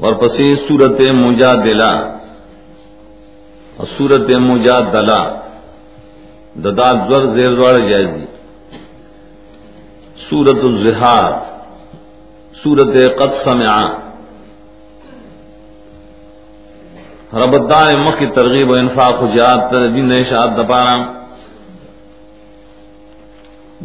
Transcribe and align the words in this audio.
اور 0.00 0.12
پسی 0.12 0.54
سورت 0.56 1.00
مجادلہ. 1.00 1.92
اور 3.76 3.86
سورت 3.86 4.30
مجادلہ 4.40 5.20
ددا 6.64 6.90
زور 7.08 7.24
زیر 7.34 7.52
دوڑ 7.54 7.78
جائز 7.78 8.08
دی. 8.08 8.26
سورت 10.28 10.64
الزہار 10.64 11.32
سورت 12.62 12.94
قد 13.18 13.34
سمع. 13.44 13.76
ربدان 17.32 18.00
مخ 18.00 18.18
کی 18.18 18.26
ترغیب 18.26 18.70
و 18.70 18.74
انفاق 18.74 19.22
و 19.22 19.26
جہاد 19.26 19.72
جات 19.72 19.94
دین 19.94 20.12
اشاعت 20.12 20.56
دپارا 20.56 20.96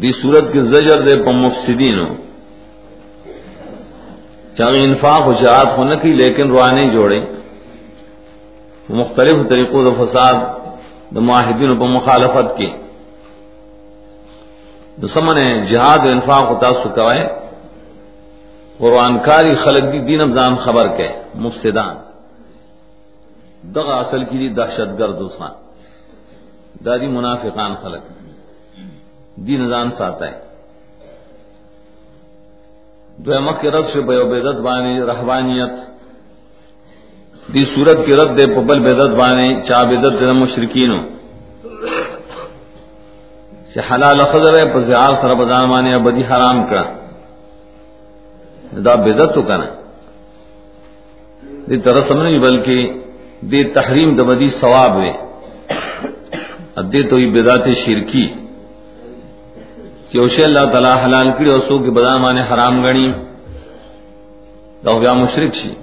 دی 0.02 0.12
سورت 0.12 0.52
کی 0.52 0.60
زجر 0.60 1.02
دے 1.02 1.16
پا 1.16 1.34
مفسدین 1.36 1.98
چاہے 4.58 4.84
انفاق 4.84 5.28
و 5.28 5.32
جہاد 5.32 5.66
ہونے 5.76 5.96
کی، 5.96 6.12
لیکن 6.12 6.50
روانے 6.50 6.84
جوڑے 6.84 7.20
مختلف 8.88 9.48
طریقوں 9.48 9.84
دا 9.84 10.04
فساد 10.04 10.34
دا 11.14 11.20
معاہدین 11.20 11.78
پا 11.78 11.86
مخالفت 11.86 12.56
کی۔ 12.56 12.66
دا 15.02 15.06
سمنے 15.06 15.66
جہاد 15.68 15.98
و 15.98 16.08
انفاق 16.08 16.50
و 16.50 16.54
تاسو 16.60 16.88
کوئے۔ 16.88 17.28
قرآن 18.78 19.18
کاری 19.18 19.54
خلق 19.54 19.82
دی، 19.82 19.98
دین 19.98 20.20
ابزان 20.20 20.56
خبر 20.56 20.88
کے، 20.96 21.08
مفسدان۔ 21.34 21.96
دغا 23.74 23.96
اصل 23.96 24.24
کی 24.24 24.38
دی 24.38 24.48
دہشت 24.48 24.98
گرد 24.98 25.16
اسان 25.20 25.50
دادی 26.84 27.06
منافقان 27.06 27.74
خلق۔ 27.74 28.02
دی 29.36 29.56
نظام 29.56 29.90
ساتا 29.90 30.30
ہے۔ 30.30 30.45
دو 33.24 33.40
مک 33.40 33.60
کے 33.60 33.70
رد 33.70 33.86
سے 33.92 34.00
بیو 34.00 34.24
بیدت 34.24 34.56
بانی 34.60 35.00
رحبانیت 35.00 35.72
دی 37.52 37.64
صورت 37.64 37.98
کی 38.06 38.12
رد 38.16 38.30
دے 38.38 38.46
پبل 38.46 38.78
بیدت 38.78 39.12
بانی 39.20 39.48
چا 39.66 39.82
بیدت 39.82 40.20
دے 40.20 40.32
مشرکینو۔ 40.32 40.98
سے 43.72 43.80
حلال 43.90 44.18
خضر 44.32 44.52
ہے 44.58 44.64
پر 44.72 44.80
زیار 44.80 45.14
سر 45.20 45.34
بدان 45.34 45.64
مانے 45.68 45.94
ابدی 45.94 46.22
حرام 46.30 46.58
کرا۔ 46.66 46.84
دا 48.84 48.94
بیدت 48.94 49.34
تو 49.34 49.42
کنا۔ 49.42 49.68
دی 51.68 51.76
طرح 51.76 52.00
سمجھ 52.00 52.38
بلکہ 52.42 52.76
دی 53.40 53.64
تحریم 53.64 54.16
دا 54.16 54.22
بدی 54.22 54.48
ثواب 54.60 54.94
ہے 55.00 55.12
ادے 56.76 57.02
تو 57.08 57.18
یہ 57.18 57.30
بدات 57.36 57.68
شرکی۔ 57.86 58.26
ہے 58.26 58.45
کہ 60.10 60.18
اللہ 60.18 60.64
تعالی 60.72 60.92
حلال 61.04 61.28
کړي 61.38 61.50
او 61.50 61.60
سو 61.60 61.78
کې 61.78 61.90
بدام 61.90 62.22
باندې 62.22 62.52
حرام 62.52 62.86
غني 62.86 63.12
دا 64.84 64.98
بیا 64.98 65.12
مشرک 65.12 65.54
شي 65.54 65.74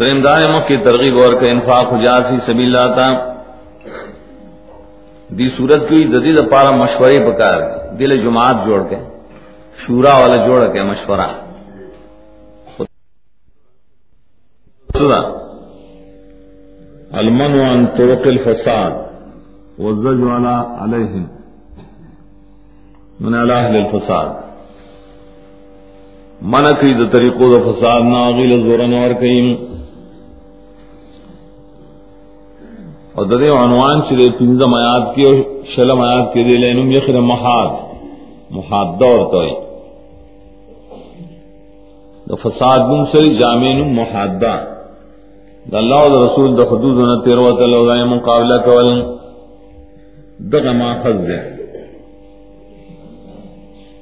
دریم 0.00 0.20
دار 0.20 0.40
مو 0.52 0.58
کی 0.66 0.76
ترغیب 0.76 1.14
اور 1.22 1.32
کہ 1.40 1.50
انفاق 1.50 1.92
ہو 1.92 2.02
جا 2.02 2.16
فی 2.18 2.36
سبیل 2.46 2.76
اللہ 2.76 2.94
تا۔ 2.96 3.08
دی 5.28 5.48
صورت 5.56 5.88
کی 5.88 6.04
جدید 6.04 6.50
پارا 6.50 6.70
مشورے 6.70 7.18
پکار 7.26 7.60
دل 7.98 8.16
جماعت 8.16 8.56
جوڑ 8.66 8.82
کے، 8.90 8.96
شورا 9.86 10.18
والا 10.18 10.46
جوڑ 10.46 10.72
کے 10.72 10.82
مشورہ۔ 10.82 11.26
المن 17.12 17.60
عن 17.60 17.86
طرق 17.86 18.26
الفساد۔ 18.26 18.90
والزجر 19.78 20.36
علیہم۔ 20.84 21.35
من 23.20 23.34
الاهل 23.34 23.76
الفساد. 23.76 24.30
من 26.42 26.64
کی 26.80 26.92
د 26.94 27.12
طریقو 27.12 27.46
د 27.52 27.62
فساد 27.66 28.02
نا 28.04 28.28
غیل 28.36 28.62
زورن 28.62 28.94
اور 28.94 29.12
کیم 29.20 29.46
اور 33.14 33.26
ددے 33.26 33.48
عنوان 33.48 34.02
چلے 34.08 34.28
پنځم 34.38 34.74
آیات 34.74 35.14
کی 35.14 35.22
اور 35.22 35.34
شلم 35.74 36.00
آیات 36.00 36.32
کی 36.34 36.44
دے 36.44 36.56
لینم 36.56 36.90
یخر 36.90 37.20
محاد. 37.32 37.70
محاد 38.50 39.00
دور 39.00 39.30
توئی 39.30 39.54
د 42.30 42.38
فساد 42.42 42.78
بن 42.78 43.04
سری 43.12 43.34
جامین 43.38 43.94
محادہ. 43.96 44.56
د 45.72 45.74
الله 45.74 46.00
او 46.00 46.24
رسول 46.24 46.56
د 46.56 46.60
حدود 46.70 46.96
نه 46.98 47.20
تیر 47.24 47.38
وته 47.38 47.66
لو 47.66 47.84
مقابلہ 48.16 48.56
کول. 48.64 48.88
دغه 50.52 50.72
ماخذ 50.72 51.28
ده 51.28 51.55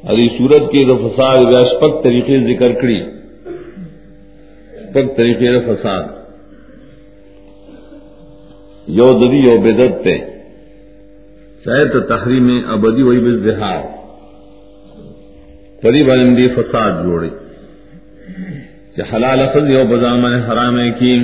اری 0.09 0.29
صورت 0.39 0.73
کے 0.73 0.85
دو 0.85 1.09
فساد 1.09 1.39
ویشپک 1.39 2.05
طریقے 2.05 2.39
ذکر 2.39 2.73
کری 2.73 3.01
پک 4.93 5.17
طریقے 5.17 5.53
دو 5.53 5.75
فساد۔ 5.75 6.03
یو 8.89 9.13
ددی 9.13 9.37
یو 9.37 9.61
بدت 9.61 10.05
تے۔ 10.05 10.19
چاہے 11.65 11.85
تو 11.85 12.01
تحریم 12.01 12.69
ابدی 12.69 13.03
وہی 13.03 13.19
بے 13.19 13.31
زہار۔ 13.31 13.83
پری 15.83 16.05
بلندی 16.05 16.49
فساد 16.49 17.05
جوڑی 17.05 17.31
کہ 18.97 19.03
حلال 19.15 19.41
اخذ 19.41 19.79
یو 19.79 19.85
بزامن 19.85 20.35
حرام 20.35 20.79
ہے 20.79 20.91
کی 20.91 21.19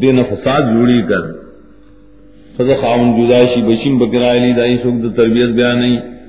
دین 0.00 0.22
فساد 0.24 0.60
جوڑی 0.60 1.02
کر۔ 1.02 1.32
خود 2.56 2.66
خاون 2.80 3.08
جدائشی 3.16 3.62
بشیم 3.62 3.98
بکرائے 3.98 4.38
لی 4.38 4.52
دائی 4.52 4.76
سوک 4.76 5.16
تربیت 5.16 5.48
بیان 5.48 5.80
نہیں۔ 5.80 6.19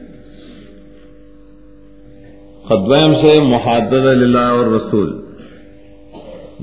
خدویم 2.71 3.27
سے 3.27 3.41
محادد 3.41 3.93
اللہ 3.93 4.37
اور 4.37 4.65
رسول۔ 4.65 5.21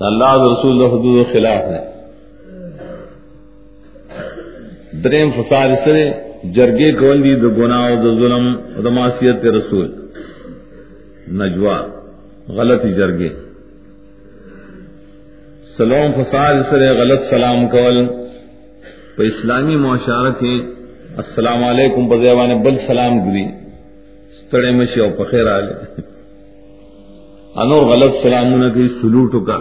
اللہ 0.00 0.32
رسول 0.32 0.84
حدود 0.84 1.20
و 1.20 1.32
خلاف 1.32 1.62
ہے۔ 1.62 1.91
دریم 5.04 5.30
فساد 5.30 5.69
سرے 5.84 6.10
جرگے 6.44 6.92
کولی 6.92 7.34
دو 7.34 7.50
گناہ 7.50 7.91
دو 7.91 8.14
ظلم 8.14 8.54
دماسیت 8.84 9.42
کے 9.42 9.50
رسول۔ 9.50 9.94
نجوا 11.28 11.80
غلطی 12.48 12.92
جرگے۔ 12.92 13.28
سلام 15.76 16.22
فساد 16.22 16.54
سرے 16.70 16.86
غلط 16.86 17.20
سلام 17.30 17.69
کول۔ 17.69 18.08
تو 19.16 19.22
اسلامی 19.22 19.76
معاشرت 19.76 20.42
ہے 20.42 20.58
السلام 21.16 21.64
علیکم، 21.64 22.08
بزیوان 22.08 22.62
بل 22.62 22.76
سلام 22.86 23.30
گری 23.30 23.68
تڑے 24.50 24.70
مشی 24.78 25.00
او 25.00 25.10
پخیر 25.19 25.47
آلے۔ 25.56 25.75
انور 27.62 27.82
غلط 27.92 28.12
سلامونه 28.22 28.69
کی 28.75 28.88
سلوٹ 29.00 29.32
کا۔ 29.47 29.59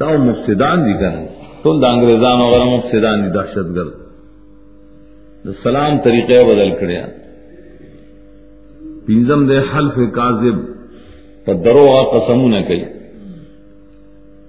دا 0.00 0.10
مفسدان 0.28 0.78
دی 0.86 0.94
کنه 1.00 1.22
ټول 1.62 1.76
د 1.82 1.84
انګريزانو 1.84 2.44
غره 2.52 2.66
مفسدان 2.76 3.16
دي 3.22 3.30
دهشتګرد 3.38 3.94
د 5.44 5.48
سلام 5.62 5.92
طریقې 6.06 6.38
بدل 6.50 6.70
کړیا 6.80 7.04
پینځم 9.06 9.40
د 9.50 9.52
حلف 9.70 9.96
کاذب 10.18 10.56
په 11.44 11.52
دروغه 11.64 12.02
قسمونه 12.14 12.60
کوي 12.68 12.84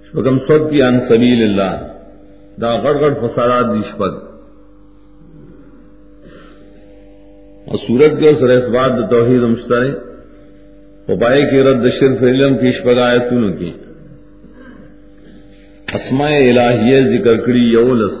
شپږم 0.06 0.36
صد 0.48 0.62
کی 0.70 0.82
ان 0.88 0.96
سبیل 1.08 1.40
الله 1.48 1.72
دا 2.62 2.70
غړ 2.82 2.94
غړ 3.02 3.12
فسادات 3.22 3.66
دي 3.74 3.82
شپږ 3.90 4.12
اور 7.66 7.76
سورت 7.76 8.20
کے 8.20 8.26
سر 8.26 8.48
اس 8.48 8.64
بات 8.64 9.10
توحید 9.10 9.40
مشترے 9.40 9.90
وبائے 11.12 11.40
کی 11.40 11.62
رد 11.62 11.86
شرف 12.00 12.22
علم 12.22 12.58
کی 12.58 12.72
شپگایتوں 12.72 13.52
کی۔ 13.52 13.72
اسماء 15.94 16.36
الہیہ 16.36 17.18
ذکر 17.18 17.36
کری 17.36 17.68
یولس 17.72 18.12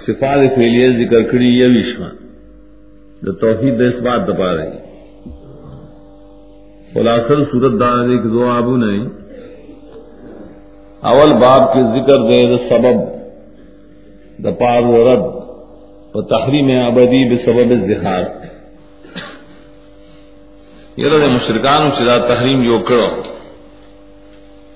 صفات 0.00 0.54
فعلیہ 0.54 0.86
ذکر 0.86 1.22
کری 1.22 1.46
یوشما 1.46 2.08
جو 3.22 3.32
توحید 3.32 3.80
اس 3.80 4.02
بات 4.02 4.28
دبا 4.28 4.56
رہی 4.56 4.78
خلاصل 6.94 7.44
صورت 7.44 7.80
دار 7.80 8.08
ایک 8.08 8.24
دو 8.24 8.48
آبو 8.48 8.76
نہیں۔ 8.76 9.08
اول 11.00 11.32
باب 11.32 11.74
کے 11.74 11.82
ذکر 11.82 12.18
دے 12.18 12.56
سبب، 12.68 12.96
دا 14.44 14.50
پار 14.50 14.82
و 14.82 15.14
رد۔ 15.14 15.37
و 16.18 16.22
تحریم 16.22 16.68
ابدی 16.86 17.22
بسبب 17.30 17.70
الزہار. 17.70 18.22
یہ 20.96 21.06
رد 21.06 21.22
مشرکان 21.32 21.90
چدا 21.98 22.18
تحریم 22.18 22.62
جو 22.62 22.78
کرو. 22.78 23.22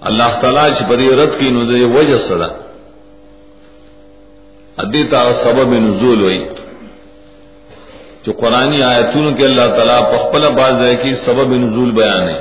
اللہ 0.00 0.40
تعالی 0.40 0.74
چ 0.78 0.82
پری 0.88 1.08
رد 1.16 1.38
کی 1.38 1.50
نو 1.50 1.64
دے 1.64 1.84
وجہ 1.94 2.18
صدا 2.18 2.46
ادیتا 4.76 5.22
سبب 5.32 5.72
نزول 5.72 6.20
ہوئی. 6.22 6.44
جو 8.24 8.32
قرآنی 8.32 8.82
آیتون 8.82 9.34
کے 9.34 9.44
اللہ 9.44 9.74
تعالیٰ 9.76 10.00
پخپل 10.12 10.48
باز 10.56 10.82
ہے 10.82 10.94
کہ 10.96 11.14
سبب 11.14 11.54
نزول 11.54 11.90
بیان 11.90 12.28
ہے. 12.28 12.40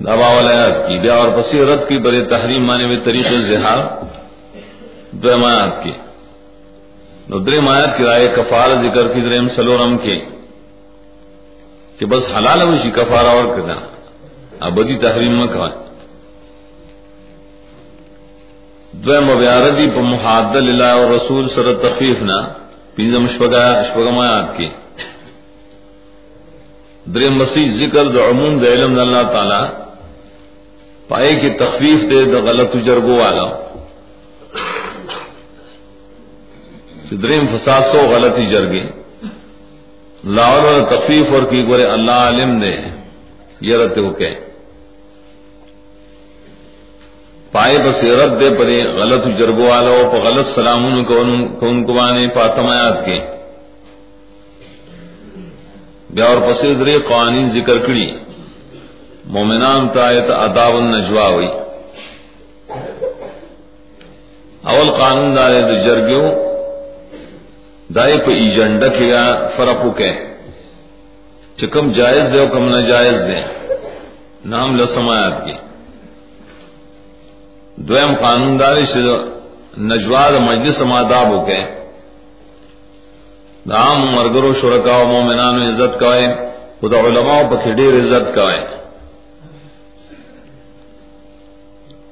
دبا 0.00 0.28
والا 0.34 0.68
کی. 0.88 0.98
بیا 0.98 1.14
اور 1.14 1.28
پسی 1.36 1.64
رد 1.64 1.88
کی 1.88 1.98
بڑے 1.98 2.24
تحریم 2.24 2.66
مانے 2.66 2.84
ہوئے 2.84 2.96
طریقے 3.04 3.38
زہار 3.38 3.82
دو 5.22 5.46
آیات 5.46 5.84
کی۔ 5.84 5.92
نو 7.28 7.38
درم 7.38 7.68
آیات 7.68 7.98
کی 7.98 8.04
رائے 8.04 8.28
کفار 8.36 8.68
ذکر 8.74 9.08
کی 9.08 9.28
درم 9.28 9.48
سلورم 9.48 9.98
کی۔ 9.98 10.20
کہ 11.98 12.06
بس 12.06 12.24
حلال 12.38 12.62
وشی 12.62 12.90
کفارہ 12.90 13.26
اور 13.26 13.44
کنا۔ 13.44 13.74
ابدی 14.60 14.98
تحریم 14.98 15.34
میں 15.34 15.46
کہا 15.46 15.68
دویم 18.92 19.38
بیاردی 19.38 19.86
پا 19.94 20.00
محادل 20.00 20.68
اللہ 20.68 21.06
و 21.06 21.16
رسول 21.16 21.48
سر 21.48 21.74
تخفیف 21.82 22.22
نا۔ 22.22 22.48
پینزم 22.94 23.26
شپگم 23.28 24.18
آیات 24.18 24.56
کی۔ 24.56 24.68
درم 27.06 27.34
مسیح 27.34 27.64
ذکر 27.76 28.04
دو 28.04 28.30
عموم 28.30 28.58
دو 28.58 28.66
علم 28.66 29.00
اللہ 29.00 29.32
تعالی۔ 29.32 29.82
پائے 31.08 31.34
کی 31.34 31.50
تخفیف 31.50 32.10
دے 32.10 32.24
دا 32.24 32.38
غلط 32.38 32.76
جرگو 32.84 33.14
والا۔ 33.14 33.63
درم 37.10 37.56
فساد 37.56 37.82
سو 37.92 37.98
غلطی 37.98 38.46
جرگی 38.46 38.82
لاول 40.24 40.84
تخفیف 40.90 41.32
اور 41.32 41.42
کی 41.42 41.66
گورے 41.66 41.84
اللہ 41.84 42.10
علم 42.10 42.50
نے 42.50 42.76
یہ 43.60 43.76
رت 43.76 43.98
ہو 43.98 44.12
کہ 44.12 44.34
پائے 47.52 47.78
بس 47.78 48.04
رد 48.04 48.40
دے 48.40 48.50
پرے 48.58 48.82
غلط 48.82 49.38
جرگو 49.38 49.64
والو 49.64 50.10
پا 50.12 50.18
غلط 50.18 50.46
سلامون 50.46 51.04
کو 51.04 51.20
ان 51.66 51.84
کو 51.84 51.92
بانے 51.92 52.28
پاتمایات 52.28 53.06
کے۔ 53.06 53.20
بیا 56.10 56.24
اور 56.24 56.36
پس 56.36 56.62
درے 56.62 56.98
قوانین 56.98 57.50
ذکر 57.50 57.78
کری۔ 57.78 58.10
مومنان 59.24 59.88
تا 59.88 60.06
آیت 60.06 60.30
اداب 60.30 60.74
النجوا 60.74 61.28
ہوئی۔ 61.28 61.48
اول 64.62 64.90
قانون 64.90 65.36
دارے 65.36 65.62
دو 65.62 65.74
جرگیوں 65.84 66.43
دائے 67.94 68.18
پہ 68.26 68.32
ایجنڈا 68.32 68.88
کیا 68.88 69.48
فرق 69.56 69.96
کے۔ 69.96 70.12
چکم 71.56 71.92
جائز 71.92 72.32
دے 72.32 72.46
کم 72.52 72.68
ناجائز 72.68 73.20
دے۔ 73.20 73.68
نام 74.44 74.76
لسمایات 74.76 75.46
کی 75.46 75.52
دویم 77.76 78.14
قانون 78.20 78.60
داری 78.60 78.86
سے 78.86 79.00
نجواد 79.78 80.32
مجلس 80.32 80.80
ماداب 80.80 81.28
ہو 81.28 81.44
کے۔ 81.44 81.58
دام 83.70 84.14
مرگر 84.16 84.44
و 84.44 84.52
شرکا 84.60 84.96
و 84.96 85.04
مومنان 85.04 85.62
عزت 85.62 86.00
کوئے۔ 86.00 86.26
خدا 86.80 87.00
علماء 87.00 87.42
پہ 87.50 87.72
ڈیر 87.72 87.94
عزت 87.94 88.34
کوئے۔ 88.34 88.66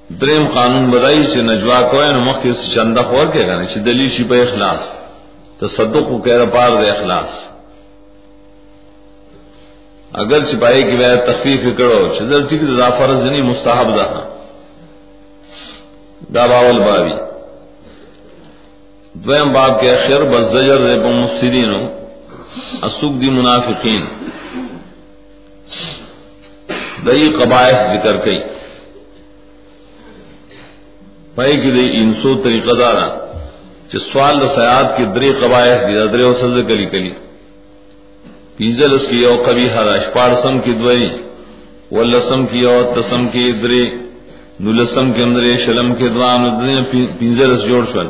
دریم 0.08 0.44
قانون 0.54 0.90
بدائی 0.90 1.24
سے 1.24 1.42
نجوا 1.42 1.82
کوئے 1.90 2.12
نمک 2.12 2.42
کے 2.42 2.52
چندہ 2.74 3.00
خور 3.00 3.26
کے 3.32 3.46
گانے 3.46 3.80
دلی 3.80 4.10
شی 4.10 4.24
پہ 4.24 4.42
اخلاص۔ 4.42 5.01
تصدق 5.62 6.08
کو 6.08 6.18
کہہ 6.18 6.36
رہا 6.36 6.44
پار 6.44 6.82
دے 6.82 6.90
اخلاص۔ 6.90 7.44
اگر 10.12 10.44
سپاہی 10.44 10.82
کی 10.82 10.94
وجہ 10.94 11.24
تخفیف 11.26 11.60
کرو 11.78 12.14
چدر 12.18 12.46
ٹھیک 12.48 12.60
دا 12.78 12.90
فرض 12.90 13.20
نہیں، 13.22 13.42
مستحب 13.42 13.96
دا۔ 13.96 14.36
دا 16.34 16.46
باول 16.46 16.78
بابی۔ 16.78 17.12
دویم 19.14 19.52
باب 19.52 19.80
کے 19.80 19.94
اخر، 19.94 20.24
بس 20.24 20.44
زجر 20.44 20.76
دے 20.76 21.00
پا 21.02 21.10
مفسدین 21.10 21.74
اسوک 22.82 23.20
دی 23.20 23.30
منافقین۔ 23.30 24.00
دئی 27.06 27.32
قبائح 27.32 27.94
ذکر 27.94 28.16
کئی۔ 28.16 28.40
پائی 31.34 31.56
کی 31.56 31.70
دی 31.70 31.96
انسو 31.96 32.42
طریقہ 32.44 32.70
دارا۔ 32.70 33.21
چې 33.92 33.98
سوال 34.10 34.34
د 34.40 34.46
سیاد 34.56 34.86
کې 34.96 35.04
درې 35.16 35.30
قبایح 35.42 35.78
دي 35.86 35.94
درې 36.12 36.24
او 36.28 36.34
سزا 36.42 36.62
کلی 36.68 36.86
کلی. 36.92 37.12
پینځل 38.58 38.90
اس 38.94 39.04
کې 39.08 39.16
یو 39.26 39.34
قبیح 39.46 39.72
را 39.86 39.96
شپارسم 40.04 40.60
کې 40.64 40.72
دوی 40.82 41.10
ولسم 41.96 42.46
کې 42.46 42.58
یو 42.66 42.76
تسم 42.96 43.22
کې 43.32 43.44
درې 43.64 43.84
نولسم 44.64 45.06
کې 45.14 45.20
اندرې 45.26 45.54
شلم 45.64 45.88
کې 45.98 46.06
دوان 46.16 46.40
د 46.44 46.84
پینځل 47.20 47.50
اس 47.54 47.62
جوړ 47.70 47.82
شول 47.92 48.08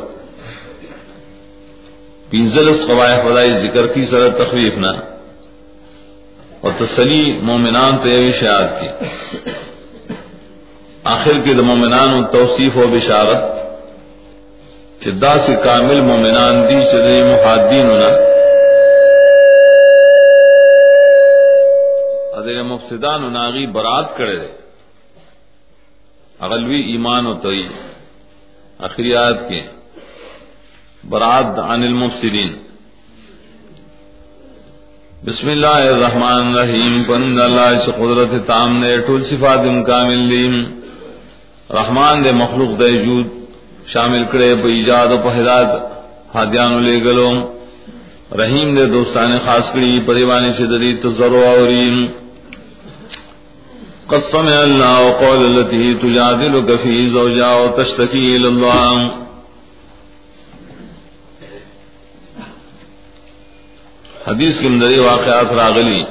پینځل 2.31 2.69
اس 2.69 2.85
قبایح 2.89 3.25
ودای 3.25 3.49
ذکر 3.63 3.87
کی 3.93 4.05
سره 4.11 4.29
تخفیف 4.29 4.77
نه 4.85 4.93
او 6.63 6.69
تسلی 6.79 7.25
مومنان 7.47 7.97
ته 8.03 8.09
یې 8.09 8.33
شاعت 8.41 8.69
کی. 8.79 8.89
آخر 11.03 11.35
کې 11.43 11.53
د 11.57 11.61
مومنانو 11.69 12.23
توصیف 12.35 12.77
او 12.77 12.87
بشارت. 12.87 13.62
چې 15.01 15.09
دا 15.23 15.33
سي 15.45 15.55
کامل 15.63 16.01
مؤمنان 16.01 16.55
دي 16.67 16.79
چې 16.89 16.97
د 17.05 17.07
محادینونه 17.31 18.09
اده 22.39 22.63
مفسدانو 22.63 23.29
ناغي 23.29 23.65
برات 23.77 24.07
کړي 24.17 24.41
اغلوی 26.45 26.81
ایمان 26.91 27.25
او 27.25 27.33
توي 27.43 27.67
اخریات 28.87 29.37
کې 29.49 29.61
برات 31.09 31.59
عن 31.59 31.83
المفسدين 31.83 32.51
بسم 35.27 35.47
اللہ 35.49 35.83
الرحمن 35.89 36.47
الرحیم. 36.47 37.03
پند 37.07 37.39
اللہ 37.39 37.69
سے 37.85 37.91
قدرت 37.99 38.33
تام 38.47 38.77
نے 38.79 38.97
ٹول 39.07 39.23
صفات 39.29 39.63
کامل 39.87 40.21
لیم 40.31 40.55
رحمان 41.77 42.23
دے 42.23 42.31
مخلوق 42.43 42.79
دے 42.79 42.91
جود. 43.05 43.42
شامل 43.87 44.23
کرے 44.31 44.55
پہ 44.63 44.67
ایجاد 44.67 45.07
و 45.07 45.17
پہداد 45.23 45.65
ہادیان 46.35 46.83
لے 46.83 46.99
گلو 47.03 47.29
رحیم 48.37 48.75
دے 48.75 48.85
دوستان 48.85 49.37
خاص 49.45 49.71
کری 49.73 49.99
پریوانی 50.05 50.53
سے 50.57 50.65
دری 50.65 50.93
تزرو 50.97 51.43
اورین 51.45 52.07
قسم 54.07 54.37
اللہ 54.37 54.99
وقول 54.99 55.45
اللتی 55.45 55.93
تجادلک 56.01 56.71
فی 56.83 57.09
زوجا 57.09 57.49
و 57.49 57.67
تشتکی 57.77 58.35
الاللہ۔ 58.35 59.09
حدیث 64.27 64.59
کی 64.59 64.67
مدری 64.67 64.99
واقعات 64.99 65.53
راغلی۔ 65.53 66.03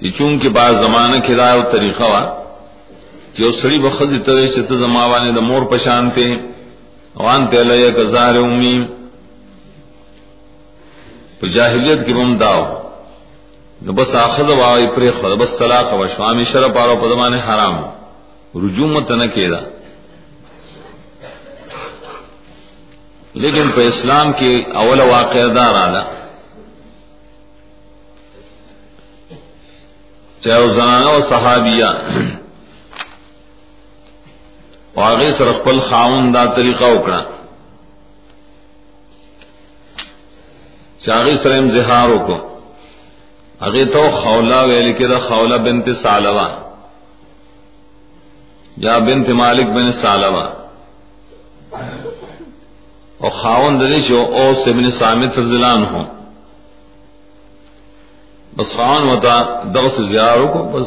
یہ 0.00 0.10
چونکہ 0.10 0.48
بعض 0.48 0.74
زمانہ 0.74 1.20
کھلائے 1.20 1.58
و 1.58 1.62
طریقہ 1.70 2.02
وا۔ 2.02 2.41
چې 3.34 3.42
سړی 3.62 3.78
بخزي 3.84 4.18
ته 4.18 4.48
چې 4.54 4.60
ته 4.68 4.74
زما 4.84 5.04
باندې 5.12 5.30
د 5.36 5.40
مور 5.48 5.62
پشانته 5.72 6.40
وان 7.24 7.48
ته 7.50 7.62
لیا 7.70 7.90
کزار 7.98 8.38
امي 8.44 8.76
په 11.40 11.46
جاهلیت 11.54 12.00
کې 12.06 12.12
بم 12.18 12.36
داو 12.44 12.62
نو 13.84 13.92
بس 13.92 14.14
اخذ 14.14 14.50
وای 14.58 14.86
پر 14.94 15.02
خو 15.20 15.36
بس 15.36 15.54
طلاق 15.58 15.92
او 15.92 16.06
شوامي 16.16 16.44
شر 16.52 16.68
پارو 16.74 16.96
په 16.96 17.38
حرام 17.46 17.76
رجوم 18.54 19.00
ته 19.00 19.16
نه 19.16 19.26
کېدا 19.26 19.60
لیکن 23.34 23.70
په 23.74 23.80
اسلام 23.88 24.32
کې 24.32 24.76
اول 24.76 25.00
واقعہ 25.00 25.46
دار 25.54 25.74
اعلی 25.74 26.02
چاہے 30.44 30.74
زنانہ 30.76 31.08
و 31.08 31.20
صحابیہ 31.28 31.90
واغی 34.96 35.30
سر 35.38 35.52
خپل 35.52 35.78
خاون 35.88 36.34
دا 36.34 36.44
طریقہ 36.56 36.84
وکړه. 36.84 37.20
چاغی 41.04 41.36
سر 41.42 41.56
امزهار 41.58 42.10
وکړه 42.10 42.40
هغه 43.62 43.84
تو 43.84 44.10
خولا 44.10 44.60
ویل 44.64 44.92
کې 44.96 45.08
دا 45.08 45.18
خولا 45.18 45.56
بنت 45.56 45.92
سالوا 46.02 46.48
یا 48.86 48.98
بنت 48.98 49.28
مالک 49.28 49.66
بن 49.66 49.92
سالوا 49.92 50.46
او 53.22 53.30
خاون 53.30 53.78
دلی 53.80 54.00
شو 54.02 54.16
او 54.16 54.54
سبن 54.64 54.90
سامت 54.90 55.38
رضلان 55.38 55.84
ہوں 55.90 56.04
بس 58.56 58.74
خاون 58.76 59.08
وتا 59.08 59.36
دغس 59.74 60.00
زیارو 60.08 60.46
کو 60.52 60.62
بس 60.72 60.86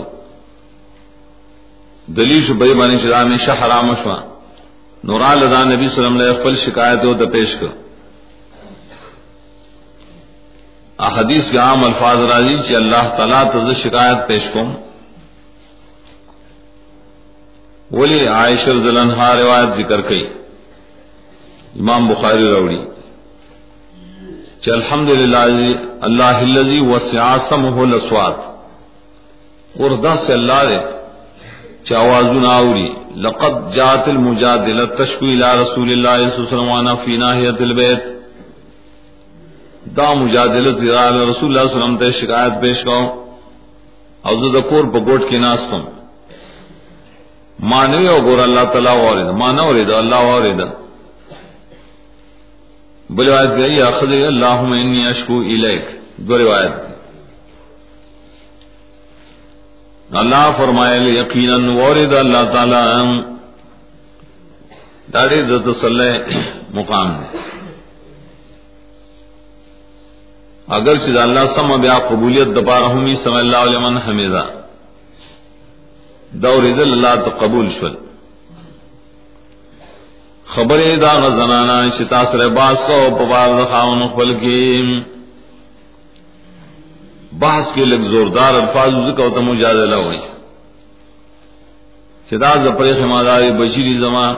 دلیش 2.07 2.49
بے 2.57 2.73
بانی 2.73 2.97
شدا 3.03 3.23
میں 3.23 3.37
شہ 3.45 3.63
حرام 3.63 3.93
شوا 4.03 4.15
نورا 5.03 5.33
لدا 5.33 5.63
نبی 5.63 5.87
صلی 5.87 6.05
اللہ 6.05 6.21
علیہ 6.21 6.31
وسلم 6.31 6.41
خپل 6.41 6.55
شکایت 6.65 7.03
ہو 7.05 7.13
تو 7.17 7.25
پیش 7.31 7.55
کر 7.59 7.73
احادیث 11.07 11.49
کے 11.51 11.57
عام 11.57 11.83
الفاظ 11.83 12.19
راضی 12.31 12.55
چی 12.67 12.75
اللہ 12.75 13.09
تعالیٰ 13.17 13.43
تز 13.53 13.71
شکایت 13.81 14.27
پیش 14.27 14.43
کم 14.53 14.73
ولی 17.91 18.27
عائشہ 18.27 18.71
ذلنہا 18.83 19.35
روایت 19.35 19.75
ذکر 19.77 20.01
کئی. 20.01 20.23
امام 21.79 22.07
بخاری 22.07 22.47
روڑی 22.47 22.81
چی 24.61 24.71
الحمدللہ 24.71 25.37
اللہ 25.37 26.23
الذی 26.23 26.51
اللذی 26.51 26.79
وسعاسمہ 26.91 27.85
لسوات 27.85 28.39
وردہ 29.79 30.13
سے 30.25 30.33
اللہ 30.33 30.63
دے. 30.69 30.79
چاوازون 31.89 32.45
آوری. 32.45 32.89
لقد 33.23 33.73
جات 33.75 34.07
المجادلہ 34.07 34.85
تشکو 34.97 35.25
الى 35.25 35.49
رسول 35.61 35.91
اللہ 35.91 36.13
صلی 36.15 36.21
اللہ 36.21 36.35
علیہ 36.35 36.39
وسلم 36.39 36.69
وانا 36.69 36.93
فی 37.03 37.17
ناحیت 37.17 37.61
البیت. 37.61 38.03
دا 39.97 40.13
مجادله 40.13 40.71
مجادلت 40.71 41.29
رسول 41.29 41.49
اللہ 41.49 41.67
صلی 41.67 41.67
اللہ 41.67 41.67
علیہ 41.67 41.75
وسلم 41.75 41.97
تے 41.97 42.11
شکایت 42.19 42.53
پیش 42.61 42.83
کرو 42.83 43.03
او 44.25 44.33
زو 44.39 44.49
دکور 44.59 44.83
پا 44.93 44.99
گوٹ 45.07 45.29
کی 45.29 45.37
ناستم. 45.37 45.81
مانوی 47.59 48.07
او 48.07 48.19
گور 48.25 48.39
اللہ 48.43 48.63
تعالیٰ 48.73 48.95
وارد 49.03 49.29
مانا 49.41 49.63
ورد 49.63 49.89
اللہ 49.97 50.21
وارد 50.29 50.61
بل 53.09 53.25
روایت 53.29 53.57
گئی 53.57 53.81
اخذ 53.81 54.11
اللہم 54.25 54.71
انی 54.73 55.05
اشکو 55.07 55.37
الیک. 55.53 55.83
دو 56.27 56.37
روایت 56.37 56.73
اللہ 60.11 60.49
فرمائے، 60.57 60.99
یقینا 60.99 61.71
وارد 61.73 62.13
اللہ 62.13 62.43
تعالی 62.51 62.75
داڑی 65.13 65.41
ذات 65.41 65.67
صلی 65.81 66.11
مقام 66.73 67.09
ہے۔ 67.21 67.37
اگر 70.67 70.95
چیز 70.95 71.17
اللہ 71.17 71.45
سم 71.55 71.81
بیا 71.81 71.97
قبولیت 72.09 72.47
دپا 72.55 72.79
رہوں 72.79 72.89
رحمی 72.89 73.15
سم 73.15 73.33
اللہ 73.33 73.57
علیہ 73.57 73.79
من 73.79 73.97
حمیدہ۔ 73.97 74.45
دور 76.31 76.63
اللہ 76.63 77.15
تو 77.25 77.31
قبول 77.39 77.69
شل 77.69 77.95
خبر 80.45 80.79
دا 81.01 81.13
غزنانا 81.13 81.77
شتا 81.97 82.23
سر 82.25 82.47
باس 82.47 82.79
کو 82.87 82.97
پبار 83.19 83.49
دخاون 83.61 84.07
خبل 84.07 84.33
کی۔ 84.39 85.14
بحث 87.45 87.73
کے 87.73 87.85
لگ 87.85 88.03
زوردار 88.11 88.53
الفاظ 88.53 88.91
ذکر 89.07 89.29
تو 89.35 89.41
مجادلہ 89.41 89.95
ہوئی۔ 89.95 90.21
شتا 92.29 92.53
زپر 92.63 92.87
خماداری 92.99 93.51
بشیری 93.51 93.99
زمان 93.99 94.33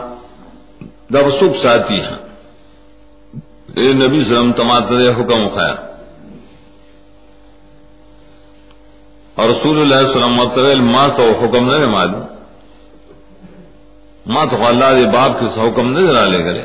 دب 1.13 1.29
سکھ 1.39 1.57
ساتھی 1.63 1.99
ہیں۔ 2.01 2.19
اے 3.77 3.93
نبی 3.93 4.23
سلم 4.23 4.51
تماتر 4.51 4.99
حکم 5.19 5.47
خیا 5.55 5.75
اور 9.35 9.49
رسول 9.49 9.79
اللہ 9.81 10.01
صلی 10.13 10.23
اللہ 10.23 10.41
علیہ 10.41 10.59
وسلم 10.59 10.89
ما 10.91 11.07
تو 11.17 11.25
حکم 11.41 11.63
نہ 11.71 11.87
معلوم۔ 11.87 12.25
ما 14.33 14.45
تو 14.45 14.65
اللہ 14.65 14.89
دے 14.97 15.05
باپ 15.11 15.39
کے 15.39 15.45
حکم 15.59 15.91
نہ 15.93 15.99
ذرا 16.07 16.25
لے 16.27 16.39
گلے 16.45 16.63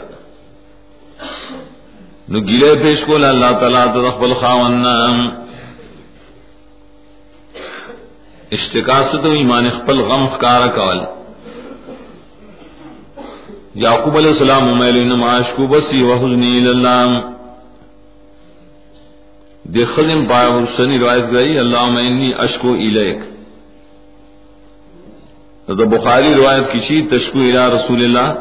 نو 2.28 2.38
گلے 2.40 2.74
پیش 2.82 3.04
کو 3.06 3.14
اللہ 3.14 3.52
تعالی 3.60 3.82
تو 3.94 3.98
رب 4.08 4.24
خاون 8.52 8.58
اشتکاس 8.58 9.10
تو 9.22 9.30
ایمان 9.30 9.70
خپل 9.70 10.00
غم 10.00 10.26
خکار 10.28 10.68
کول. 10.68 10.98
یعقوب 13.74 14.16
علیہ 14.16 14.30
السلام 14.30 14.78
میل 14.78 15.14
معاش 15.14 15.52
کو 15.56 15.66
بسی 15.66 16.02
وحزنی 16.02 16.68
اللہ 16.68 17.20
دے 19.74 19.84
خزم 19.94 20.26
پایا 20.28 20.64
سنی 20.76 20.98
روایت 20.98 21.32
گئی 21.32 21.58
اللہ 21.58 21.84
میں 21.90 22.32
اشکو 22.44 22.72
الیک. 22.72 23.20
تو 25.68 25.84
بخاری 25.86 26.34
روایت 26.34 26.72
کسی 26.72 27.02
تشکو 27.10 27.38
الى 27.38 27.64
رسول 27.74 28.04
اللہ 28.04 28.32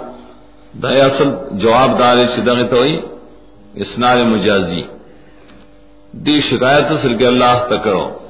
دا 0.84 0.90
اصل 0.90 1.30
جواب 1.62 2.00
دار 2.00 2.18
شدغ 2.36 2.68
توئی 2.70 3.00
اسنار 3.84 4.24
مجازی. 4.24 4.84
دی 6.14 6.40
شکایت 6.42 6.92
اصل 6.92 7.18
کے 7.18 7.28
اللہ 7.28 7.64
تکڑو 7.70 8.21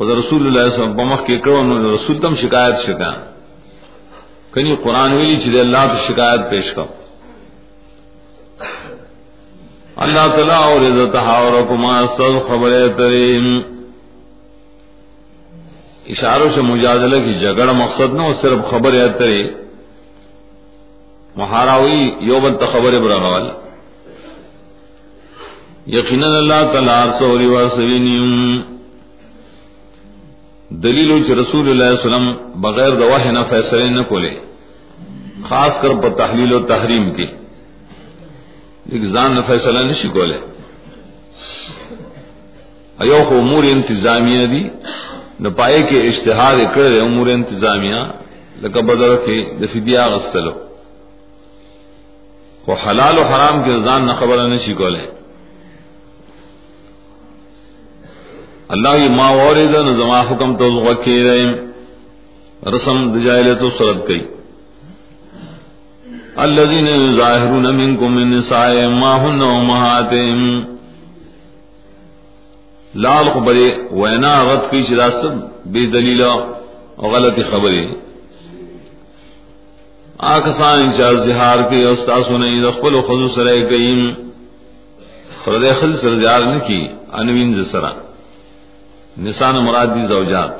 وہ 0.00 0.06
رسول 0.06 0.46
اللہ 0.46 0.50
صلی 0.50 0.58
اللہ 0.58 0.60
علیہ 0.60 0.82
وسلم 0.82 0.96
بمخ 0.96 1.26
کے 1.26 1.36
کرو 1.38 1.94
رسول 1.94 2.20
تم 2.20 2.36
شکایت 2.36 2.74
شکا۔ 2.86 3.10
کنی 4.52 4.76
قرآن 4.82 5.12
ویلی 5.12 5.36
چیز 5.36 5.58
اللہ 5.60 5.82
تو 5.92 5.98
شکایت 6.06 6.50
پیش 6.50 6.72
کرو 6.74 6.86
اللہ 9.96 10.26
تعالیٰ 10.36 10.62
اور 10.62 10.80
عزت 10.80 11.16
اور 11.16 11.60
کما 11.68 12.06
سب 12.16 12.48
خبر 12.48 12.72
ترین۔ 12.96 13.60
اشاروں 16.08 16.48
سے 16.54 16.60
مجادلہ 16.60 17.16
کی 17.24 17.34
جگڑ 17.34 17.68
مقصد 17.72 18.14
نہ 18.14 18.32
صرف 18.40 18.70
خبر 18.70 18.92
ہے 18.92 19.08
ترے 19.18 19.42
مہارا 21.36 21.76
ہوئی 21.76 22.14
یوبت 22.20 22.62
خبر 22.72 22.98
برغال 23.02 23.48
یقیناً 25.86 26.32
اللہ 26.32 26.72
تعالیٰ 26.72 27.18
سوری 27.18 27.46
وسلیم 27.46 28.60
دلیل 30.70 31.24
چې 31.26 31.32
رسول 31.34 31.68
اللہ 31.70 31.84
علیہ 31.84 31.98
وسلم 31.98 32.26
بغیر 32.60 32.90
دواہ 32.90 33.24
نہ 33.30 33.40
فیصلے 33.50 33.90
نہ 33.90 34.02
کھولے 34.08 34.30
خاص 35.48 35.80
کر 35.80 35.94
پر 36.02 36.10
تحلیل 36.16 36.52
و 36.52 36.60
تحریم 36.66 37.10
کی۔ 37.14 37.26
ایک 38.92 39.02
زان 39.02 39.34
نہ 39.34 39.40
فیصلہ 39.46 39.78
نہیں 39.78 39.98
شکولے 40.02 40.38
ایو 42.98 43.18
خو 43.28 43.34
امور 43.34 43.64
انتظامیہ 43.64 44.46
دی، 44.46 44.62
نہ 45.40 45.48
پائے 45.48 45.82
کے 45.82 46.00
اشتہار 46.08 46.56
کر 46.74 47.00
امور 47.02 47.26
انتظامیہ 47.26 48.00
لکا 48.62 48.80
بدر 48.80 49.16
کے 49.16 49.36
دفدیا 49.60 50.06
غستلو 50.06 50.50
کو 52.64 52.72
حلال 52.72 53.18
و 53.18 53.22
حرام 53.22 53.62
کے 53.64 53.70
رضان 53.76 54.06
نہ 54.06 54.12
خبر 54.12 54.48
نہ 54.48 54.58
شکولے 54.66 55.06
اللہ 58.74 58.92
کی 58.98 59.08
ماں 59.14 59.30
اور 59.42 59.56
زما 59.98 60.20
حکم 60.20 60.56
تو 60.56 60.72
وکی 60.72 61.18
رہے 61.24 61.44
رسم 62.74 62.96
دجائل 63.12 63.54
تو 63.60 63.70
سرد 63.78 64.08
گئی 64.08 64.20
الذين 66.36 66.86
يظاهرون 66.86 67.74
منكم 67.74 68.14
من 68.14 68.30
نساء 68.30 68.88
ما 68.88 69.12
هن 69.16 69.42
امهاتهم 69.42 70.40
لال 72.94 73.30
خبرے 73.34 73.66
وینا 73.90 74.34
غت 74.44 74.70
کی 74.70 74.82
شدا 74.88 75.08
سب 75.10 75.32
بے 75.72 75.84
دلیل 75.86 76.22
اور 76.22 77.10
غلط 77.10 77.38
خبریں۔ 77.50 77.88
آکسان 80.30 80.92
چار 80.96 81.14
زہار 81.26 81.58
کے 81.70 81.84
استاد 81.84 82.22
سنے 82.28 82.50
رخل 82.68 82.94
و 82.94 83.02
خزو 83.08 83.28
سرے 83.34 83.58
گئیم 83.70 84.00
خرد 85.44 85.64
خل 85.80 85.96
سر 85.96 86.14
زیار 86.22 86.40
نے 86.40 86.58
کی، 86.66 86.80
انوین 87.20 87.54
ز 87.54 87.70
سرا 87.70 87.92
نسان 89.18 89.54
مراد 89.54 89.86
دی 89.94 90.06
زوجات. 90.08 90.52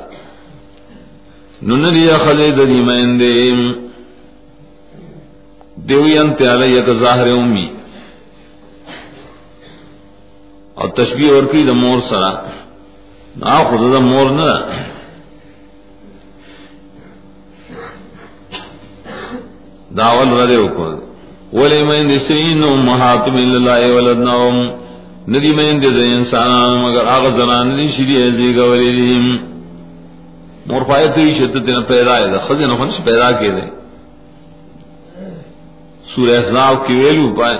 نن 1.61 1.93
لیا 1.93 2.17
خلے 2.17 2.49
دلی 2.51 2.81
مہندے 2.81 3.33
دیوی 5.89 6.17
انت 6.17 6.41
علی 6.41 6.75
یک 6.75 6.89
ظاہر 6.99 7.27
امی. 7.27 7.67
اور 10.73 10.89
تشبیہ 10.89 11.31
اور 11.31 11.43
کی 11.43 11.63
دا 11.63 11.73
مور 11.73 11.99
سرا. 12.09 12.31
نا 13.35 13.55
خود 13.63 13.93
دا 13.93 13.99
مور 13.99 14.29
نا 14.29 14.51
داول 19.97 20.29
ردے 20.39 20.55
اکر 20.55 20.93
ولی 21.53 21.83
من 21.83 22.09
دی 22.09 22.19
سین 22.19 22.63
امہات 22.63 23.27
من 23.27 23.55
اللہ 23.55 23.85
ولدنا 23.95 24.33
ام 24.33 24.59
ندی 25.27 25.51
من 25.57 25.81
دی 25.81 25.89
دا 25.97 26.03
انسانان 26.17 26.77
مگر 26.83 27.05
آغا 27.15 27.29
زنان 27.37 27.67
دی 27.77 27.87
شدی 27.95 28.15
ازی 28.23 28.55
گولی 28.57 28.91
دیم 28.97 29.25
مور 30.67 30.81
پائے 30.81 31.07
فائدتی 31.07 31.33
شدت 31.33 31.69
نا 31.69 31.79
پیدا 31.87 32.17
ہے 32.17 32.27
دا، 32.31 32.37
خزی 32.47 32.65
نفنش 32.65 32.97
پیدا 33.03 33.31
کی 33.39 33.49
دے۔ 33.55 33.65
سورہ 36.11 36.35
احزاب 36.37 36.75
کی 36.87 36.93
ویلو 36.93 37.27
پائے، 37.37 37.57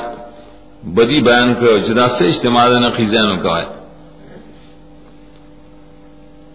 بدی 0.95 1.19
بیان 1.27 1.53
کرو 1.59 1.77
جدا 1.87 2.07
سے 2.17 2.25
اجتماع 2.27 2.67
نہ 2.79 2.89
خیزانو 2.97 3.35
کہا 3.43 3.61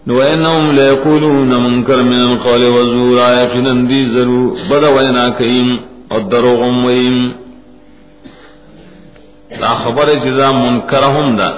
نو 0.07 0.19
اینہم 0.21 0.71
لیقولون 0.75 1.49
منکر 1.63 2.01
من 2.11 2.21
القول 2.29 2.63
وزور 2.75 3.17
آیا 3.21 3.45
قنن 3.53 3.79
دی 3.89 4.03
ضرور، 4.13 4.47
بدا 4.69 4.89
وینا 4.97 5.27
کئیم، 5.37 5.75
اور 6.11 6.21
دروغم 6.31 6.85
ویم 6.85 7.17
لا 9.51 9.73
خبر 9.83 10.07
ہے 10.07 10.15
جدا 10.19 10.51
منکرہم 10.51 11.35
دا 11.35 11.49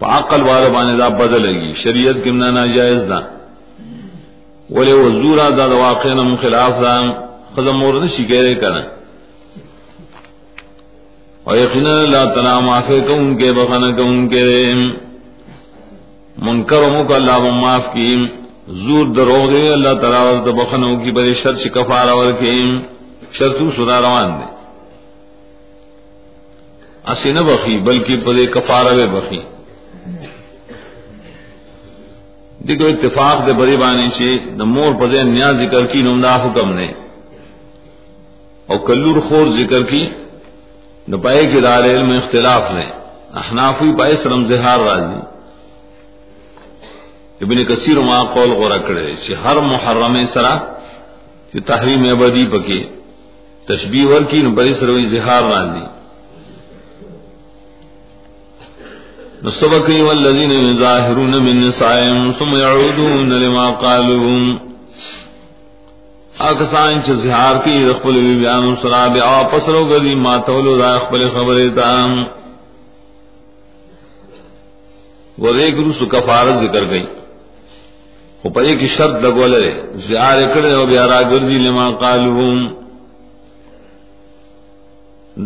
پا 0.00 0.18
عقل 0.18 0.42
والا 0.42 0.68
بانے 0.68 0.96
دا 0.96 1.08
بدلگی 1.18 1.72
شریعت 1.74 2.16
کمنا 2.24 2.50
ناجائز 2.50 3.08
دا 3.08 3.20
ولی 4.70 4.92
وزورا 4.94 5.48
دا 5.50 5.66
دا 5.66 5.76
واقعنا 5.76 6.34
خلاف 6.42 6.80
دا 6.82 6.94
خزم 7.56 7.78
مورد 7.78 8.06
شکرے 8.08 8.54
کرن 8.54 8.82
اور 11.46 11.56
یقینا 11.56 11.92
اللہ 12.00 12.24
تعالی 12.34 12.64
معافی 12.66 13.00
کو 13.06 13.14
ان 13.14 13.36
کے 13.36 13.52
بخنا 13.52 13.90
کو 13.96 14.02
ان 14.04 14.28
کے 14.28 14.44
منکروں 16.38 17.04
کو 17.04 17.14
اللہ 17.14 17.48
معاف 17.54 17.86
کی 17.94 18.10
زور 18.82 19.06
دروغ 19.16 19.52
دے 19.52 19.68
اللہ 19.68 19.94
تعالی 20.00 20.16
اور 20.16 20.52
بخنوں 20.54 20.94
کی 21.04 21.10
بڑی 21.10 21.34
شرط 21.42 21.66
کفارہ 21.74 22.10
اور 22.10 22.32
کی 22.40 22.54
شرط 23.38 23.62
سدا 23.76 24.00
روان 24.00 24.38
دے 24.38 24.57
اسی 27.08 27.32
نہ 27.32 27.40
بخی، 27.40 27.76
بلکہ 27.76 28.16
پدے 28.16 28.46
کفارہ 28.46 28.94
میں 28.94 29.06
بخی۔ 29.06 29.40
دیکھو، 32.58 32.86
اتفاق 32.86 33.46
دے 33.46 33.52
بڑی 33.52 33.76
بانی 33.76 34.08
چی 34.08 34.38
نمور 34.44 34.92
پدے 35.00 35.22
نیا 35.22 35.52
ذکر 35.52 35.86
کی 35.86 36.02
نمدہ 36.02 36.36
حکم 36.36 36.72
نے۔ 36.72 36.86
اور 38.66 38.78
کلور 38.86 39.20
خور 39.28 39.46
ذکر 39.46 39.82
کی 39.82 40.06
نپائے 41.08 41.46
کے 41.46 41.60
دار 41.60 41.82
علم 41.82 42.16
اختلاف 42.16 42.74
نے۔ 42.74 42.84
احنافی 43.34 43.92
باعث 43.92 44.26
رم 44.26 44.44
زہار 44.44 44.80
راضی۔ 44.80 45.20
ابن 47.40 47.64
کثیر 47.64 48.00
ما 48.00 48.24
قول 48.24 48.50
غورا 48.50 48.76
کرے 48.76 49.14
چھ 49.16 49.30
ہر 49.44 49.56
محرم 49.56 50.26
سرا 50.26 50.58
کہ 51.52 51.60
تحریم 51.60 52.08
ابدی 52.08 52.46
پکے۔ 52.46 52.84
تشبیہ 53.64 54.06
ور 54.06 54.20
کی 54.20 54.42
نو 54.42 54.50
بری 54.50 54.72
سروی 54.74 55.04
زہار 55.04 55.42
راضی۔ 55.42 55.97
نو 59.42 59.50
سبق 59.50 59.88
والذین 60.06 60.52
یظاہرون 60.52 61.34
من 61.42 61.60
نسائهم 61.64 62.32
ثم 62.38 62.54
يعودون 62.56 63.32
لما 63.32 63.66
قالوا. 63.82 64.38
آکسان 66.46 67.02
چھ 67.06 67.10
زہار 67.22 67.56
کی 67.64 67.74
رخبل 67.90 68.16
بیان 68.38 68.74
سرا 68.82 69.06
بیا 69.14 69.42
پسرو 69.52 69.84
گدی 69.90 70.14
ما 70.24 70.36
تولو 70.46 70.76
دا 70.78 70.98
خپل 70.98 71.28
خبره 71.34 71.68
تام 71.76 72.10
وہ 75.38 75.54
ایک 75.54 75.74
روس 75.74 76.00
کفارت 76.12 76.54
ذکر 76.62 76.84
گئی. 76.90 77.06
وہ 78.44 78.50
پے 78.54 78.74
کی 78.80 78.88
شرط 78.96 79.22
لگول 79.24 79.54
رہے 79.54 79.72
زیار 80.06 80.42
کرے 80.54 80.72
ہو 80.74 80.84
بیا 80.86 81.06
راگردی 81.08 81.58
لما 81.58 81.90
قالوم 82.00 82.66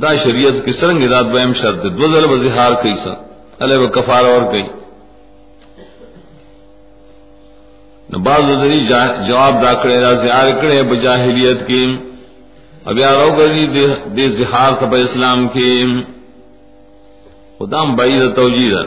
دا 0.03 0.15
شریعت 0.25 0.65
کی 0.65 0.73
سرنگ 0.81 1.07
ذات 1.09 1.27
بہم 1.35 1.53
شرط 1.61 1.85
دو 1.99 2.07
ذل 2.13 2.27
بزہار 2.27 2.73
کئی 2.83 2.95
سا 3.05 3.11
علی 3.11 3.32
و 3.61 3.87
کفارہ 3.87 4.27
اور 4.27 4.53
کئی 4.53 4.63
نہ 8.11 8.17
بعض 8.17 8.43
ذری 8.43 8.81
جواب 9.27 9.63
دا 9.63 9.75
کرے 9.75 10.01
را 10.01 10.13
زیار 10.13 10.51
کرے 10.63 10.83
بجاہلیت 10.83 11.67
کی۔ 11.67 11.97
اب 12.85 12.99
یا 12.99 13.11
رو 13.11 13.31
گردی 13.39 13.87
دے 14.17 14.29
زہار 14.29 14.73
کا 14.81 14.97
اسلام 14.97 15.49
کی۔ 15.49 16.03
خدام 17.59 17.97
بعید 17.97 18.37
توجیہ 18.37 18.83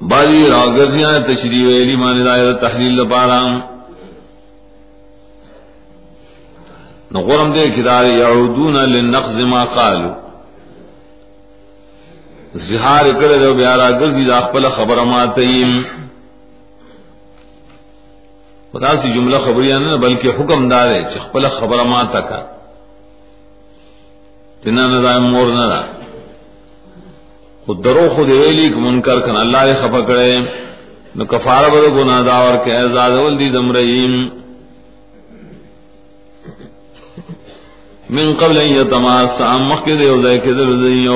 بازی 0.00 0.48
راگرزیاں 0.50 1.20
تشریح 1.26 1.66
ویلی 1.66 1.96
مانی 1.96 2.24
دائر 2.24 2.52
تحلیل 2.52 2.92
لپارا 2.92 3.40
نغرم 7.10 7.52
دے 7.52 7.68
کدار 7.76 8.04
یعودون 8.04 8.74
لنقض 8.74 9.40
ما 9.40 9.64
قالو 9.64 10.27
زہار 12.66 13.04
کرے 13.20 13.38
دو 13.38 13.54
بیارا 13.54 13.90
گرزی 13.90 14.24
دا 14.24 14.36
اخپل 14.36 14.68
خبر 14.76 14.96
ماتیم 14.96 15.70
خدا 18.72 18.90
سی 19.00 19.08
جملہ 19.14 19.36
خبریاں 19.44 19.78
نہ 19.80 19.96
بلکہ 19.96 20.28
حکم 20.38 20.68
دارے 20.68 21.00
چھ 21.12 21.18
خپل 21.26 21.46
خبر 21.58 21.78
ماتا 21.82 22.20
کا۔ 22.20 22.40
تنہ 24.62 24.80
نہ 24.80 25.18
مور 25.18 25.48
نہ 25.52 25.82
خود 27.64 27.84
درو 27.84 28.08
خود 28.16 28.28
ویلی 28.30 28.68
کہ 28.68 28.76
منکر 28.76 29.20
کن 29.20 29.36
اللہ 29.36 29.64
نے 29.66 29.74
خفا 29.74 30.00
کرے۔ 30.08 30.36
نو 31.16 31.24
کفار 31.24 31.64
بدو 31.70 31.90
گناہ 31.90 32.22
دا 32.22 32.36
اور 32.36 32.56
کہ 32.64 32.70
اعزاز 32.76 33.12
ولدی 33.18 33.48
دم 33.50 33.72
رحیم 33.72 34.14
من 38.10 38.34
قبل 38.34 38.56
ان 38.60 38.70
یتماس 38.72 39.40
ام 39.40 39.62
مخد 39.62 39.88
یو 39.88 40.22
ذای 40.22 40.38
کہ 40.38 40.52
در 40.52 40.70
ذی 40.82 41.06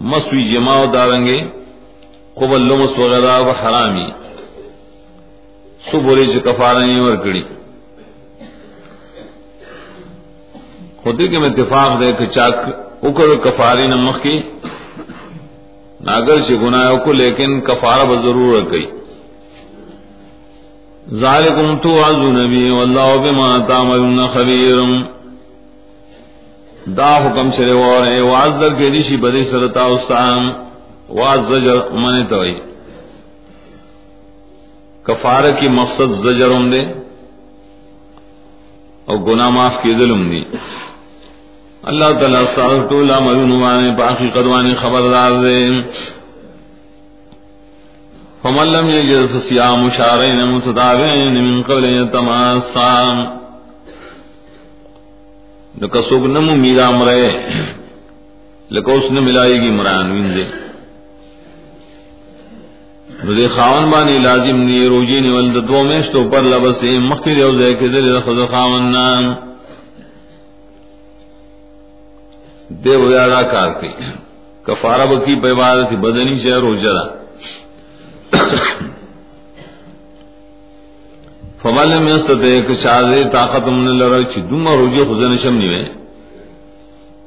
مسوی 0.00 0.42
جماع 0.42 0.84
دارنگے، 0.92 1.40
قبل 2.34 2.60
لمس 2.60 2.98
وغیرہ 2.98 3.40
و 3.40 3.50
حرامی۔ 3.50 4.06
سو 5.90 6.00
بولی 6.00 6.26
چھ 6.26 6.36
کفارہ 6.44 6.78
نہیں 6.78 7.00
ورکڑی 7.00 7.42
خودی 11.02 11.28
کے 11.28 11.38
میں 11.38 11.48
اتفاق 11.48 12.00
دے 12.00 12.12
کہ 12.18 12.26
چاک 12.26 12.54
اکر 13.02 13.34
کفاری 13.44 13.86
نمک 13.86 14.22
کی 14.22 14.40
ناگر 16.00 16.42
سے 16.42 16.56
گناہ 16.62 16.96
کو 17.04 17.12
لیکن 17.12 17.60
کفارہ 17.60 18.04
بضرور 18.04 18.72
گئی۔ 18.72 18.86
ذالکم 21.12 21.76
تو 21.76 22.08
عزو 22.08 22.32
نبی، 22.32 22.70
واللہ 22.70 23.16
بما 23.22 23.58
تعملون 23.68 24.26
خبیر۔ 24.32 25.19
دا 26.96 27.16
حکم 27.16 27.50
چرے 27.50 27.72
وارے 27.72 28.20
واز 28.20 28.60
در 28.60 28.74
کے 28.74 28.90
دیشی 28.90 29.16
بدی 29.16 29.44
سرتا 29.44 29.84
استعام 29.84 30.52
واز 31.08 31.40
زجر 31.48 31.90
منی 31.90 32.26
توئی۔ 32.26 32.60
کفارہ 35.02 35.60
کی 35.60 35.68
مقصد 35.68 36.24
زجر 36.24 36.50
ہم 36.50 36.70
دے 36.70 36.80
اور 39.04 39.16
گناہ 39.16 39.48
معاف 39.48 39.82
کی 39.82 39.94
ظلم 39.94 40.30
دی۔ 40.30 40.56
اللہ 41.82 42.12
تعالیٰ 42.20 42.44
سال 42.54 42.86
ٹولا 42.90 43.18
مرونوانے 43.18 43.90
پاکی 43.98 44.28
قدوانے 44.28 44.74
خبردار 44.74 45.30
دے۔ 45.30 45.68
فمن 48.42 48.66
لم 48.66 48.88
يجد 48.88 49.34
فصيام 49.34 49.88
شهرين 49.90 50.40
متتابعين 50.48 51.44
من 51.44 51.62
قبل 51.62 51.84
يتماسا 51.84 53.14
لکہ 55.74 56.00
سوک 56.08 56.24
نمو 56.26 56.54
میرا 56.56 56.90
مرے 56.90 57.28
لکہ 58.70 58.90
اس 58.90 59.10
نے 59.10 59.20
ملائے 59.20 59.54
گی 59.54 59.70
مرانوین 59.70 60.34
دے 60.34 60.44
نو 63.24 63.34
دے 63.34 63.46
خاون 63.54 63.90
بانی 63.90 64.18
لازم 64.18 64.62
نی 64.62 64.86
روجی 64.88 65.20
نی 65.20 65.30
ولد 65.30 65.56
دو 65.68 65.82
میں 65.82 65.96
میشتو 65.96 66.28
پر 66.30 66.42
لبسی 66.42 66.98
مخیر 67.00 67.38
یو 67.38 67.50
دے 67.58 67.72
کے 67.74 67.88
دل 67.88 68.18
خود 68.24 68.38
خاون 68.50 68.90
نام 68.92 69.32
دے 72.84 72.96
ویادا 72.96 73.42
کار 73.52 73.70
کی 73.80 73.88
کفارہ 74.66 75.06
بکی 75.06 75.34
پہ 75.42 75.50
عبادت 75.50 75.92
بدنی 76.00 76.38
سے 76.40 76.54
روجرا 76.56 77.04
فمال 81.62 81.98
میں 82.02 82.12
استدے 82.12 82.62
کہ 82.62 82.74
شاذ 82.74 83.14
طاقت 83.32 83.68
من 83.68 83.98
لرا 83.98 84.22
چھ 84.22 84.38
دم 84.50 84.68
روجے 84.68 85.04
خزن 85.08 85.36
شم 85.38 85.56
نیوے۔ 85.56 85.82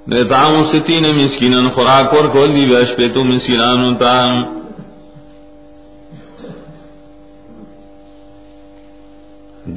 نے 0.07 0.23
تام 0.23 0.63
ستین 0.71 1.05
مسکینن، 1.17 1.69
خوراک 1.69 2.13
اور 2.13 2.25
کول 2.33 2.49
دی 2.55 2.65
ویش 2.65 2.95
پہ 2.95 3.07
تو 3.13 3.23
مسکینان 3.23 3.95
تا۔ 3.95 4.25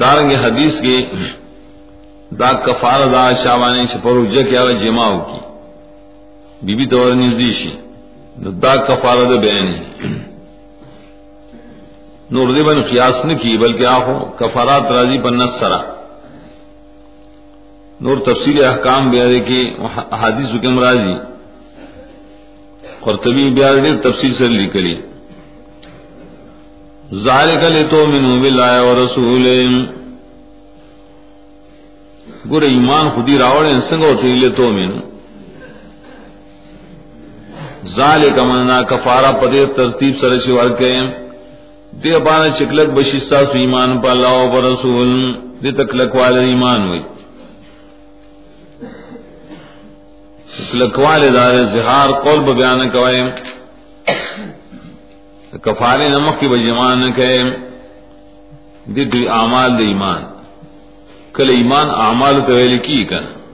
دارنگ 0.01 0.31
حدیث 0.31 0.81
کی 0.81 0.97
دا 2.39 2.53
کفار 2.53 3.01
دا 3.13 3.33
شاوانے 3.43 3.87
چھ 3.87 3.93
پر 3.93 3.99
چھپرو 3.99 4.25
جکیا 4.25 4.65
جماعو 4.83 5.19
کی۔ 5.19 5.39
بی 6.63 6.75
بی 6.75 6.87
تو 6.87 7.15
نزدی 7.15 7.53
شي 7.53 7.73
نو 8.39 8.51
دا 8.51 8.77
کفاره 8.77 9.25
ده 9.31 9.39
بیان 9.45 9.73
نور 12.31 12.49
دې 12.55 12.63
باندې 12.67 12.83
قیاس 12.91 13.25
نه 13.25 13.35
کی 13.35 13.57
بلکې 13.59 13.85
آخو 13.87 14.17
کفارات 14.39 14.85
راضی 14.93 15.19
پر 15.25 15.33
نصرا 15.33 15.81
نور 18.05 18.17
تفصیل 18.25 18.57
احکام 18.65 19.11
بیا 19.11 19.27
دے 19.33 19.41
کہ 19.49 19.59
احادیث 20.13 20.49
حکم 20.55 20.79
راضی۔ 20.85 21.17
قرطبی 23.05 23.45
بیا 23.57 23.71
دے 23.75 23.93
تفصیل 24.09 24.33
سے 24.39 24.47
لکلی 24.49 24.97
ذالک 27.27 27.63
لتؤمنوا 27.65 28.37
بالله 28.43 28.75
ورسوله 28.87 29.87
ګور 32.51 32.63
ایمان 32.63 33.07
خودی 33.15 33.39
راوړل 33.39 33.81
څنګه 33.91 34.07
وته 34.11 34.29
لتؤمنوا 34.43 35.03
ذالک 37.97 38.39
مننا 38.49 38.79
کفارہ 38.91 39.31
پدے 39.41 39.63
ترتیب 39.77 40.13
سره 40.21 40.37
شي 40.45 40.53
ورکه 40.53 41.26
دې 42.03 42.19
باندې 42.27 42.59
چکلک 42.59 42.89
بشیستا 42.97 43.45
سو 43.51 43.59
ایمان 43.65 44.01
په 44.01 44.09
الله 44.11 44.33
او 44.41 44.61
رسول 44.73 45.11
دې 45.63 45.73
تکلک 45.81 46.15
والے 46.15 46.45
ایمان 46.53 46.89
وي 46.91 47.03
تکلک 50.57 50.99
والے 50.99 51.29
دار 51.37 51.55
زہار 51.75 52.09
قول 52.25 52.41
بیان 52.53 52.89
کوي 52.91 53.23
کفارے 55.65 56.09
نمک 56.09 56.41
کی 56.41 56.49
بجمان 56.49 57.13
کہے 57.13 57.39
دی 58.95 59.05
دی 59.13 59.29
اعمال 59.29 59.79
دی 59.79 59.85
ایمان. 59.85 60.23
کل 61.37 61.49
ایمان 61.51 61.91
اعمال 61.91 62.41
تو 62.47 62.55
کی 62.85 63.05
کنا؟ 63.11 63.46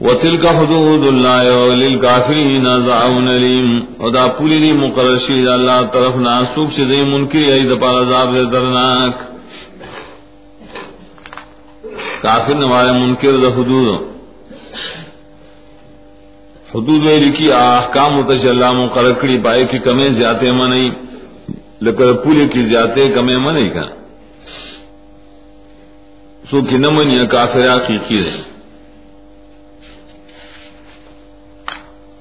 وتلك 0.00 0.46
حدود 0.46 1.02
الله 1.06 1.56
وللكافرين 1.62 2.66
عذاب 2.66 3.16
اليم 3.18 3.86
ودا 4.00 4.26
پولی 4.36 4.58
دی 4.60 4.72
مقرر 4.72 5.18
شید 5.26 5.48
اللہ 5.48 5.82
طرف 5.92 6.16
نہ 6.16 6.40
سوک 6.54 6.72
سے 6.76 6.84
دی 6.84 7.00
منکر 7.10 7.52
ای 7.52 7.64
د 7.70 7.80
پار 7.80 8.00
عذاب 8.02 8.34
دے 8.34 8.44
درناک. 8.52 9.14
کافر 12.22 12.54
نوارے 12.54 12.92
منکر 12.92 13.36
د 13.42 13.52
حدود. 13.56 13.88
حدود 16.74 17.06
ویلی 17.06 17.30
کی 17.36 17.52
احکام 17.52 18.16
متشلہ 18.16 18.72
مقرر 18.72 19.12
کری 19.20 19.38
پائے 19.44 19.64
کی 19.70 19.78
کمیں 19.86 20.08
زیادہ 20.08 20.52
منئی 20.58 20.90
لیکن 21.84 22.16
پولی 22.24 22.46
کی 22.52 22.62
زیادہ 22.62 23.06
کمیں 23.14 23.38
منئی 23.46 23.68
کا 23.74 23.86
سو 26.50 26.60
کی 26.68 26.76
نمنی 26.76 27.26
کافر 27.26 27.68
حقیقی 27.74 28.22
رہے 28.24 28.59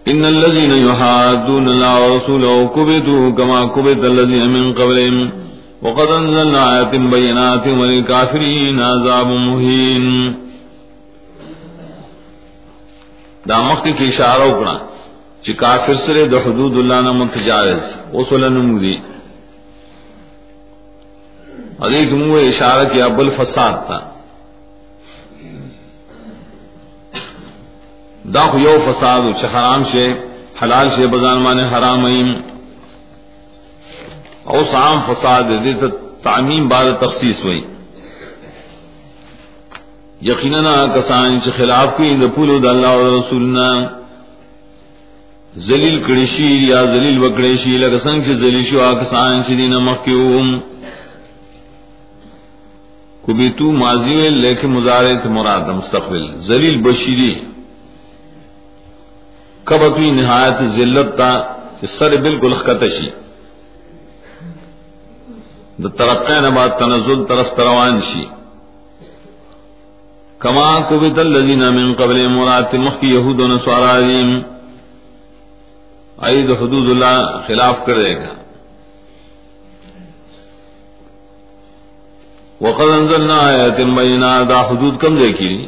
ان 0.07 0.25
الذين 0.25 0.71
يحادون 0.71 1.67
الله 1.67 2.11
ورسوله 2.11 2.67
كبتوا 2.67 3.29
كما 3.29 3.65
كبت 3.65 4.03
الذين 4.03 4.49
من 4.49 4.73
قبلهم 4.73 5.31
وقد 5.81 6.07
انزلنا 6.11 6.75
آيات 6.75 6.95
بينات 6.95 7.67
وللكافرين 7.67 8.81
عذاب 8.81 9.27
مهين. 9.27 10.33
دا 13.49 13.59
مخت 13.61 13.87
کی 13.97 14.07
اشارہ 14.07 14.41
اکڑا 14.51 14.77
چی 15.43 15.53
کافر 15.53 15.95
سرے 16.05 16.25
دا 16.31 16.37
حدود 16.37 16.77
اللہ 16.77 17.01
نہ 17.01 17.11
متجاوز. 17.11 17.85
وصول 18.13 18.43
نمودی 18.53 18.95
اور 21.79 21.91
ایک 21.91 22.11
منہ 22.13 22.47
اشارہ 22.47 22.83
کیا 22.91 23.07
بل 23.07 23.29
فساد 23.37 23.85
تھا 23.87 23.99
دا 28.33 28.43
خو 28.49 28.57
یو 28.59 28.79
فساد 28.79 29.23
چې 29.39 29.45
حرام 29.53 29.83
شي 29.91 30.07
حلال 30.61 30.89
شي 30.95 31.07
بزان 31.07 31.37
معنی 31.41 31.63
حرام 31.73 32.05
ایم. 32.05 32.29
او 34.51 34.65
سام 34.65 35.01
فساد 35.07 35.45
دې 35.63 35.73
ته 35.79 35.91
تعمیم 36.23 36.67
بعد 36.69 36.99
تخصیص 36.99 37.45
وای 37.45 37.61
یقینا 40.21 40.87
کسان 40.95 41.39
چې 41.41 41.49
خلاف 41.49 41.97
کوي، 41.97 42.15
د 42.15 42.27
پولو 42.35 42.59
د 42.59 42.65
الله 42.65 42.93
او 42.93 43.19
رسولنا 43.19 43.89
ذلیل 45.57 45.97
کړي 46.07 46.25
شي 46.35 46.51
یا 46.71 46.85
ذلیل 46.85 47.17
وکړي 47.19 47.57
شي، 47.57 47.77
لکه 47.77 47.97
څنګه 47.97 48.25
چې 48.25 48.31
ذلیل 48.43 48.65
شو، 48.65 48.81
هغه 48.81 48.95
کسان 49.03 49.43
چې 49.43 49.49
دینه 49.49 49.79
مخکیوم 49.79 50.61
کبیتو 53.27 53.71
ماضی 53.71 54.29
لیکن 54.29 54.67
مضارع 54.67 55.27
مراد 55.27 55.69
مستقبل. 55.69 56.25
ذلیل 56.49 56.83
بشیری 56.83 57.33
کب 59.69 59.83
اپنی 59.83 60.11
نہایت 60.11 60.63
ذلت 60.63 61.17
تا 61.17 61.53
سر 61.99 62.21
بالکل 62.21 62.53
خطشی 62.53 63.09
دا 65.83 65.89
ترقی 65.89 66.39
نبات 66.39 66.79
تنزل 66.79 67.23
طرف 67.25 67.49
تروان 67.55 68.01
شی۔ 68.01 68.25
کما 70.39 70.79
کبت 70.89 71.19
الذین 71.19 71.59
من 71.59 71.93
قبل 71.93 72.27
مرات 72.27 72.75
مخی 72.75 73.07
یہود 73.07 73.39
و 73.39 73.47
نسوارا 73.47 73.99
دیم۔ 73.99 74.41
عید 76.21 76.51
حدود 76.51 76.89
اللہ 76.89 77.41
خلاف 77.47 77.75
کرے 77.85 78.15
گا۔ 78.15 78.33
وقد 82.61 82.91
انزلنا 82.91 83.37
آیات 83.37 83.77
بینات، 83.77 84.49
دا 84.49 84.61
حدود 84.61 84.97
کم 84.99 85.17
دیکھی۔ 85.17 85.67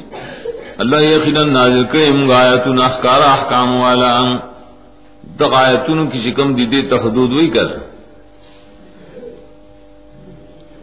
اللہ 0.81 1.01
یقینا 1.01 1.43
نازل 1.43 1.83
کرے 1.83 2.11
منگا 2.11 2.37
آیاتون 2.37 2.81
احکار 2.81 3.21
احکام 3.21 3.81
والا 3.81 4.25
دق 5.39 5.53
آیاتون 5.53 6.09
کی 6.09 6.19
شکم 6.19 6.53
دی 6.53 6.65
دیتا 6.65 6.95
حدود 6.95 7.33
وی 7.33 7.47
کر۔ 7.47 7.67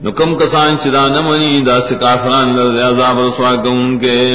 نو 0.03 0.13
کم 0.13 0.35
کسان 0.35 0.77
چدا 0.83 1.07
نمانی، 1.07 1.63
دا 1.63 1.81
سکافران 1.81 2.57
لرد 2.57 2.93
عذاب 2.93 3.21
رسوا 3.21 3.55
گون 3.55 3.99
کے۔ 3.99 4.35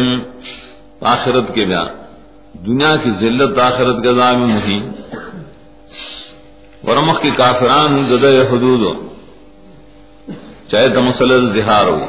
آخرت 1.02 1.56
کے 1.56 1.66
بیان 1.66 1.88
دنیا 2.54 2.96
کی 2.96 3.10
ذلت 3.10 3.60
آخرت 3.60 4.04
کے 4.04 4.10
عذاب 4.10 4.38
میں 4.38 4.48
مہین 4.48 4.92
ورمخ 6.88 7.22
کی 7.22 7.30
کافران 7.38 8.04
زدہ 8.04 8.28
حدود 8.28 8.80
ہو۔ 8.80 9.08
چاہے 10.72 10.90
تمسل 10.90 11.54
زہار 11.54 11.86
ہو۔ 11.86 12.06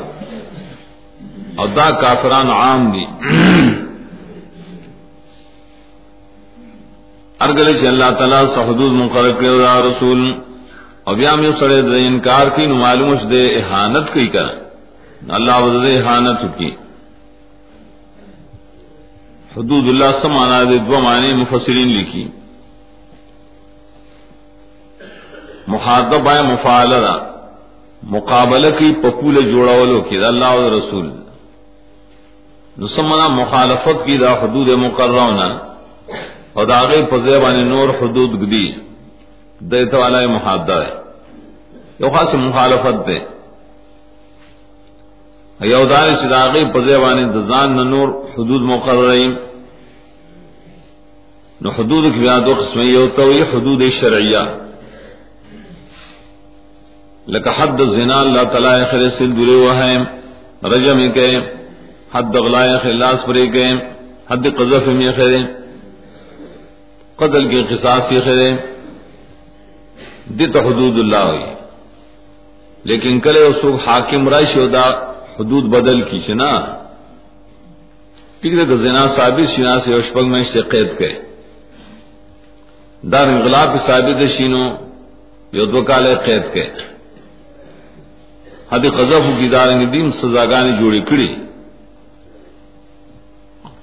اور 1.56 1.68
دا 1.76 1.90
کافران 1.90 2.50
عام 2.50 2.92
دی۔ 2.92 3.04
ارگل 7.44 7.76
چ 7.76 7.86
اللہ 7.86 8.10
تعالی 8.18 8.36
سا 8.54 8.62
مقرر 9.02 9.32
کرے 9.32 9.58
دا 9.58 9.80
رسول۔ 9.80 10.32
اور 11.04 11.14
بیا 11.14 11.34
میں 11.34 11.52
سڑے 11.58 11.82
دے 11.82 12.06
انکار 12.06 12.46
کی، 12.56 12.66
نو 12.66 12.74
معلوم 12.74 13.14
دے 13.14 13.46
احانت 13.46 14.12
کی 14.12 14.26
کر 14.26 14.46
اللہ 15.28 15.56
وزدے 15.60 15.98
احانت 15.98 16.58
کی۔ 16.58 16.70
حدود 19.56 19.88
اللہ 19.88 20.12
سمانا 20.22 20.62
دے 20.62 20.78
دو 20.78 21.00
معنی 21.00 21.32
مفسرین 21.32 21.88
لکھی۔ 21.98 22.28
محادب 25.66 26.30
ہے 26.30 26.42
مفعلہ 26.42 27.18
مقابلہ 28.02 28.66
کی 28.78 28.94
پپول 29.02 29.50
جوڑاولو 29.50 30.00
کی 30.00 30.16
دا 30.18 30.26
اللہ 30.26 30.50
و 30.50 30.78
رسول 30.78 31.12
نسمنا 32.78 33.28
مخالفت 33.28 34.06
کی 34.06 34.18
دا 34.18 34.32
حدود 34.32 34.68
مقررونا 34.68 35.73
اور 36.54 36.66
دا 36.66 36.80
غیر 36.82 37.04
پزیبانی 37.04 37.62
نور 37.64 37.88
حدود 38.00 38.30
گدی 38.42 38.66
دیتا 39.60 39.98
والا 39.98 40.26
محادہ 40.26 40.76
ہے 40.82 40.92
یو 42.00 42.10
خاص 42.10 42.34
مخالفت 42.34 43.06
دے 43.06 43.18
یو 45.60 45.84
دار 45.84 46.14
سے 46.20 46.26
دا 46.28 46.42
غیر 46.52 46.66
پزیبانی 46.74 47.24
دزان 47.34 47.76
نور 47.90 48.08
حدود 48.34 48.62
مقررین. 48.62 49.34
نو 51.60 51.70
حدود 51.70 52.04
کی 52.04 52.20
یاد 52.20 52.20
بیان 52.20 52.44
دو 52.46 52.54
قسمی 52.54 52.86
یو 52.86 53.06
توی 53.16 53.42
حدود 53.42 53.82
شرعیہ 53.90 54.44
لکہ 57.26 57.50
حد 57.58 57.80
الزنا 57.80 58.18
اللہ 58.20 58.44
تعالی 58.52 58.84
خیر 58.90 59.08
سل 59.18 59.30
دلے 59.36 59.54
ہوا 59.54 59.74
ہے 59.78 59.96
رجم 60.72 61.00
کے 61.14 61.28
حد 62.14 62.34
غلائے 62.36 62.76
خلاص 62.82 63.24
پرے 63.26 63.46
کے 63.54 63.64
حد 64.30 64.46
قذف 64.58 64.86
میں 64.98 65.12
خیرے 65.16 65.38
قتل 67.16 67.48
کے 67.48 67.62
قصاص 67.68 68.12
یہ 68.12 68.20
خیرے 68.24 68.50
دت 70.26 70.56
حدود 70.56 70.98
اللہ 70.98 71.16
ہوئی۔ 71.16 71.44
لیکن 72.84 73.20
کرے 73.20 73.38
اس 73.38 73.56
کو 73.62 73.74
حاکم 73.86 74.28
رائش 74.28 74.56
ہوتا 74.56 74.82
حدود 75.40 75.64
بدل 75.64 76.02
کی 76.02 76.18
چنا 76.18 76.50
ٹھیک 78.40 78.54
ہے 78.54 78.76
زنا 78.76 79.06
ثابت 79.08 79.50
شنا 79.56 79.80
سے 79.80 79.94
اشپل 79.94 80.24
میں 80.24 80.42
سے 80.42 80.60
قید 80.60 80.98
کرے۔ 80.98 81.14
دار 83.02 83.26
انقلاب 83.26 83.76
ثابت 83.86 84.22
شینو 84.36 84.64
یو 85.52 85.82
کالے 85.82 86.14
قید 86.24 86.42
کے 86.52 86.64
حد 88.72 88.84
قذف 88.96 89.24
کی 89.38 89.48
دارنگ 89.48 89.86
دیم 89.86 90.10
سزاگانی 90.10 90.72
جوڑی 90.80 91.00
کڑی 91.00 91.34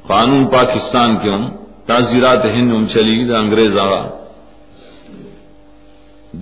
قانون 0.07 0.47
پاکستان 0.47 1.17
کے 1.17 1.29
ہم 1.29 1.49
تعزیرات 1.87 2.45
ہند 2.45 2.73
ہم 2.73 2.85
چلی 2.87 3.27
دا 3.27 3.37
انگریز 3.37 3.77
آگا 3.77 4.03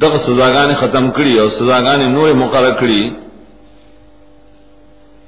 دغ 0.02 0.18
سزاگان 0.18 0.74
ختم 0.80 1.12
کری 1.12 1.40
اور 1.40 1.50
سزاگان 1.50 2.12
نور 2.14 2.34
مقرر 2.34 2.72
کری. 2.72 3.10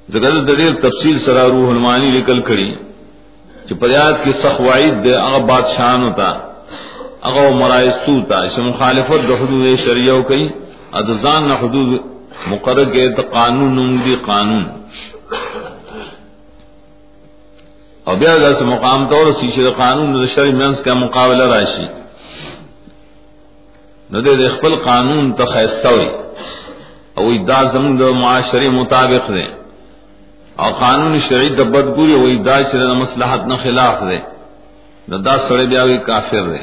زگر 0.08 0.30
دلیل 0.30 0.74
تفصیل 0.74 1.18
سرا 1.18 1.46
روح 1.48 1.70
المانی 1.70 2.10
نکل 2.18 2.40
کری. 2.40 2.74
کہ 3.66 3.74
پریاد 3.74 4.12
کی 4.24 4.32
سخوائد 4.32 5.04
دے 5.04 5.14
اغا 5.14 5.38
بادشاہ 5.38 5.96
ہوتا 5.96 6.28
اغا 7.28 7.48
مرائستو 7.50 8.20
تا 8.28 8.42
اس 8.42 8.58
مخالفت 8.58 9.28
دا 9.28 9.34
حدود 9.34 9.78
شریعہ 9.84 10.20
کئی، 10.28 10.48
ادزان 10.92 11.48
نہ 11.48 11.54
حدود 11.54 12.00
مقرر 12.46 12.84
کے 12.84 13.08
تو 13.08 13.22
قانون 13.32 14.00
دی 14.04 14.16
قانون. 14.26 14.64
اور 18.04 18.16
بیا 18.16 18.32
اگر 18.32 18.62
مقام 18.64 19.08
طور 19.08 19.32
سیشے 19.40 19.70
قانون 19.76 20.26
شرع 20.34 20.50
منس 20.60 20.82
کا 20.84 20.94
مقابلہ 20.94 21.44
راشی 21.54 21.86
نو 24.12 24.20
دے 24.20 24.48
خپل 24.48 24.74
قانون 24.84 25.32
ته 25.36 25.44
خیسته 25.52 25.90
وي. 25.98 26.08
او 27.18 27.44
دا 27.50 27.60
زموږ 27.74 27.94
د 28.00 28.02
معاشري 28.22 28.68
مطابق 28.68 29.28
دی. 29.36 29.48
او 30.62 30.68
قانون 30.84 31.20
شرعي 31.28 31.48
د 31.48 31.62
بدګوري 31.72 32.16
وي 32.22 32.36
دا 32.48 32.56
چې 32.64 32.76
د 32.76 32.92
مصلحت 33.02 33.46
نه 33.46 33.56
خلاف 33.56 34.02
دی. 34.08 34.20
نو 35.08 35.18
دا 35.18 35.38
سره 35.38 35.64
بیا 35.72 35.82
وی 35.84 35.96
کافر 35.96 36.44
دی. 36.52 36.62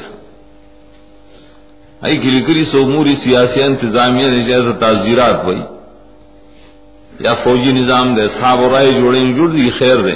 ای 2.02 2.16
کلی 2.22 2.40
کلی 2.46 2.64
سو 2.64 2.78
امور 2.84 3.06
سیاسی 3.24 3.62
انتظامیہ 3.62 4.26
اجازه 4.40 4.72
تعزیرات 4.82 5.44
وي 5.46 5.62
یا 7.24 7.34
فوجی 7.42 7.72
نظام 7.72 8.14
دے 8.16 8.28
صاحب 8.38 8.60
رائے 8.72 8.92
جوڑیں 9.00 9.32
جوڑ 9.36 9.48
دی، 9.48 9.70
خیر 9.78 9.96
دے 10.06 10.14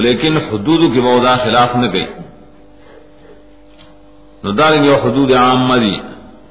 لیکن 0.00 0.36
حدود 0.36 0.94
کی 0.94 1.00
موضع 1.00 1.36
خلاف 1.36 1.76
نہ 1.76 1.86
گئی۔ 1.92 2.06
نو 4.44 4.52
دارنگ 4.52 4.84
یو 4.84 4.96
حدود 5.04 5.32
عام 5.32 5.76
دی۔ 5.76 5.96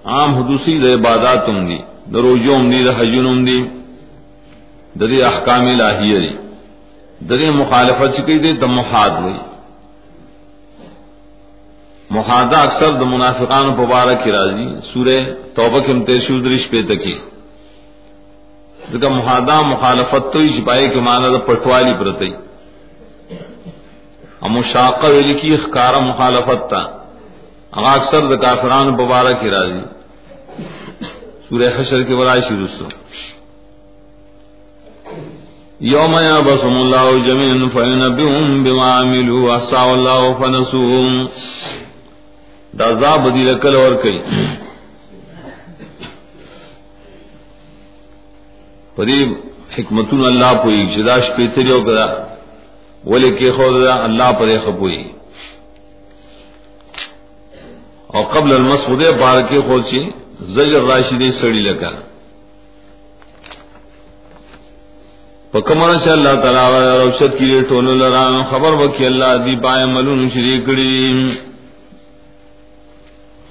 عام 0.05 0.29
حدوثی 0.35 0.77
دے 0.77 0.93
عبادات 0.93 1.49
ہم 1.49 1.67
دی۔ 1.67 1.77
دروجو 2.13 2.55
ہم 2.55 2.69
دی 2.69 2.83
دا 2.83 2.91
حجون 2.99 3.27
ہم 3.27 3.45
دی 3.45 3.59
دری 4.99 5.23
احکام 5.23 5.65
الہیہ 5.67 6.19
دی۔ 6.19 6.33
دری 7.29 7.49
مخالفت 7.49 8.17
چکی 8.17 8.37
دی 8.39 8.51
دا 8.53 8.65
محاد 8.65 9.09
ہوئی 9.09 9.39
محادہ 12.09 12.57
اکثر 12.57 12.91
دا 12.91 13.05
منافقان 13.05 13.73
پبارک 13.75 14.23
کی 14.23 14.31
راضی۔ 14.31 14.67
سورہ 14.93 15.17
توبہ 15.55 15.79
کے 15.79 15.91
امتیشو 15.91 16.39
درش 16.39 16.69
پہ 16.69 16.81
تکی 16.81 17.15
دکا 18.93 19.09
محادہ 19.09 19.61
مخالفت 19.61 20.33
تو 20.33 20.39
ہی 20.39 20.49
چھپائے 20.49 20.87
کہ 20.87 20.99
مانا 20.99 21.27
دا 21.27 21.37
پٹوالی 21.37 21.93
پرتئی 21.99 22.31
پرتی 24.45 24.53
مشاق 24.53 25.05
لکھی 25.05 25.53
اخکار 25.53 25.93
مخالفت 26.01 26.69
تا. 26.69 26.81
اما 27.71 27.91
اکثر 27.93 28.21
دا 28.29 28.35
کافران 28.35 28.87
ببارہ 28.95 29.33
کی 29.41 29.49
راضی 29.49 29.83
سورہ 31.49 31.69
حشر 31.77 32.03
کے 32.03 32.15
برائے 32.15 32.41
شروع 32.47 32.67
سے 32.77 32.83
یوم 35.79 36.13
یا 36.23 36.39
بسم 36.45 36.75
اللہ 36.77 37.07
جمین 37.25 37.69
فینبیهم 37.69 38.63
بما 38.63 38.89
عملوا 38.99 39.55
احسا 39.55 39.81
اللہ 39.81 40.21
فنسوهم. 40.39 41.25
دا 42.79 42.85
عذاب 42.89 43.25
دی 43.33 43.43
لکل 43.43 43.75
اور 43.75 43.93
کئی. 44.03 44.19
پدی 48.95 49.23
حکمتون 49.77 50.25
اللہ 50.25 50.53
پوئی 50.63 50.85
جداش 50.95 51.25
پیتریو 51.35 51.81
کرا. 51.85 52.24
ولی 53.05 53.29
کے 53.37 53.51
خود 53.51 53.83
اللہ 53.87 54.31
پر 54.39 54.49
خپوئی 54.65 55.03
اور 58.07 58.23
قبل 58.33 58.53
المسعود 58.53 59.03
بار 59.19 59.41
کے 59.49 59.59
خود 59.67 59.85
چی 59.89 60.01
زجر 60.55 60.83
راشدی 60.83 61.31
سڑی 61.31 61.61
لگا. 61.61 61.91
پکمر 65.51 65.93
سے 66.03 66.09
اللہ 66.11 66.33
تعالی 66.43 66.87
روشت 67.01 67.37
کی 67.37 67.45
لیے 67.45 67.61
ٹول 67.69 67.85
لران 67.99 68.41
خبر 68.49 68.73
وکی 68.81 69.05
اللہ 69.05 69.35
دی 69.45 69.55
پائے 69.63 69.85
ملون 69.93 70.29
شری 70.33 70.59
کڑی 70.65 70.95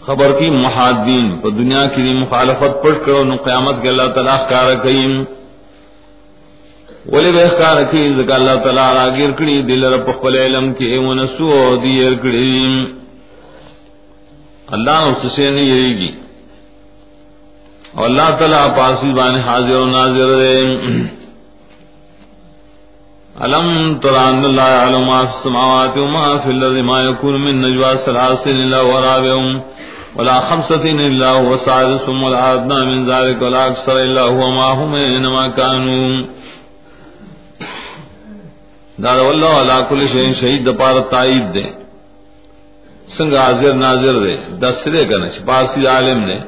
خبر 0.07 0.33
کی 0.39 0.51
محادین 0.51 1.31
پر 1.43 1.51
دنیا 1.61 1.85
کی 1.95 2.13
مخالفت 2.15 2.83
پڑھ 2.83 2.99
کرو، 3.05 3.23
نو 3.25 3.37
قیامت 3.45 3.83
کے 3.83 3.89
اللہ 3.89 4.09
تعالی 4.15 4.37
کار 4.51 4.75
کئیم 4.83 5.23
ولی 7.13 7.31
بے 7.33 7.47
خار 7.59 7.83
کی 7.91 8.03
زکا 8.17 8.35
اللہ 8.35 8.57
تعالی 8.65 8.85
را 8.97 9.07
گیر 9.17 9.31
کڑی 9.39 9.63
دل 9.69 9.85
رب 9.95 10.07
خپل 10.19 10.37
علم 10.37 10.73
کی 10.75 10.97
ونسو 11.07 11.49
دیر 11.83 12.15
کڑی 12.23 12.85
اللہ 14.75 15.01
اس 15.09 15.33
سے 15.33 15.51
نہیں 15.51 15.67
یری 15.67 15.95
گی. 15.99 16.13
اور 17.95 18.05
اللہ 18.05 18.31
تعالی 18.39 18.61
پاسی 18.77 19.13
بان 19.17 19.37
حاضر 19.47 19.77
و 19.77 19.85
ناظر 19.87 20.35
دے 20.39 20.57
علم 23.45 23.69
تران 24.03 24.45
اللہ 24.45 24.73
علم 24.87 25.05
ما 25.07 25.21
فی 25.21 25.37
السماوات 25.37 25.99
و 25.99 26.07
ما 26.09 26.25
فی 26.45 26.51
الارض 26.51 26.79
ما 26.91 27.01
یکون 27.03 27.41
من 27.41 27.61
نجوا 27.63 27.95
ثلاث 28.05 28.47
الا 28.47 28.81
ورابعهم 28.81 29.61
ولا 30.17 30.39
خمسة 30.39 30.85
الا 31.07 31.31
هو 31.31 31.57
سادسهم 31.57 32.23
ولا 32.23 32.55
ادنى 32.55 32.85
من 32.87 33.07
ذلك 33.11 33.43
ولا 33.43 33.67
اكثر 33.67 34.01
الا 34.01 34.21
هو 34.21 34.51
ما 34.51 34.69
هم 34.73 34.95
انما 34.95 35.49
كانوا 35.49 36.25
دار 39.03 39.19
واللہ 39.19 39.47
علا 39.47 39.81
کل 39.81 40.07
شہین 40.07 40.33
شہید 40.33 40.67
دپار 40.67 40.95
تائید 41.11 41.55
دے۔ 41.55 41.65
سنگ 43.17 43.35
حاضر 43.35 43.75
ناظر 43.75 44.13
دے۔ 44.13 44.37
دس 44.37 44.89
دے 44.93 45.05
کرنے 45.05 45.29
پارسی 45.45 45.87
عالم 45.87 46.19
نے۔ 46.25 46.39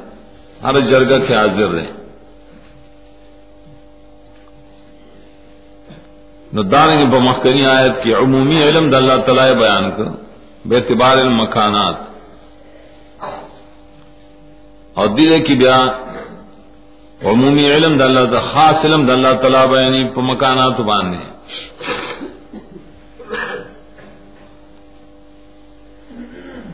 ہر 0.62 0.80
جرگہ 0.80 1.18
کے 1.26 1.34
حاضر 1.34 1.66
دے۔ 1.66 1.84
نو 6.52 6.62
دارنگ 6.62 7.10
بمخکنی 7.10 7.66
آیت 7.66 8.02
کی 8.02 8.14
عمومی 8.14 8.62
علم 8.62 8.90
دا 8.90 8.96
اللہ 8.96 9.16
تعالی 9.26 9.54
بیان 9.54 9.90
کر۔ 9.90 10.04
بے 10.64 10.76
اعتبار 10.76 11.16
المکانات۔ 11.18 11.96
اور 14.94 15.06
دل 15.06 15.44
کی 15.46 15.54
بیا 15.54 15.86
عمومی 17.22 17.72
علم 17.72 17.98
دا 17.98 18.04
اللہ 18.04 18.20
دا 18.20 18.40
خاص 18.40 18.84
علم 18.84 19.06
دا 19.06 19.12
اللہ 19.12 19.32
تعالی 19.42 19.58
بیانی 19.70 20.14
پا 20.14 20.20
مکانات 20.22 20.80
باندھے 20.80 21.36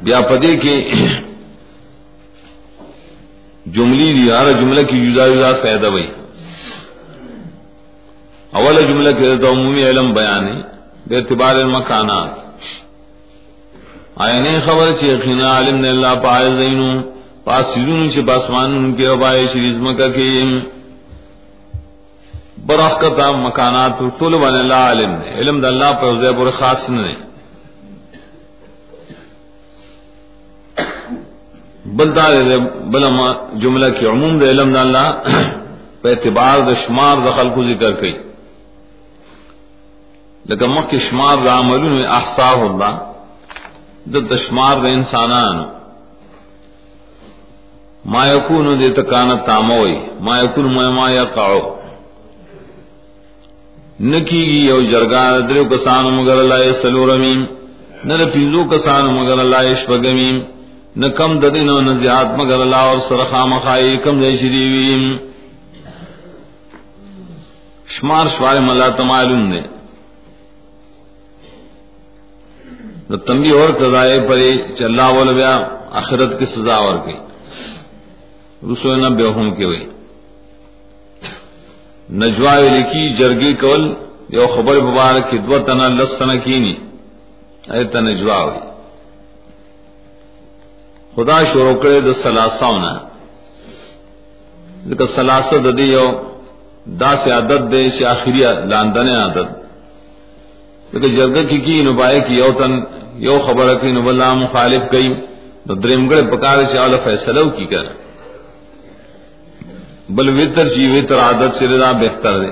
بیا 0.04 0.20
پدے 0.20 0.56
کے 0.56 0.74
جملی 3.74 4.12
دی 4.14 4.30
ہر 4.32 4.52
جملہ 4.60 4.82
کی 4.82 4.98
جدا 5.00 5.26
جدا 5.28 5.52
فائدہ 5.62 5.88
بھائی 5.90 6.06
اول 8.52 8.76
جملہ 8.88 9.10
کے 9.18 9.36
تو 9.40 9.50
عمومی 9.50 9.82
علم 9.88 10.08
بیان 10.14 10.46
ہے، 10.48 10.60
بے 11.06 11.16
اعتبار 11.16 11.54
المکانات 11.56 12.30
آیا 14.24 14.58
خبر 14.64 14.90
چی 15.00 15.06
یقینا 15.08 15.46
عالم 15.52 15.76
نے 15.82 15.88
اللہ 15.88 16.14
پائے 16.22 16.50
زینو 16.56 16.90
پاس 17.44 17.66
سیدون 17.74 18.10
چی 18.10 18.20
باسمان 18.22 18.76
ان 18.76 18.92
کے 18.94 19.06
ابائے 19.06 19.46
شریز 19.52 19.78
مکہ 19.86 20.08
کے۔ 20.16 20.28
برخ 22.66 22.98
کا 23.16 23.30
مکانات 23.46 23.98
طلب 24.18 24.44
اللہ 24.44 24.82
علم 24.90 25.12
علم 25.36 25.60
دا 25.60 25.68
اللہ 25.68 25.92
پر 26.00 26.16
زیب 26.20 26.38
اور 26.38 26.50
خاص 26.58 26.88
نے 26.90 27.12
بلدار 31.96 32.34
بل 32.92 33.04
جملہ 33.60 33.86
کی 33.98 34.06
عموم 34.06 34.38
دے 34.38 34.50
علم 34.50 34.76
اللہ 34.76 35.08
پہ 36.02 36.08
اعتبار 36.08 36.58
د 36.58 36.70
شمار 36.86 37.16
دخل 37.26 37.48
کو 37.54 37.64
ذکر 37.64 37.92
کئی۔ 37.92 38.12
لیکن 40.48 40.66
مک 40.74 40.94
شمار 41.10 41.36
دا 41.44 41.58
عملون 41.58 41.92
میں 41.92 42.06
احسا 42.06 42.48
اللہ 42.48 42.92
د 44.06 44.36
شمار 44.36 44.76
د 44.76 44.86
انسانان۔ 44.86 45.56
ما 48.04 48.26
یکون 48.26 48.66
دے 48.80 48.88
تکانت 49.02 49.46
تاموئی، 49.46 49.96
ما 50.20 50.38
یکون 50.40 50.74
ما 50.74 50.90
ما 50.90 51.10
یقعو۔ 51.10 51.60
نکی 54.00 54.66
یو 54.66 54.80
جرگا 54.82 55.38
درو 55.38 55.64
کسان 55.64 56.04
مگر 56.04 56.36
اللہ 56.38 56.72
سلورمین 56.82 57.44
نہ 58.04 58.14
پیزو 58.32 58.64
کسان 58.64 59.04
مگر 59.14 59.38
اللہ 59.38 59.56
اشپگمین 59.56 60.40
نہ 60.96 61.06
کم 61.08 61.38
ددن 61.40 61.68
و 61.70 61.80
نہ 61.80 61.90
زیاد 62.00 62.38
مگر 62.38 62.60
اللہ 62.60 62.82
اور 62.86 62.98
سرخا 63.08 63.44
مخائی 63.44 63.96
کم 64.04 64.20
دے 64.20 64.30
شریویم 64.38 65.04
شمار 67.88 68.26
شوار 68.36 68.60
ملا 68.60 68.88
تمالون 68.96 69.48
نے 69.50 69.60
نہ 73.10 73.16
تمبی 73.26 73.50
اور 73.50 73.70
قضائے 73.78 74.18
پرے 74.28 74.50
چلا 74.78 75.08
بول 75.10 75.32
بیا 75.34 75.56
آخرت 76.00 76.38
کی 76.38 76.46
سزا 76.46 76.76
اور 76.78 76.96
گئی 77.06 77.16
رسو 78.62 78.94
نہ 78.96 79.08
بے 79.16 79.26
ہوں 79.36 79.50
کے 79.56 79.64
ہوئی 79.64 79.84
نجوا 82.08 82.56
لکھی 82.58 83.08
جرگی 83.18 83.54
کول 83.54 83.92
یو 84.30 84.46
خبر 84.46 84.80
مبارک 84.80 85.34
دو 85.48 85.58
تنا 85.58 85.88
لسنا 85.90 86.34
کینی. 86.36 86.74
اے 87.64 87.84
تنجوا 87.84 88.38
ہوئی 88.38 88.71
خدا 91.16 91.44
شروع 91.44 91.74
کرے 91.82 92.00
د 92.00 92.12
سلاسا 92.22 92.66
ہونا 92.66 92.98
لیکن 94.84 95.06
سلاسا 95.06 95.56
ددی 95.64 95.82
یو، 95.82 96.06
دا 96.86 97.16
سے 97.24 97.30
عادت 97.30 97.72
دے 97.72 97.90
سے 97.90 98.06
آخری 98.06 98.44
لاندن 98.64 99.08
عادت۔ 99.08 99.62
لیکن 100.94 101.16
جرگہ 101.16 101.48
کی 101.48 101.58
کی 101.58 101.82
نبائے 101.82 102.20
کی 102.20 102.34
یو 102.34 102.50
تن، 102.58 102.80
یو 103.14 103.40
خبر 103.46 103.74
کی 103.80 103.92
نو 103.92 104.00
نبلا 104.00 104.34
مخالف 104.34 104.90
کئی 104.90 105.14
تو 105.68 105.74
درمگڑ 105.74 106.36
پکار 106.36 106.58
چې 106.62 106.72
چاول 106.72 106.94
فیصلہ 107.04 107.40
کی 107.56 107.64
کر۔ 107.64 107.84
بل 110.08 110.40
وطر 110.40 110.68
چی 110.68 110.86
وطر 110.86 111.18
عادت 111.18 111.58
سے 111.58 111.66
رضا 111.66 111.92
بہتر 111.92 112.38
دے۔ 112.38 112.50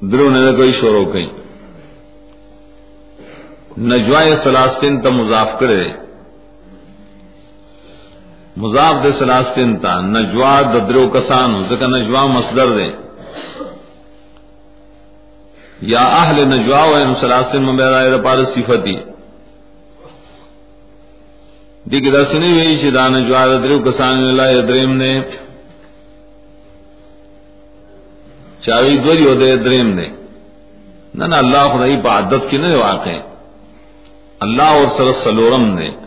درو 0.00 0.30
نے 0.30 0.52
کوئی 0.56 0.72
شروع 0.72 1.12
کئی۔ 1.12 1.26
نجوائے 3.78 4.36
سلاسن 4.36 5.00
تا 5.00 5.10
مضاف 5.10 5.60
کرے۔ 5.60 6.03
مضاف 8.56 8.94
دے 9.02 9.12
سلاسن 9.12 9.76
تا، 9.76 10.00
نجوا 10.00 10.60
ددرو 10.60 11.08
کسانو، 11.08 11.62
ذکر 11.70 11.88
نجوا 11.88 12.26
مصدر 12.26 12.66
دے۔ 12.66 12.92
یا 15.80 16.00
اہل 16.00 16.48
نجوا 16.48 16.84
و 16.84 16.94
ان 16.94 17.14
سلاسن 17.14 17.62
مبیرہ 17.62 18.10
دا 18.10 18.22
پار 18.22 18.44
صفتی۔ 18.44 18.96
دیکھ 21.84 22.12
دا 22.12 22.24
سنی 22.24 22.52
وی 22.52 22.76
چی 22.76 22.90
دا 22.90 23.08
نجوا 23.08 23.46
ددرو 23.46 23.78
کسان 23.78 24.12
اللہ 24.12 24.42
ادریم 24.42 24.96
نے۔ 24.96 25.20
چاوی 28.60 28.96
دوری 28.96 29.28
ہو 29.28 29.34
دے 29.34 29.52
ادریم 29.52 29.88
نے۔ 29.88 30.08
نہ 31.14 31.24
نہ 31.24 31.34
اللہ 31.34 31.68
خدای 31.72 31.96
پا 32.04 32.18
عدد 32.18 32.50
کی 32.50 32.56
نہ 32.56 32.76
واقع۔ 32.76 33.20
اللہ 34.40 34.62
اور 34.62 34.86
سر 34.96 35.12
سلورم 35.24 35.78
نے۔ 35.78 36.03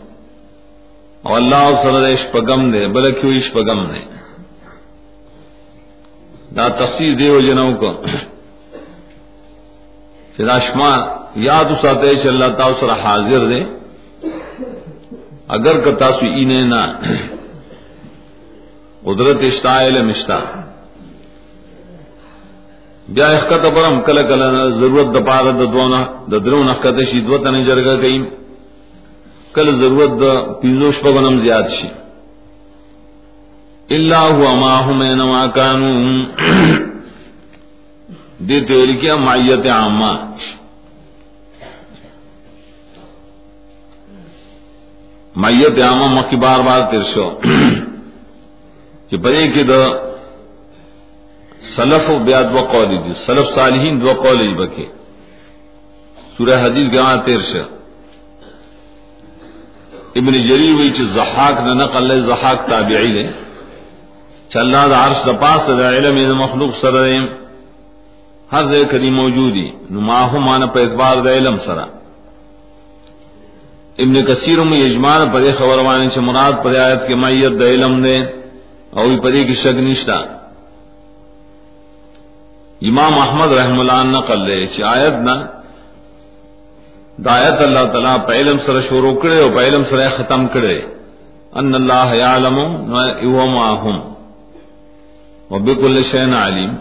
اور 1.24 1.36
اللہ 1.36 1.62
اور 1.62 1.74
سر 1.82 2.04
اشپگم 2.04 2.70
دے 2.72 2.86
بلکہ 2.92 3.36
اشپگم 3.36 3.84
دے 3.86 4.00
دا 6.56 6.68
تفسیر 6.78 7.14
دے 7.18 7.28
ہو 7.28 7.40
جنوں 7.40 7.70
کو 7.80 7.92
پھر 10.36 10.48
اشما 10.50 10.90
یاد 11.38 11.72
اس 11.72 11.84
آتے 11.84 12.14
چ 12.16 12.26
اللہ 12.26 12.54
تعالی 12.58 12.74
سر 12.80 12.92
حاضر 13.02 13.46
دے 13.46 13.60
اگر 15.56 15.80
کتا 15.84 16.08
سو 16.10 16.26
اینے 16.28 16.62
نہ 16.64 16.82
قدرت 19.02 19.42
اشتا 19.42 19.74
علم 19.82 20.08
اشتا 20.08 20.38
بیا 23.08 23.26
اخکت 23.28 23.64
برم 23.74 24.00
کل 24.06 24.22
کل 24.22 24.42
ضرورت 24.80 25.14
دا 25.14 25.20
پارا 25.26 25.50
دا 25.50 25.64
دونا 25.66 26.00
دا 26.30 26.38
درون 26.38 26.68
اخکت 26.68 26.98
شی 27.10 27.20
دو 27.20 27.38
تنی 27.38 27.64
جرگا 27.64 27.94
کئی 28.00 28.18
کل 29.58 29.70
ضرورت 29.78 30.20
دا 30.20 30.32
پیزوش 30.60 31.00
پگنم 31.02 31.38
زیاد 31.40 31.68
شی 31.70 31.88
اللہ 33.88 34.24
ہوا 34.30 34.54
ما 34.54 34.72
ہم 34.86 35.00
اینما 35.02 35.46
کانو 35.54 35.92
دیتے 38.48 38.74
ہوئی 38.74 38.94
کیا 39.00 39.16
معیت 39.18 39.66
عامہ 39.68 40.12
میت 45.36 45.80
عامہ 45.82 46.06
مکی 46.12 46.36
بار 46.36 46.60
بار 46.60 46.80
تیر 46.90 47.02
ترشو 47.02 47.28
کہ 49.10 49.16
بڑے 49.16 49.46
کی 49.54 49.62
دا 49.62 49.80
سلف 51.74 52.10
و 52.10 52.18
بیاد 52.24 52.54
و 52.54 52.64
قولی 52.72 52.98
دی 52.98 53.14
سلف 53.26 53.54
صالحین 53.54 54.00
دو 54.02 54.12
قولی 54.22 54.52
بکے 54.54 54.86
سورہ 56.36 56.62
حدیث 56.64 56.92
گواہ 56.94 57.16
تیر 57.26 57.40
شا 57.50 57.62
ابن 60.14 60.40
جری 60.40 60.72
ہوئی 60.72 60.90
چھ 60.90 61.00
زحاق 61.14 61.60
نہ 61.60 61.82
نقل 61.82 62.06
لے 62.06 62.20
زحاق 62.20 62.68
تابعی 62.68 63.06
لے۔ 63.06 63.30
چھ 64.50 64.56
اللہ 64.56 64.88
دا 64.90 65.04
عرش 65.04 65.26
دا 65.26 65.32
پاس 65.32 65.70
دا 65.78 65.90
علم 65.90 66.26
دا 66.26 66.32
مخلوق 66.32 66.76
سر 66.80 67.04
دے۔ 67.04 67.16
ہر 68.52 68.64
دے 68.64 68.84
کدی 68.90 69.10
موجودی۔ 69.10 69.70
نو 69.90 70.00
ماہو 70.00 70.40
مانا 70.40 70.66
پہ 70.66 70.80
اعتبار 70.80 71.16
دا 71.16 71.30
علم 71.30 71.56
سرا۔ 71.64 71.84
ابن 73.98 74.24
کثیر 74.24 74.58
میں 74.62 74.78
یجمان 74.78 75.30
پر 75.32 75.42
خبر 75.58 75.78
وانے 75.78 76.08
چھ 76.08 76.18
مراد 76.18 76.52
پر 76.64 76.76
آیت 76.76 77.08
کے 77.08 77.14
میت 77.14 77.60
دا 77.60 77.64
علم 77.64 78.02
دے۔ 78.02 78.18
اوی 78.90 79.16
پدی 79.20 79.44
کی 79.44 79.54
شک 79.54 79.76
نشتا۔ 79.76 80.16
امام 82.82 83.18
احمد 83.18 83.52
رحم 83.52 83.80
اللہ 83.80 84.18
نقل 84.18 84.44
لے، 84.44 84.66
چی 84.66 84.82
آیت 84.82 85.12
نا 85.12 85.57
دایت 87.24 87.60
اللہ 87.60 87.92
تعالی 87.92 88.26
پہ 88.26 88.32
علم 88.32 88.56
سر 88.66 88.80
شروع 88.88 89.20
کرے 89.20 89.42
اور 89.42 89.50
پہ 89.50 89.60
علم 89.60 89.82
سر 89.84 90.08
ختم 90.16 90.46
کرے۔ 90.46 90.80
ان 91.52 91.74
اللہ 91.74 92.14
یعلم 92.14 92.58
و 92.58 93.46
معهم 93.46 94.12
وبكل 95.50 96.02
شيء 96.02 96.20
علیم۔ 96.20 96.72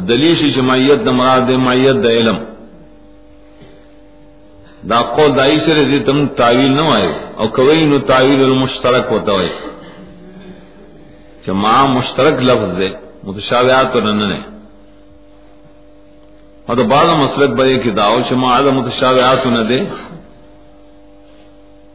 دلیل 0.00 0.34
شی 0.34 0.50
جمعیت 0.50 1.06
دا 1.06 1.10
مراد 1.10 1.48
دے 1.48 1.56
معیت 1.56 2.04
دا 2.04 2.10
علم۔ 2.10 2.36
دا 4.88 5.02
قول 5.02 5.36
دائی 5.36 5.58
سر 5.58 5.84
دی 5.90 5.98
تم 5.98 6.26
تعویل 6.26 6.76
نہ 6.76 6.94
آئے۔ 6.94 7.12
اور 7.34 7.48
کوئی 7.48 7.84
نو 7.84 7.98
تعویل 7.98 8.44
المشترک 8.44 9.06
ہوتا 9.10 9.32
ہے 9.32 9.68
کہ 11.44 11.52
مشترک 11.86 12.42
لفظ 12.42 12.78
دے، 12.78 12.88
متشابہات 13.24 13.92
تو 13.92 14.00
نہ 14.00 14.51
اور 16.66 16.76
تو 16.76 16.84
بعض 16.84 17.06
مسلک 17.08 17.50
بڑے 17.50 17.78
کی 17.78 17.90
داو 17.90 18.18
شما 18.28 18.58
آدم 18.58 18.76
متشابہات 18.76 19.46
نہ 19.46 19.58
دے۔ 19.58 19.80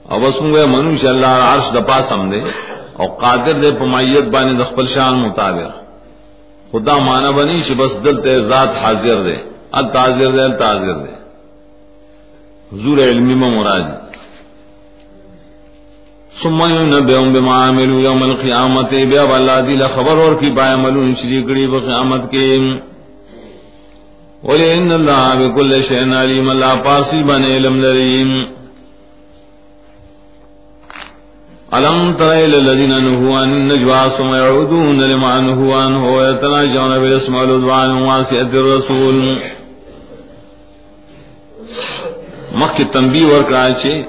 اور 0.03 0.21
بس 0.21 0.41
منگے 0.41 0.65
منوش 0.65 1.05
اللہ 1.05 1.27
عرش 1.27 1.73
دپا 1.73 2.01
سم 2.01 2.29
دے۔ 2.29 2.39
اور 2.93 3.09
قادر 3.09 3.53
دے 3.53 3.71
پمائیت 3.79 4.23
بانی 4.23 4.57
دخپل 4.57 4.85
شان 4.85 5.13
مطابق۔ 5.13 5.83
خدا 6.71 6.97
مانا 6.97 7.31
بنی 7.31 7.61
چھ 7.61 7.71
بس 7.77 7.97
دل 8.05 8.21
تے 8.21 8.41
ذات 8.41 8.67
حاضر 8.81 9.23
دے۔ 9.23 9.33
ال 9.33 9.49
التاظر 9.71 10.17
دے 10.17 10.25
ال 10.25 10.39
التاظر 10.39 10.93
دے۔ 10.93 11.13
حضور 12.73 12.97
علمی 12.97 13.33
میں 13.33 13.49
مراد 13.49 13.81
ثم 16.43 16.61
ينبئهم 16.61 17.33
بما 17.33 17.69
عملوا 17.69 18.01
يوم 18.01 18.23
القيامه 18.23 19.05
بیا 19.09 19.21
اللہ 19.21 19.61
دی 19.67 19.77
خبر 19.77 20.17
اور 20.17 20.35
کی 20.35 20.49
با 20.51 20.73
عملون 20.73 21.15
شریکڑی 21.15 21.67
قیامت 21.85 22.31
کے۔ 22.31 22.57
ولئن 24.47 24.91
الله 24.91 25.35
بكل 25.35 25.83
شيء 25.83 26.13
عليم 26.15 26.49
الله 26.49 26.75
پاسی 26.75 27.23
بن 27.23 27.43
علم 27.43 27.81
لریم 27.81 28.57
ألم 31.73 32.13
تر 32.13 32.31
إلى 32.31 32.57
الذين 32.57 32.93
نهوا 33.03 33.37
عن 33.39 33.51
النجوى 33.53 34.09
ثم 34.17 34.33
يعودون 34.33 35.01
لما 35.01 35.39
نهوا 35.39 35.81
عنه 35.81 36.15
ويتناجون 36.15 36.99
بالاسم 36.99 37.35
والعدوان 37.35 37.91
واسعة 38.03 38.53
الرسول. 38.53 39.35
مخ 42.51 42.81
تنبیہ 42.91 43.25
ورکڑا 43.25 43.67
چھے 43.81 44.03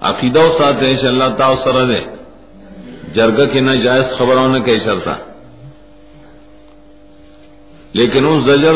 عقیدہ 0.00 0.44
ساتھ 0.58 0.82
ہے 0.82 0.94
اللہ 1.08 1.28
تعالی 1.38 1.56
سر 1.64 1.84
دے۔ 1.86 2.00
جرگہ 3.14 3.44
کے 3.52 3.60
نہ 3.60 3.70
خبروں 4.18 4.48
نے 4.48 4.60
کہ 4.60 4.78
شرطا 4.84 5.14
لیکن 7.92 8.26
اس 8.26 8.42
زجر 8.42 8.74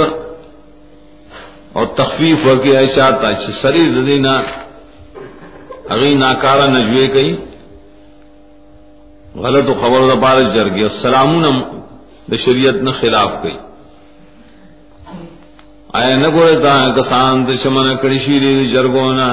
اور 1.76 1.86
تخفیف 1.96 2.44
ہو 2.46 2.54
کے 2.62 2.76
ایسا 2.78 3.04
آتا 3.06 3.28
ہے۔ 3.30 3.52
سری 3.62 3.84
دینا 4.06 4.34
اگی 5.92 6.14
ناکارا 6.14 6.66
نجوے 6.74 7.06
کئی 7.14 7.30
غلط 9.44 9.68
و 9.68 9.74
خبر 9.80 10.00
دا 10.08 10.14
پارس 10.22 10.54
جر 10.54 10.68
گیا۔ 10.74 10.88
سلامون 11.02 11.44
دا 12.30 12.36
شریعت 12.44 12.76
نے 12.84 12.92
خلاف 13.00 13.30
کئی 13.42 13.56
آیا 15.98 16.16
نہ 16.16 16.28
گوڑے 16.34 16.56
تا 16.62 16.74
کسان 16.96 17.46
دا 17.46 17.54
شمن 17.62 17.86
کڑی 18.02 18.18
شیری 18.24 18.54
دا 18.54 18.64
جرگونا 18.72 19.28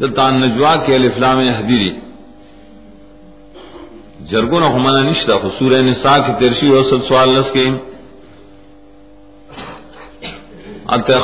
دا 0.00 0.06
تان 0.16 0.32
نجوا 0.40 0.74
کے 0.86 0.94
الافلام 0.94 1.38
حدیری۔ 1.58 1.90
جرگونا 4.30 4.68
خمانا 4.74 5.00
نشتا 5.08 5.34
خسور 5.42 5.72
نساء 5.88 6.18
کی 6.26 6.32
ترشی 6.40 6.68
وصل 6.70 7.00
سوال 7.08 7.28
لس 7.34 7.50
کے 7.52 7.64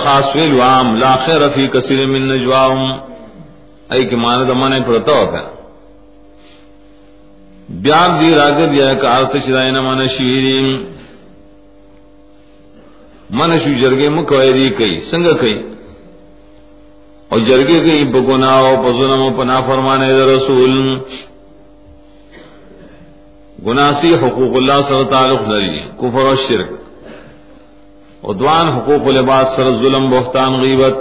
خاص 0.03 0.33
فیل 0.33 0.55
وام 0.55 0.97
لا 0.97 1.17
خیر 1.17 1.49
فی 1.55 1.69
کثیر 1.69 2.07
من 2.07 2.23
نجواهم 2.23 2.93
ای 3.91 4.05
کہ 4.05 4.17
معنی 4.17 4.45
دا 4.45 4.53
معنی 4.53 4.81
پرتا 4.87 5.13
ہوگا۔ 5.13 5.51
بیان 7.69 8.21
دی 8.21 8.35
راگر 8.35 8.73
یا 8.73 8.95
کہ 8.95 9.07
آرت 9.07 9.37
شدائی 9.47 9.71
نمانا 9.71 10.07
شیرین۔ 10.07 10.85
من 13.31 13.59
شو 13.59 13.71
جرگے 13.81 14.09
مکوئی 14.09 14.53
دی 14.53 14.71
کئی، 14.71 15.01
سنگ 15.01 15.27
کئی۔ 15.41 15.63
اور 17.29 17.39
جرگے 17.39 17.81
کئی 17.81 18.05
بگناو 18.05 18.77
پزنم 18.77 19.35
پنا 19.37 19.61
فرمانے 19.61 20.13
دا 20.13 20.25
رسول۔ 20.27 20.99
گناسی 23.67 24.15
حقوق 24.15 24.57
اللہ 24.57 24.73
صلی 24.89 25.05
تعلق 25.11 25.51
داری، 25.51 25.81
کفر 25.81 26.21
و 26.21 26.35
شرک۔ 26.49 26.92
ادوان 28.23 28.69
حقوق 28.69 29.07
لباس 29.09 29.47
سر 29.57 29.71
ظلم، 29.81 30.09
بہتان، 30.11 30.61
غیبت. 30.61 30.97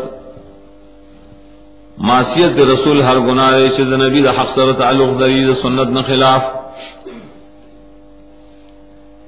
معصیت 1.98 2.60
رسول 2.60 3.02
ہر 3.02 3.18
گناہ 3.20 3.52
چد 3.78 3.92
نبی 4.04 4.22
دا 4.22 4.32
حق 4.32 4.50
سر 4.56 4.72
تعلق 4.72 5.20
دری 5.20 5.54
سنت 5.62 5.90
نہ 5.90 6.00
خلاف. 6.08 6.44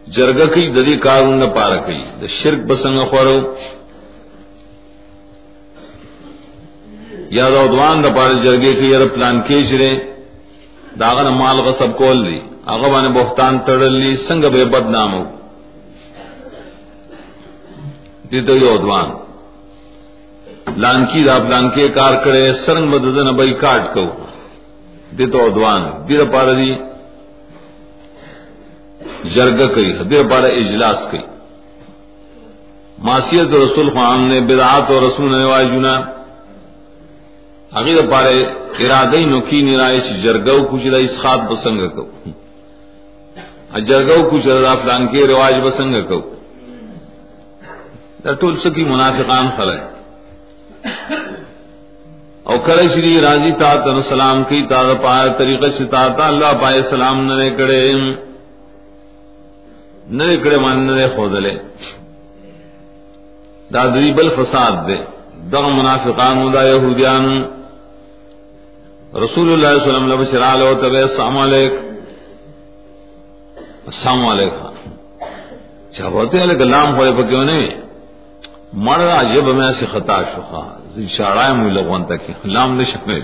جرگ 0.07 0.39
کی 0.53 0.67
ددی 0.67 0.95
کارون 0.95 1.37
نہ 1.39 1.45
پار 1.45 1.77
کی 1.77 1.97
دا 2.21 2.27
شرک 2.27 2.59
بسنگ 2.67 2.99
خورو. 3.09 3.37
یا 7.29 7.49
دا 7.49 7.59
ادوان 7.59 8.03
دا 8.03 8.09
پار 8.15 8.33
جرگے 8.43 8.73
کی 8.73 8.89
یار 8.89 9.05
پلان 9.13 9.41
کیش 9.47 9.71
رے. 9.71 9.93
داغن 10.99 11.27
مال 11.33 11.57
غصب 11.59 11.97
کول 11.97 12.17
لی 12.25 12.39
اغوان 12.65 13.05
بہتان 13.13 13.59
تڑل 13.59 13.93
لی، 13.95 14.17
سنگ 14.17 14.43
بے 14.53 14.65
بدنامو 18.33 18.41
دیتا 18.41 18.53
یو 18.53 18.73
ادوان 18.73 19.09
لانکی 20.77 21.23
دا 21.23 21.37
لانکی 21.49 21.87
کار 21.99 22.13
کرے، 22.23 22.53
سرنگ 22.65 22.87
مددن 22.93 23.27
بھائی 23.35 23.53
کاٹ 23.61 23.93
کو. 23.93 24.05
دیتا 25.17 25.37
ادوان 25.37 25.81
دیر 26.07 26.23
پارا 26.31 26.53
دی 26.53 26.71
جرگ 29.35 29.59
کئی، 29.75 29.91
دیر 30.09 30.23
پارا 30.31 30.47
اجلاس 30.47 30.99
کئی. 31.11 31.23
معصیت 32.97 33.49
رسول 33.65 33.89
خان 33.93 34.19
نے، 34.29 34.39
بدعات 34.49 34.91
اور 34.91 35.01
رسول 35.01 35.31
نے 35.31 35.45
واجونا 35.45 35.93
اغیر 37.71 37.97
پارے 38.09 38.37
ارادی 38.83 39.25
نو 39.25 39.39
کی 39.49 39.61
نرائے 39.61 39.99
چھ 40.05 40.11
جرگو 40.23 40.57
کچھ 40.71 40.87
دا 40.91 40.97
اس 41.05 41.15
خات 41.21 41.41
بسنگ 41.49 41.81
کو. 41.95 42.03
جرگو 43.87 44.17
کچھ 44.29 44.47
دا 44.47 44.73
فلان 44.81 45.07
کے 45.11 45.27
رواج 45.27 45.55
بسنگ 45.63 45.93
کو. 46.09 46.19
دا 48.25 48.33
ټول 48.41 48.53
سکی 48.63 48.83
منافقان 48.83 49.47
خلک. 49.57 49.81
او 52.49 52.57
کله 52.57 52.87
شری 52.93 53.21
راضی 53.21 53.51
تا 53.59 53.75
تن 53.83 54.01
سلام 54.09 54.43
کی 54.49 54.65
تا 54.69 54.83
دا 54.87 54.93
پای 55.01 55.29
طریقہ 55.37 55.69
سے 55.77 55.85
تا 55.91 56.07
تا 56.17 56.25
اللہ 56.27 56.51
پای 56.61 56.81
سلام 56.89 57.17
نہ 57.27 57.49
کڑے 57.57 57.81
نہ 60.17 60.23
کڑے 60.43 60.57
مان 60.63 60.79
نہ 60.87 61.05
خودلے 61.15 61.53
دا 63.73 63.85
دری 63.93 64.11
بل 64.17 64.29
فساد 64.35 64.73
دے 64.87 64.97
دا 65.51 65.59
منافقان 65.59 66.53
دا 66.53 66.63
یہودیان 66.63 67.25
رسول 69.25 69.47
اللہ 69.53 69.55
صلی 69.55 69.55
اللہ 69.55 69.67
علیہ 69.67 69.85
وسلم 69.87 70.11
لبشر 70.11 70.41
علیہ 70.53 70.67
و 70.67 70.75
السلام 70.83 71.37
علیکم. 71.37 71.87
السلام 73.91 74.25
علیکم. 74.25 74.73
چاہتے 75.95 76.39
ہیں 76.39 76.47
لیکن 76.47 76.69
لام 76.71 76.95
ہوئے 76.95 77.11
پہ 77.17 77.23
کیوں 77.29 77.45
نہیں 77.45 77.82
مر 78.73 78.97
رہا 78.97 79.21
جب 79.23 79.47
میں 79.55 79.71
سے 79.71 79.85
خطا 79.85 80.21
شخا۔ 80.23 80.61
اشارہ 80.97 81.53
مجھے 81.53 81.81
لگوان 81.81 82.03
تک 82.05 82.45
لام 82.45 82.75
نے 82.77 82.83
شکل 82.83 83.21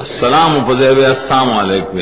السلام 0.00 0.52
پذیب 0.68 0.98
السلام 1.04 1.50
علیکم۔ 1.50 1.98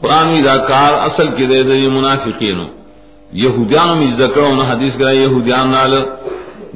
قرآن 0.00 0.28
اداکار 0.28 0.92
اصل 0.92 1.28
کی 1.36 1.46
دے 1.46 1.62
دے 1.62 1.88
منافقین 1.88 2.58
یہودیان 3.32 3.98
میں 3.98 4.12
ذکر 4.16 4.42
انہوں 4.42 4.70
حدیث 4.70 4.96
کرا 4.96 5.10
یہودیان 5.10 5.70
نال۔ 5.70 5.94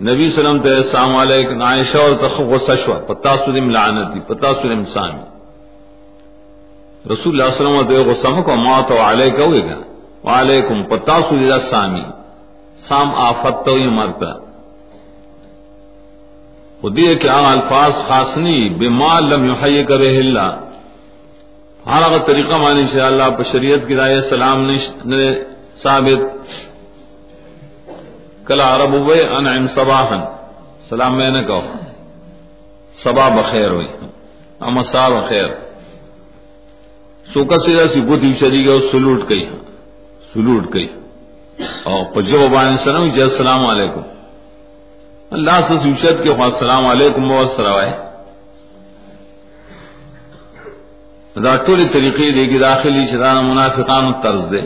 نبی 0.09 0.29
سلام 0.31 0.59
تے 0.59 0.75
السلام 0.75 1.17
علیکم۔ 1.17 1.63
عائشہ 1.63 1.99
اور 1.99 2.13
تخف 2.21 2.41
و 2.41 2.59
سشوا 2.59 2.99
پتا 3.07 3.37
سلم 3.37 3.71
لعنتی 3.71 4.21
پتا 4.21 4.55
سلم 4.55 4.85
سامی 4.85 5.25
رسول 7.13 7.41
اللہ 7.41 7.51
صلی 7.57 7.67
اللہ 7.67 7.81
علیہ 7.81 7.99
وسلم 7.99 8.05
تے 8.05 8.11
غصہ 8.11 8.41
کو 8.43 8.55
موت 8.57 8.91
و 8.93 9.11
علیکہ 9.11 9.43
ہوئے 9.43 9.63
گا۔ 9.63 9.96
وعلیکم 10.27 10.83
پتا 10.83 11.17
سلم 11.29 11.59
سامی. 11.71 12.05
سام 12.89 13.15
آفت 13.15 13.65
تو 13.67 13.79
یہ 13.79 13.89
مرتا 13.89 14.33
خودی 16.81 17.15
کہ 17.15 17.29
الفاظ 17.29 17.93
خاصنی 18.09 18.69
بما 18.69 19.21
لم 19.21 19.45
یحیی 19.45 19.85
کرے 19.85 20.19
اللہ. 20.19 20.51
ہر 21.87 22.03
اگر 22.03 22.19
طریقہ 22.27 22.55
مانی 22.55 22.87
سے 22.87 23.01
اللہ 23.01 23.31
پر 23.39 23.43
شریعت 23.43 23.89
کی 23.89 23.97
رائے 23.97 24.21
سلام 24.21 24.71
نے 25.05 25.27
ثابت. 25.83 26.21
کلا 28.47 28.67
عرب 28.77 28.93
ہوئے 28.93 29.21
انعم 29.37 29.67
صباحا. 29.75 30.19
سلام 30.89 31.17
میں 31.17 31.31
نے 31.31 31.43
کہو. 31.43 31.63
صبا 33.03 33.29
بخیر 33.29 33.71
ہوئی. 33.71 33.89
اما 34.61 34.83
سال 34.83 35.13
خیر. 35.29 35.49
سوکا 37.33 37.59
سیدھا 37.65 37.87
سی 37.87 38.01
گوتی 38.07 38.33
چلی 38.33 38.67
گئی 38.67 38.89
سلوٹ 38.93 39.31
گئی. 39.31 39.47
سلوٹ 40.37 40.75
گئی۔ 40.75 40.89
اور 41.85 42.05
پجو 42.15 42.49
بان 42.53 42.77
سلام 42.79 43.09
جی 43.15 43.23
السلام 43.23 43.67
علیکم۔ 43.67 44.03
اللہ 45.31 45.61
سے 45.69 45.77
سوچت 45.77 46.23
کے 46.25 46.31
خواہ 46.31 46.51
السلام 46.53 46.87
علیکم 46.87 47.31
و 47.33 47.45
سروائے 47.57 47.93
دا 51.45 51.57
ټول 51.57 51.81
طریقې 51.93 52.29
دې 52.37 52.45
کې 52.51 52.59
داخلي 52.61 53.03
چې 53.07 53.17
دا 53.25 53.41
منافقانو 53.41 54.13
طرز 54.23 54.45
دے 54.53 54.63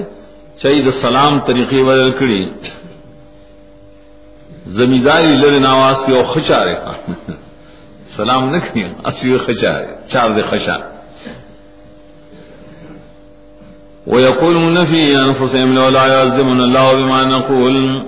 چاہیے 0.60 0.82
د 0.82 0.90
سلام 1.00 1.40
طریقې 1.40 1.80
بدل 1.88 2.10
کړي. 2.20 2.44
زمیداری 4.78 5.32
لر 5.42 5.58
نواز 5.58 5.98
کی 6.06 6.12
او 6.16 6.22
خچا 6.32 6.64
رہے 6.64 6.76
سلام 8.16 8.48
نہ 8.50 8.58
کیا 8.72 8.88
اصلی 9.04 9.38
خچا 9.38 9.72
چار 10.12 10.28
دے 10.36 10.42
خشا 10.50 10.76
ويقولون 14.06 14.84
في 14.84 15.16
انفسهم 15.16 15.74
لولا 15.74 16.06
يعذبنا 16.06 16.64
الله 16.64 16.94
بما 16.94 17.24
نقول. 17.24 18.02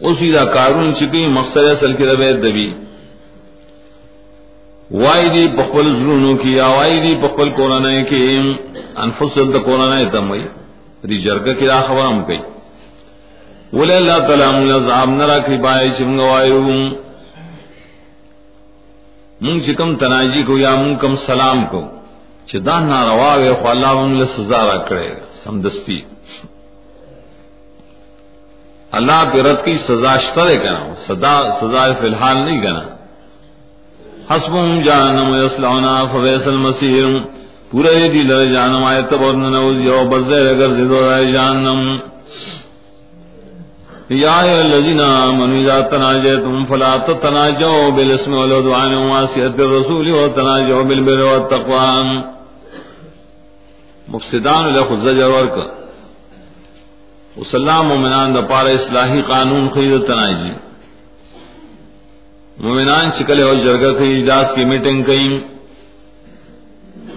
اسی 0.00 0.32
دا 0.32 0.44
کارون 0.44 0.92
چکی 0.94 1.26
مقصد 1.26 1.64
اصل 1.64 1.92
کی 1.96 2.04
ربیت 2.06 2.36
دبی. 2.42 2.68
وائی 4.90 5.28
دی 5.28 5.46
پخبل 5.56 5.86
ضروروں 5.98 6.36
کی 6.42 6.60
آوائی 6.60 7.00
دی 7.00 7.14
پخبل 7.22 7.48
کورانا 7.50 8.02
کی 8.08 8.20
انفس 8.96 9.38
دا 9.54 9.58
کورانا 9.58 9.96
تم 10.12 10.28
ہوئی 10.28 10.44
ری 11.08 11.16
کی 11.58 11.66
را 11.66 11.80
خبر 11.86 12.06
ہم 12.06 12.24
کئی. 12.24 12.40
ولی 13.72 13.92
اللہ 13.92 14.18
تعالی 14.26 14.46
من 14.58 14.70
عذاب 14.72 15.10
نرا 15.10 15.38
کی 15.46 15.56
بائی 15.62 15.90
چمگا 15.98 16.24
وائیو 16.24 16.60
من 19.40 19.60
چکم 19.66 19.96
تناجی 19.96 20.42
کو 20.46 20.58
یا 20.58 20.74
من 20.80 20.96
کم 21.00 21.16
سلام 21.26 21.66
کو. 21.70 21.80
چدا 22.52 22.78
ناروا 22.80 23.32
وے 23.42 23.52
خو 23.60 23.68
اللہ 23.68 23.92
من 24.00 24.18
لسزا 24.20 24.60
را 24.66 24.76
کرے 24.88 25.08
گا 25.08 25.24
سمدستی 25.44 26.00
اللہ 28.98 29.22
پہ 29.32 29.52
کی 29.64 29.74
سزا 29.86 30.16
شترے 30.24 30.56
کنا 30.62 30.94
سزا 31.06 31.34
سزا 31.60 31.84
فی 32.00 32.06
الحال 32.06 32.36
نہیں 32.44 32.60
کنا 32.62 32.84
حسبهم 34.30 34.80
جہنم 34.84 35.34
یسلعنا 35.34 35.94
فویس 36.12 36.46
المسیر 36.48 37.04
پورے 37.70 38.08
دی 38.12 38.22
لر 38.28 38.44
جہنم 38.52 38.84
آیت 38.84 39.12
برن 39.20 39.52
نوزی 39.52 39.88
او 39.94 40.04
بزدیر 40.10 40.46
اگر 40.50 40.74
زدو 40.76 41.00
رائے 41.08 41.26
جہنم 41.32 41.80
یا 44.10 44.34
ایو 44.40 44.58
الذین 44.60 45.00
آمنوا 45.00 45.58
اذا 45.60 45.80
تناجیتم 45.90 46.64
فلا 46.70 46.96
تتناجوا 47.06 47.90
بالاسم 47.96 48.34
والعدوان 48.34 48.94
ومعصیت 48.94 49.60
الرسول 49.60 50.10
وتناجوا 50.12 50.82
بالبر 50.82 51.22
والتقوى. 51.24 52.33
مفسدان 54.08 54.64
له 54.76 54.88
زجر 55.04 55.30
ورک 55.30 55.56
وسلام 57.36 57.86
مومنان 57.86 58.34
د 58.34 58.40
پاره 58.50 58.70
اصلاحی 58.74 59.22
قانون 59.22 59.68
خیر 59.74 59.98
تناجی 60.08 60.52
مومنان 62.64 63.10
شکل 63.18 63.42
او 63.42 63.54
جرگہ 63.54 63.92
کی 63.98 64.12
اجلاس 64.16 64.54
کی 64.54 64.64
میٹنگ 64.64 65.02
کئیں 65.02 65.38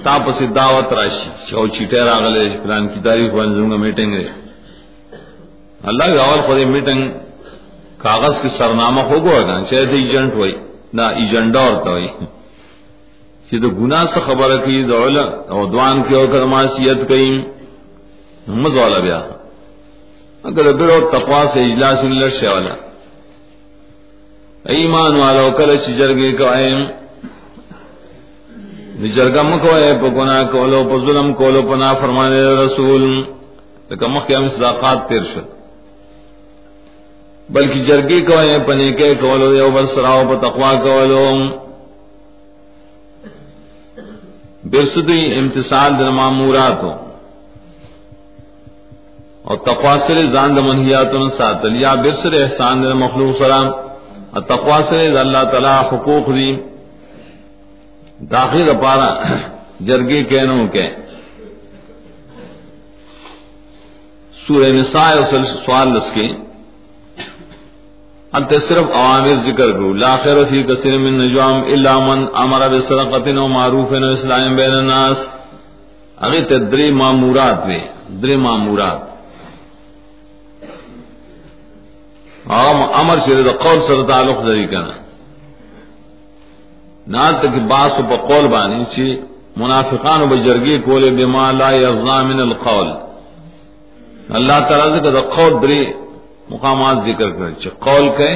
تاپس 0.03 0.41
دعوت 0.55 0.93
راشی. 0.93 1.29
چو 1.49 1.67
چیٹے 1.75 2.01
راغلے 2.09 2.47
پلان 2.63 2.87
کی 2.93 2.99
تاریخ 3.03 3.29
باندې 3.33 3.77
میٹنگ 3.85 4.13
ہے 4.13 4.27
اللہ 5.89 6.05
کے 6.13 6.19
اول 6.19 6.41
خود 6.47 6.57
میٹنگ 6.75 7.01
کاغذ 8.03 8.41
کی 8.41 8.49
سرنامہ 8.57 9.01
ہو 9.09 9.17
گوا 9.25 9.39
نا 9.47 9.55
شاید 9.69 9.93
ایجنٹ 9.99 10.33
ہوئی 10.33 10.55
نہ 10.93 11.01
ایجنڈا 11.19 11.59
اور 11.59 11.75
تو 11.83 11.91
ہوئی. 11.91 12.07
کہ 13.49 13.61
تو 13.61 13.69
گناہ 13.69 14.05
سے 14.13 14.19
خبر 14.25 14.57
کی 14.57 14.83
دولت 14.83 15.51
اور 15.51 15.65
دوان 15.65 16.03
کی 16.03 16.15
اور 16.15 16.25
کرماسیت 16.31 17.07
کئی 17.07 17.41
محمد 18.47 18.73
والا 18.73 18.99
بیا۔ 18.99 19.27
اگر 20.43 20.65
ابر 20.65 20.89
اور 20.89 21.19
تقوا 21.19 21.45
سے 21.53 21.63
اجلاس 21.63 22.03
لڑشے 22.03 22.47
والا۔ 22.47 22.73
ایمان 24.65 25.19
والا 25.19 25.49
کله 25.57 25.73
چې 25.73 25.85
کل 25.85 25.97
جرگے 25.97 26.31
کا 26.31 26.59
جرگا 29.15 29.41
مکوائے 29.41 29.93
پکونا 30.01 30.43
کولو، 30.43 30.83
پا 30.83 30.97
ظلم 30.97 31.33
کولو 31.33 31.61
پنا 31.61 31.93
فرمانے 31.93 32.41
رسول۔ 32.41 33.23
لکہ 33.91 34.07
مخیام 34.07 34.49
صداقات 34.49 35.09
تیر 35.09 35.21
شد۔ 35.33 35.55
بلکہ 37.49 37.83
جرگی 37.83 38.21
کو 38.21 38.39
ہے 38.39 38.57
پنے 38.65 38.91
کے 38.91 39.15
کولو، 39.15 39.53
یو 39.53 39.71
بل 39.71 39.87
سراو 39.87 40.21
پا 40.27 40.47
تقوا 40.47 40.73
کولو۔ 40.83 41.29
برسدی 44.63 45.33
امتصال 45.33 45.93
در 45.93 46.09
معموراتو 46.09 46.93
اور 49.41 49.57
تقوا 49.57 49.97
سر 49.97 50.25
زان 50.25 50.55
د 50.55 50.59
منہیاتو 50.59 51.17
نے 51.17 51.29
ساتل 51.37 51.75
یا 51.81 51.95
برسر 51.95 52.33
احسان 52.33 52.83
در 52.83 52.93
مخلوق 52.93 53.37
سلام. 53.37 53.67
اور 54.31 54.41
تقوا 54.41 54.81
سر 54.81 55.17
اللہ 55.19 55.43
تعالی 55.51 55.67
حقوق 55.67 56.27
دی. 56.27 56.55
داخل 58.31 58.71
پارا 58.81 59.23
جرگی 59.79 60.23
کہنوں 60.23 60.67
کے. 60.67 60.87
سورہ 64.47 64.69
نساء 64.69 65.13
سوال 65.65 65.87
لس 65.87 66.11
کے. 66.13 66.46
انت 68.37 68.53
صرف 68.67 68.85
عوامر 68.93 69.35
ذکر 69.45 69.71
کرو. 69.71 69.93
لا 69.93 70.15
خیر 70.23 70.43
فی 70.49 70.63
کثیر 70.63 70.97
من 70.97 71.17
نجوام 71.19 71.61
الا 71.73 71.99
من 71.99 72.25
امر 72.43 72.67
بسرقت 72.69 73.27
و 73.37 73.47
معروف 73.47 73.91
و 73.91 73.95
اسلام 73.95 74.55
بین 74.55 74.73
الناس. 74.73 75.27
اگے 76.25 76.41
تدری 76.49 76.89
مامورات 76.91 77.65
وے 77.67 77.79
دری 78.21 78.35
مامورات. 78.45 79.01
عام 82.55 82.81
امر 83.01 83.17
شر 83.25 83.41
د 83.47 83.49
قول 83.63 83.79
سره 83.87 84.03
تعلق 84.11 84.45
لري 84.45 84.67
کنه 84.67 84.95
نال 87.15 87.33
تک 87.41 87.55
باس 87.71 87.91
په 88.09 88.15
قول 88.29 88.47
باندې 88.47 88.85
چې 88.93 89.05
منافقان 89.57 90.21
وبجرګي 90.21 90.75
کولې 90.85 91.09
بما 91.19 91.51
لا 91.51 91.71
يرضى 91.71 92.17
من 92.31 92.39
القول. 92.39 92.89
اللہ 94.37 94.59
تعالی 94.69 94.99
کا 95.03 95.21
قول 95.35 95.53
دری 95.61 95.83
مقامات 96.49 96.97
ذکر 97.05 97.29
کر 97.29 97.51
چ 97.51 97.67
قول 97.79 98.09
کہ 98.17 98.29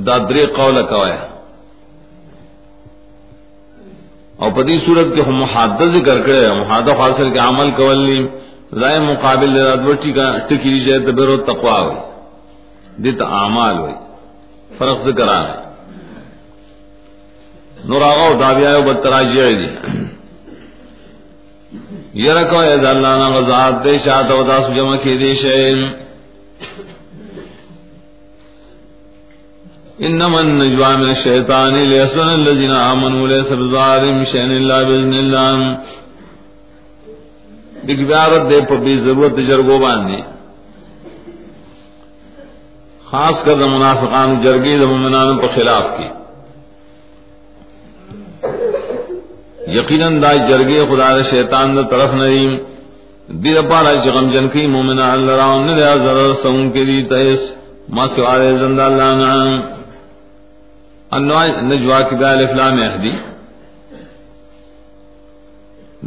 دا 0.00 0.18
دری 0.18 0.46
قول 0.46 0.82
کوایا 0.82 1.26
اور 4.36 4.50
پتی 4.50 4.78
صورت 4.78 5.06
کے 5.16 5.22
ہم 5.22 5.34
محادثہ 5.34 5.84
ذکر 5.98 6.20
کرے، 6.20 6.52
محادثہ 6.52 6.90
حاصل 6.90 7.32
کے 7.32 7.38
عمل 7.38 7.70
کولی 7.70 8.28
رائے 8.80 9.00
مقابل 9.00 9.60
ادوٹی 9.60 10.12
کا 10.12 10.38
ٹکی 10.48 10.80
جائے 10.80 11.00
تو 11.00 11.12
بیرو 11.12 11.36
تقوا 11.36 11.80
ہوئی۔ 11.80 11.96
دیتا 13.02 13.24
اعمال 13.24 13.78
ہوئی۔ 13.78 13.94
فرق 14.78 15.02
سے 15.04 15.12
کرا 15.12 15.38
ہے 15.48 15.54
نور 17.84 18.02
آغا 18.02 18.28
دابیا 18.40 18.78
بدتراجی 18.78 19.54
دی۔ 19.54 19.68
یہ 22.14 22.32
رکھو 22.32 22.58
اے 22.58 22.72
اللہ 22.72 23.12
نا 23.20 23.28
غزات 23.28 23.84
دے 23.84 23.98
شاہد 23.98 24.30
و 24.30 24.42
داس 24.42 24.76
جمع 24.76 24.96
کی 24.96 25.16
دے 25.18 25.34
شین 25.34 25.99
انما 30.06 30.40
النجوى 30.40 30.96
من 30.96 31.10
الشيطان 31.10 31.74
ليسن 31.74 32.28
الذين 32.28 32.70
امنوا 32.70 33.28
ليس 33.28 33.52
بظالم 33.52 34.24
شان 34.24 34.50
الله 34.50 34.78
باذن 34.84 35.14
الله. 35.14 35.56
دکھارت 37.88 38.42
دے 38.50 38.60
پبی 38.68 38.94
ضرورت 39.04 39.36
جرگو 39.48 39.78
باندھے 39.78 40.20
خاص 43.10 43.44
کر 43.44 43.56
منافقان 43.56 44.40
جرگی 44.42 44.76
دمنان 44.78 45.38
پر 45.38 45.48
خلاف 45.54 45.86
کی. 45.96 46.08
یقیناً 49.78 50.22
دا 50.22 50.32
جرگی 50.48 50.78
خدا 50.90 51.08
دا 51.16 51.22
شیطان 51.30 51.76
دا 51.76 51.82
طرف 51.90 52.14
نریم 52.14 52.52
دیر 53.42 53.60
پارا 53.70 53.92
جی 53.94 54.00
چغم 54.04 54.30
جن 54.32 54.48
کی 54.52 54.66
مومن 54.66 54.98
اللہ 55.00 55.34
راؤن 55.40 55.66
نے 55.66 55.74
دیا 55.74 55.94
ضرر 56.04 56.32
سون 56.42 56.70
کے 56.72 56.84
دی 56.84 57.02
تیس 57.10 57.40
ما 57.94 58.04
سوارے 58.14 58.50
زندہ 58.60 58.82
اللہ 58.82 59.14
نعم. 59.22 59.79
انواع 61.16 61.46
نجوا 61.70 62.00
کی 62.08 62.16
دا 62.16 62.30
الافلام 62.30 62.80
احدی 62.82 63.14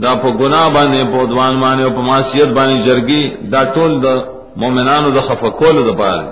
دا 0.03 0.13
پا 0.21 0.29
گناہ 0.39 0.69
بانے 0.75 1.03
پا 1.11 1.17
ادوان 1.21 1.59
بانے 1.61 1.89
پا 1.95 2.01
معصیت 2.01 2.49
بانے 2.57 2.77
جرگی، 2.85 3.23
دا 3.51 3.63
ٹول 3.73 3.91
دا 4.03 4.13
مومنانو 4.61 5.09
دا 5.15 5.21
خفکول 5.27 5.75
دا 5.87 5.93
پارا 5.99 6.25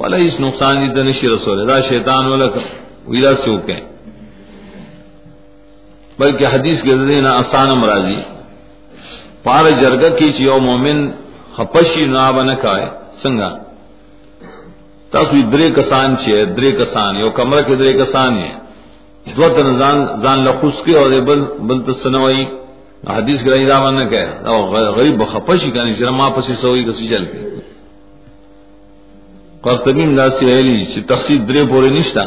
ولا 0.00 0.16
اس 0.16 0.40
نقصان 0.40 0.74
دی 0.82 0.88
تنشی 0.94 1.28
رسول 1.28 1.68
دا 1.68 1.80
شیطان 1.88 2.26
ولا 2.32 2.46
ویلا 3.10 3.34
سوکے 3.44 3.78
بلکہ 6.18 6.44
حدیث 6.52 6.82
کے 6.82 6.96
ذریعے 6.96 7.26
آسان 7.28 7.70
امراضی 7.70 8.20
پار 9.42 9.64
جرگا 9.80 10.08
کی 10.18 10.32
چی 10.36 10.44
او 10.50 10.58
مومن 10.68 10.98
خپشی 11.56 12.04
نا 12.14 12.30
بنا 12.36 12.54
کائے 12.62 12.86
سنگا۔ 13.22 13.50
تاسوی 15.16 15.42
درے 15.52 15.70
کسان 15.76 16.16
چی 16.20 16.36
ہے، 16.36 16.44
درے 16.44 16.70
کسان 16.72 17.16
یو 17.16 17.30
کمرہ 17.30 17.62
کے 17.66 17.74
درے 17.74 17.92
کسان 17.92 18.32
ہے 18.38 18.52
دو 19.36 19.48
تن 19.56 19.76
زان 19.80 19.98
زان 20.22 20.38
لخص 20.44 20.82
کے 20.84 20.92
اور 20.98 21.10
بل 21.28 21.40
بل 21.66 21.78
تسنوئی 21.86 22.44
حدیث 23.16 23.42
کے 23.44 23.50
رہی 23.50 23.64
دامن 23.64 23.94
نے 23.98 24.04
کہا 24.10 24.90
غریب 24.96 25.22
خپشی 25.32 25.70
کانی 25.70 25.94
چرا 25.94 26.10
ما 26.10 26.28
پسی 26.34 26.54
سوئی 26.60 26.84
کسی 26.84 27.08
چل 27.08 27.24
کے۔ 27.24 27.38
قرطبیم 29.64 30.10
دا 30.16 30.26
سی 30.38 30.46
ایلی 30.52 30.84
چی 30.84 31.00
تخصیص 31.02 31.40
درے 31.48 31.62
پورے 31.70 31.88
نشتا۔ 31.98 32.24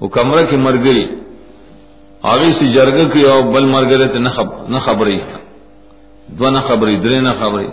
وہ 0.00 0.08
کمرہ 0.16 0.44
کی 0.50 0.56
مرگری۔ 0.56 1.06
آگے 2.32 2.50
سی 2.58 2.66
جرگ 2.76 2.96
کی 3.12 3.22
او 3.30 3.42
بل 3.54 3.64
مرگرے 3.74 4.06
تے 4.12 4.18
نہ 4.74 4.78
خبری۔ 4.86 5.18
دو 6.38 6.50
نہ 6.50 6.60
خبری، 6.68 6.96
درے 7.04 7.20
نہ 7.20 7.32
خبری۔ 7.40 7.68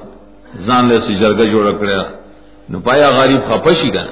زان 0.66 0.84
لے 0.90 0.98
سی 1.06 1.14
جرگ 1.22 1.40
جوڑا 1.52 1.72
کرے 1.80 1.96
نو 2.70 2.80
پایا 2.86 3.10
غریب 3.10 3.42
خپشی 3.50 3.90
کا 3.90 4.04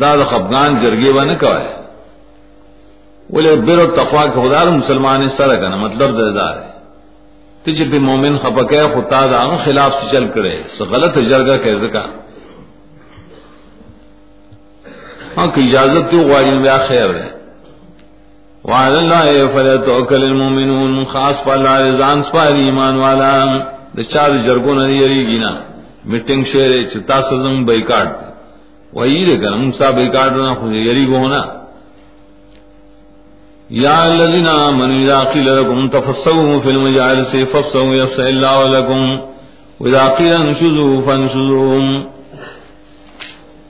دا 0.00 0.16
دا 0.16 0.24
خفگان 0.24 0.78
جرگی 0.80 1.12
با 1.12 1.24
نکوائے 1.24 1.68
ولی 3.34 3.56
بیر 3.66 3.78
و 3.78 3.86
تقوی 3.96 4.26
کے 4.34 4.40
خدا 4.40 4.64
مسلمان 4.70 5.28
سر 5.36 5.56
کنا 5.60 5.76
مطلب 5.76 6.16
دا 6.18 6.30
دا 6.38 6.48
ہے 6.54 6.68
تجھے 7.64 7.84
پہ 7.90 7.98
مومن 7.98 8.38
خپکے 8.42 8.80
خطا 8.94 9.26
دا 9.30 9.42
خلاف 9.64 9.92
سے 10.00 10.10
چل 10.12 10.26
کرے 10.34 10.56
سو 10.76 10.84
غلط 10.92 11.18
جرگا 11.30 11.56
کہ 11.64 11.74
ذکا 11.82 12.04
ہاں 15.36 15.46
کہ 15.54 15.60
اجازت 15.60 16.10
تو 16.10 16.18
غاری 16.28 16.58
بیا 16.62 16.78
خیر 16.88 17.10
ہے 17.14 17.28
وعلى 18.64 18.98
الله 18.98 19.46
فليتوكل 19.46 20.24
المؤمنون، 20.24 21.04
خاص 21.04 21.44
پر 21.44 21.52
اللہ 21.52 21.76
رضان 21.80 22.22
سپار 22.22 22.52
ایمان 22.54 22.96
والا. 22.96 23.32
د 23.96 24.00
چار 24.12 24.30
جرگو 24.46 24.74
نه 24.74 24.84
یریږي 24.90 25.38
نه. 25.44 25.52
میټینګ 26.04 26.44
شعر 26.52 26.70
چې 26.90 26.98
تاسو 27.06 27.42
زم 27.42 27.64
بایکاټ 27.66 28.29
وایي 28.92 29.24
دې 29.26 29.36
کنه 29.42 29.56
موږ 29.56 29.72
صاحب 29.78 29.94
بایکاټ 29.94 30.32
نه 30.32 30.54
خو 30.54 30.66
یریږو 30.66 31.28
نه 31.34 31.42
یا 33.70 33.98
الذين 34.04 34.46
امنوا 34.46 34.96
اذا 35.02 35.18
قيل 35.32 35.48
لكم 35.58 35.88
تفسحوا 35.88 36.60
في 36.60 36.70
المجالس 36.70 37.36
فافسحوا 37.36 37.94
يفسح 37.94 38.24
الله 38.24 38.66
لكم 38.66 39.18
واذا 39.80 40.08
قيل 40.08 40.32
انشزوا 40.32 41.02
فانشزوا 41.06 41.78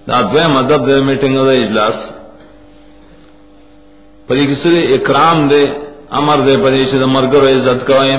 دا 0.09 0.21
دوی 0.33 0.47
مدد 0.53 0.87
دے، 0.87 1.01
میٹنگ 1.09 1.37
دا 1.47 1.53
اجلاس۔ 1.53 1.99
پری 4.27 4.47
کسی 4.47 4.71
دے 4.71 4.81
اکرام 4.95 5.49
دے، 5.49 5.65
امر 6.19 6.39
دے 6.47 6.57
پری 6.63 6.85
چھ 6.91 6.95
دا 7.01 7.07
مرگر 7.07 7.43
عزت 7.51 7.87
کوئے 7.87 8.17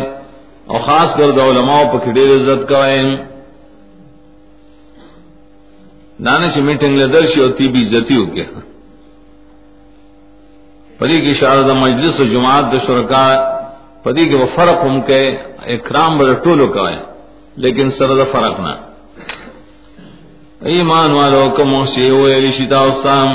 او 0.69 0.77
خاص 0.85 1.15
کر 1.17 1.31
دا 1.37 1.43
علماء 1.49 1.83
پا 1.91 1.97
کھڑیر 2.03 2.29
عزت 2.35 2.69
کوئے 2.69 2.97
دانے 6.25 6.49
چھ 6.49 6.57
میٹنگ 6.57 6.95
لے 6.97 7.07
درشی 7.07 7.41
ہوتی 7.41 7.67
بھی 7.67 7.81
عزتی 7.85 8.15
ہو 8.17 8.35
گیا۔ 8.35 8.59
پری 10.97 11.21
کی 11.21 11.31
اشارہ 11.31 11.61
دا 11.67 11.73
مجلس 11.73 12.19
و 12.19 12.23
جماعت 12.23 12.65
دا 12.71 12.77
شرکا 12.87 13.25
پری 14.03 14.25
کی 14.29 14.35
وہ 14.35 14.45
فرق 14.55 14.77
ہم 14.85 15.01
کے 15.01 15.21
اکرام 15.73 16.17
بڑا 16.17 16.33
ٹولو 16.33 16.67
کوئے 16.67 16.97
لیکن 17.63 17.91
سر 17.91 18.09
دا 18.15 18.23
فرق 18.31 18.59
نہ۔ 18.59 18.73
ایمان 20.73 21.11
والو 21.11 21.49
کمو 21.57 21.85
سی 21.85 22.09
ویلی 22.11 22.51
شتا 22.51 22.79
استام 22.79 23.29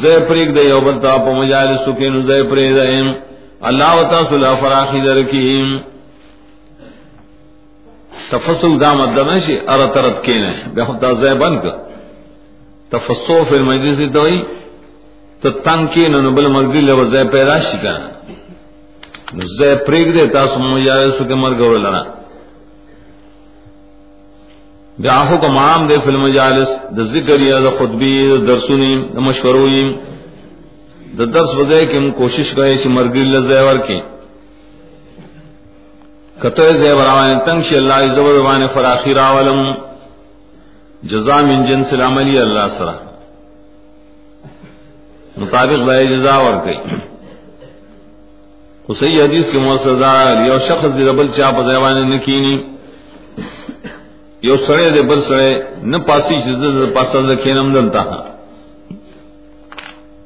زے 0.00 0.14
پریک 0.28 0.56
دے 0.56 0.62
یو 0.62 0.80
بلتا 0.80 1.16
پا 1.16 1.30
مجالس 1.40 1.80
سکینو 1.86 2.20
زے 2.28 2.42
پریک 2.50 2.70
دے 2.76 2.86
اللہ 3.68 3.90
و 3.98 4.02
تاسولا 4.10 4.54
فراخی 4.54 5.00
در 5.00 5.22
کیم۔ 5.22 5.68
تفصل 8.30 8.80
دا 8.80 8.92
مدد 8.92 9.18
نشی 9.18 9.56
ارت 9.74 9.96
ارت 9.96 10.24
کینے۔ 10.24 10.52
بے 10.74 10.82
خود 10.86 11.04
زے 11.20 11.34
بن 11.34 11.54
کر۔ 11.62 11.93
تفصل 12.94 13.44
فی 13.48 13.56
المجلس 13.56 13.98
دوئی، 14.14 14.38
تو 15.40 15.50
تنگ 15.66 15.86
کینو 15.92 16.20
نبل 16.30 16.46
مردی 16.56 16.80
لو 16.80 17.04
زے 17.12 17.22
پیدا 17.32 17.58
شکا۔ 17.68 17.94
زے 19.58 19.74
پریک 19.86 20.14
دے 20.14 20.26
تاسو 20.36 20.58
مجالس 20.58 21.14
سکے 21.18 21.34
مرگو 21.44 21.76
لنا۔ 21.84 22.02
بیا 25.02 25.18
حکم 25.30 25.58
عام 25.58 25.86
دے 25.86 25.96
فلم 26.04 26.20
مجالس 26.22 26.70
د 26.96 26.98
ذکر 27.14 27.40
یا 27.40 27.58
د 27.66 27.68
خطبی 27.78 28.14
د 28.32 28.46
درسونی 28.48 28.92
د 29.14 29.16
مشوروی 29.26 29.86
د 31.18 31.20
درس 31.34 31.50
وځای 31.58 31.84
کې 31.90 31.98
کوشش 32.20 32.48
کوي 32.54 32.76
چې 32.82 32.88
مرګ 32.96 33.14
له 33.32 33.40
زیور 33.50 33.78
کې 33.86 33.98
کته 36.42 36.72
زیور 36.82 37.06
اوان 37.14 37.38
تنگ 37.46 37.62
شي 37.68 37.76
الله 37.76 37.94
عز 37.94 38.18
و 38.18 38.28
جل 38.36 38.66
فراخیر 38.74 39.18
عالم 39.18 39.60
جزاء 41.10 41.42
من 41.42 41.64
جنس 41.64 41.92
العمل 41.92 42.38
الله 42.38 42.68
سره 42.68 42.94
مطابق 45.36 45.80
بای 45.86 46.06
جزاء 46.06 46.38
ور 46.42 46.56
کوي 46.64 46.78
خو 48.86 48.94
صحیح 48.94 49.22
حدیث 49.22 49.50
کې 49.50 49.56
مؤثر 49.56 49.94
یو 50.46 50.58
شخص 50.68 50.98
دی 50.98 51.04
ربل 51.08 51.28
چا 51.36 51.50
په 51.50 51.62
ځوان 51.62 52.18
کینی 52.18 52.56
یو 54.42 54.56
سڑے 54.66 54.90
دے 54.90 55.02
بل 55.02 55.20
سڑے 55.28 55.50
نہ 55.90 55.96
پاسی 55.96 56.34
شدت 56.44 56.94
پاسا 56.94 57.18
دے 57.28 57.36
کینم 57.44 57.72
دلتا۔ 57.74 58.02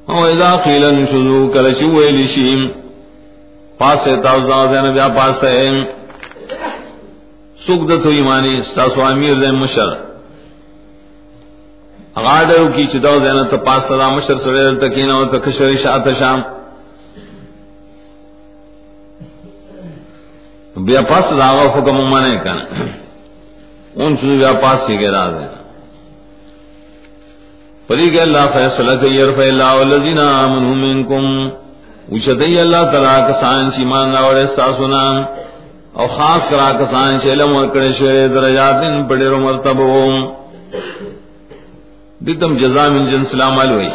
او 0.08 0.24
اذا 0.24 0.50
قیل 0.64 0.84
نشذو 0.94 1.48
کلشو 1.54 1.88
ویلی 1.90 2.26
شیم، 2.34 2.60
پاسے 3.78 4.16
تاوزا 4.22 4.58
دے 4.72 4.78
نبیا 4.88 5.08
پاسے۔ 5.18 5.54
سوک 7.66 7.80
دتو 7.90 8.08
ایمانی 8.08 8.62
ستاسو 8.62 9.04
امیر 9.04 9.34
دے 9.34 9.50
مشر۔ 9.62 10.07
غاڑو 12.24 12.66
کی 12.74 12.84
چداو 12.92 13.18
دے 13.24 13.32
نتا 13.36 13.56
پاسا 13.66 13.96
دا 13.98 14.08
مشر 14.14 14.38
سڑے 14.44 14.62
دلتا 14.64 14.86
کینا 14.94 15.14
و 15.18 15.24
تکشر 15.32 15.76
شاعت 15.82 16.08
شام. 16.18 16.40
بیا 20.86 21.00
پاس 21.10 21.30
دا 21.38 21.46
آغا 21.50 21.64
حکم 21.74 21.96
مانے 22.10 22.36
کنا 22.44 22.64
ان 24.02 24.16
سے 24.20 24.26
بیا 24.26 24.52
پاس 24.62 24.78
سے 24.86 24.94
گرا 25.00 25.24
دے. 25.30 25.46
پری 27.88 28.08
کہ 28.10 28.20
اللہ 28.20 28.44
فیصلہ 28.52 28.92
کہ 29.00 29.06
یرفع 29.18 29.46
اللہ 29.52 29.74
الذین 29.84 30.18
آمنوا 30.18 30.76
منکم. 30.84 31.26
وشدی 32.12 32.58
اللہ 32.60 32.82
تعالی 32.92 33.14
کسان 33.28 33.70
چ 33.72 33.78
ایمان 33.78 34.14
راوڑے 34.14 34.46
ساسونا. 34.56 35.04
او 35.98 36.06
خاص 36.16 36.50
کرا 36.50 36.70
کسان 36.80 37.18
چ 37.20 37.26
علم 37.32 37.54
ورکڑے 37.56 37.90
شوی 37.98 38.26
درجات 38.34 38.82
ان 38.86 39.02
بڑے 39.08 39.26
رو 39.28 39.38
مرتبہ 39.38 39.86
دتم 42.26 42.56
جزاء 42.56 42.88
من 42.88 43.04
جنس 43.10 43.34
العمل 43.34 43.70
ہوئی۔ 43.70 43.88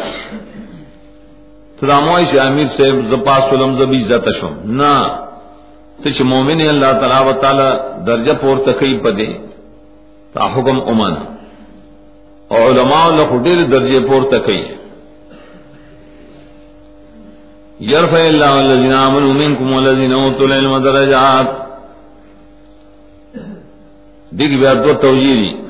تداموئی 1.80 2.24
سے 2.24 2.40
امیر 2.40 2.66
سے 2.76 2.84
زپاس 3.10 3.52
علم 3.52 3.76
زبی 3.78 3.96
عزت 4.02 4.28
شم 4.40 4.54
نہ 4.64 4.94
تچ 6.02 6.20
مومن 6.20 6.60
اللہ 6.68 6.92
تعالی 7.00 7.28
و 7.28 7.32
تعالی 7.40 7.68
درجہ 8.06 8.32
پور 8.40 8.56
تکئی 8.66 8.98
پدے۔ 8.98 9.26
تا 10.32 10.44
حکم 10.54 10.80
امن 10.90 11.14
اور 12.48 12.60
علماء 12.60 13.04
اللہ 13.04 13.36
ڈیر 13.44 13.62
درجے 13.72 14.00
پور 14.08 14.22
تک 14.30 14.48
یرف 17.80 18.14
اللہ 18.14 18.54
الذین 18.62 18.94
آمنوا 18.94 19.32
منکم 19.32 19.72
والذین 19.72 20.12
اوتوا 20.12 20.46
العلم 20.46 20.78
درجات۔ 20.78 21.48
دیکھ 24.30 24.54
بیا 24.60 24.72
دو 24.74 24.94
توجیری 25.00 25.63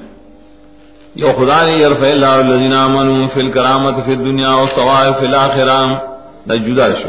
یو 1.17 1.33
خدا 1.37 1.65
نے 1.67 1.73
یرف 1.73 2.03
اللہ 2.03 2.27
الذین 2.27 2.75
آمنوا 2.75 3.27
فی 3.35 3.41
الکرامت 3.41 3.95
فی 4.05 4.13
الدنیا 4.13 4.55
و 4.55 4.67
ثواب 4.75 5.21
فی 5.21 5.27
الاخرہ، 5.27 5.81
دا 6.49 6.55
جدا 6.55 6.89
شو. 6.95 7.09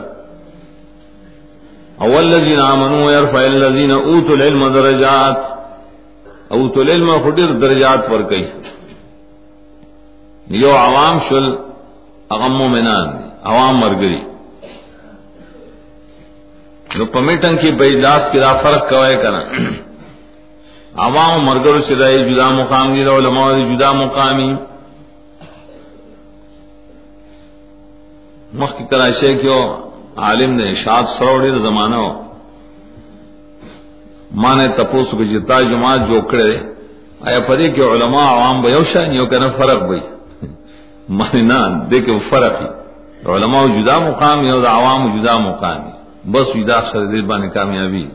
اول 1.98 2.24
الذين 2.24 2.60
امنوا 2.60 3.12
يرفع 3.12 3.40
الذين 3.40 3.92
اوتوا 3.92 4.36
العلم 4.36 4.68
درجات 4.74 5.38
اوتوا 6.48 6.84
العلم 6.84 7.10
خدر 7.24 7.52
درجات 7.62 8.08
پر 8.10 8.22
کئی. 8.22 8.46
یو 10.48 10.76
عوام 10.76 11.20
شل، 11.30 11.46
اغم 12.30 12.58
مومنان، 12.58 13.08
عوام 13.44 13.76
مرگری. 13.78 14.22
نو 16.96 17.06
پمیٹن 17.06 17.58
کی 17.58 17.72
بیداس 17.72 18.32
کی 18.32 18.40
دا 18.40 18.54
فرق 18.54 18.90
کوئے 18.90 19.16
کنا. 19.16 19.42
عوام 21.04 21.46
مرگر 21.46 21.82
سے 21.82 21.96
جدا 22.24 22.50
مقام 22.50 22.94
دی 22.94 23.04
علماء 23.04 23.52
جدا 23.54 23.92
مقامی. 23.92 24.54
مخ 28.54 28.78
کی 28.78 28.84
کرائشے 28.92 29.34
کیوں 29.34 29.62
عالم 30.18 30.52
نے 30.54 30.74
شاد 30.74 31.04
سروڑی 31.18 31.52
زمانہ 31.60 31.96
ہو. 31.96 32.12
مانے 34.32 34.68
تپوس 34.68 35.12
کو 35.12 35.24
جتا 35.24 35.62
جماعت 35.62 36.00
جو 36.08 36.22
کڑے 36.22 36.52
آیا 37.22 37.40
پدی 37.48 37.68
کہ 37.72 37.82
علماء 37.82 38.28
عوام 38.36 38.62
بیوشا 38.62 39.02
نیو 39.06 39.26
کہنا 39.26 39.48
فرق 39.58 39.84
بھئی. 39.84 40.00
مانے 41.10 41.42
نا، 41.42 41.60
دیکھے 41.92 42.20
فرق 42.30 42.62
ہی. 42.62 42.68
علماء 43.36 43.66
جدا 43.76 44.00
مقامی 44.00 44.50
اور 44.50 44.66
عوام 44.66 45.02
جدا 45.16 45.38
مقامی. 45.38 45.92
بس 46.32 46.54
جدا 46.56 46.78
اکثر 46.78 47.06
دل 47.06 47.22
بانے 47.22 47.50
کامیابی. 47.50 48.08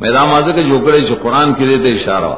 میدان 0.00 0.28
مازه 0.28 0.50
کې 0.50 0.54
کے 0.56 0.62
جوکڑے 0.62 1.00
چ 1.08 1.10
قرآن 1.22 1.54
کے 1.54 1.66
دیتے 1.66 1.90
اشارہ 1.92 2.32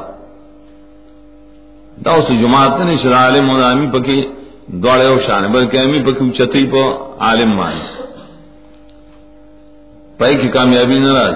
دا 2.05 2.11
اس 2.19 2.27
جماعت 2.41 2.79
نے 2.85 2.95
شرع 3.01 3.19
عالم 3.25 3.49
و 3.49 3.63
امی 3.63 3.87
پکی 3.93 4.19
دوڑے 4.83 5.05
او 5.07 5.17
شان، 5.25 5.43
بلکہ 5.51 5.77
امی 5.77 5.99
پکی 6.05 6.29
چتی 6.37 6.63
پو 6.71 6.81
عالم 7.27 7.51
مان 7.57 7.75
پای 10.17 10.35
کی 10.41 10.47
کامیابی 10.55 10.99
ناراض۔ 10.99 11.35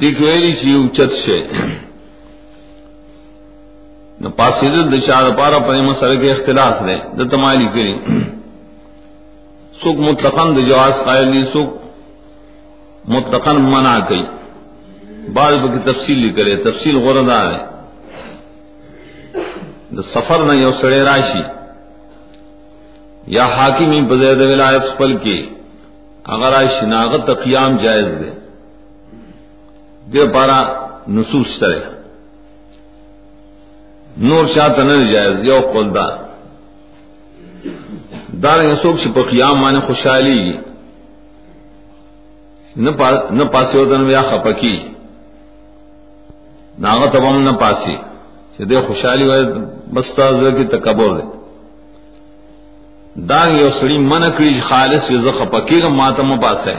دیکھ 0.00 0.22
ویلی 0.22 0.52
سی 0.60 0.70
اچت 0.82 1.12
شے۔ 1.24 1.38
نو 4.20 4.28
پاسید 4.38 4.74
د 4.92 4.94
چار 5.06 5.24
پارا 5.38 5.58
پر 5.66 5.74
مسئلے 5.90 6.16
کے 6.22 6.28
اختلاف 6.32 6.74
دے۔ 6.86 6.96
د 7.18 7.30
تمالی 7.30 7.68
کری۔ 7.74 7.94
سوک 9.82 9.96
مطلقاً 10.08 10.56
د 10.56 10.58
جواز 10.68 10.94
قائل 11.04 11.32
دی 11.32 11.42
سوک 11.52 11.68
مطلقاً 13.14 13.56
منع 13.72 13.98
کئی 14.08 14.22
بعض 15.32 15.54
کی 15.62 15.92
تفصیل 15.92 16.32
کرے 16.36 16.56
تفصیل 16.56 16.96
غردار 16.96 17.52
ہے 17.52 17.64
دا 19.96 20.02
سفر 20.02 20.38
نہ 20.38 20.52
یو 20.52 20.72
سڑے 20.72 21.02
راشی۔ 21.02 21.42
یا 23.26 23.46
حاکمی 23.46 24.00
بزید 24.02 24.40
ولایت 24.40 24.98
پل 24.98 25.16
کے 25.16 25.48
اگر 26.24 26.52
آئی 26.52 26.68
شناغت 26.80 27.30
قیام 27.44 27.76
جائز 27.76 28.06
دے۔ 28.20 28.30
دے 30.12 30.28
پارا 30.34 30.60
نصوص 31.08 31.58
ترے 31.58 31.80
نور 34.16 34.46
شاہ 34.54 34.68
تنر 34.68 35.04
جائز، 35.04 35.48
یو 35.48 35.60
قلدہ 35.72 36.06
دار 38.42 38.64
یسوک 38.64 38.96
چھ 39.02 39.08
پا 39.14 39.22
قیام 39.30 39.56
مانے 39.58 39.80
خوشحالی۔ 39.80 40.52
نہ 42.76 43.44
پاسے 43.52 43.78
ہوتا 43.78 43.96
نو 43.96 44.10
یا 44.10 44.22
خپکی۔ 44.22 44.93
ناغت 46.78 47.12
تبم 47.12 47.36
نہ 47.48 47.52
پاسی. 47.60 47.96
چې 48.56 48.62
دې 48.70 48.78
خوشحالي 48.86 49.24
وای 49.28 49.44
بس 49.92 50.06
تاسو 50.16 50.50
کې 50.56 50.64
تکبر 50.70 51.10
دی. 51.16 51.26
دا 53.30 53.42
یو 53.44 53.70
سړی 53.70 53.98
من 54.12 54.22
کړی 54.36 54.60
خالص 54.68 55.10
یو 55.10 55.20
زخه 55.26 55.44
پکې 55.44 55.84
ماته 56.00 56.22
مو 56.22 56.36
پاسه 56.36 56.76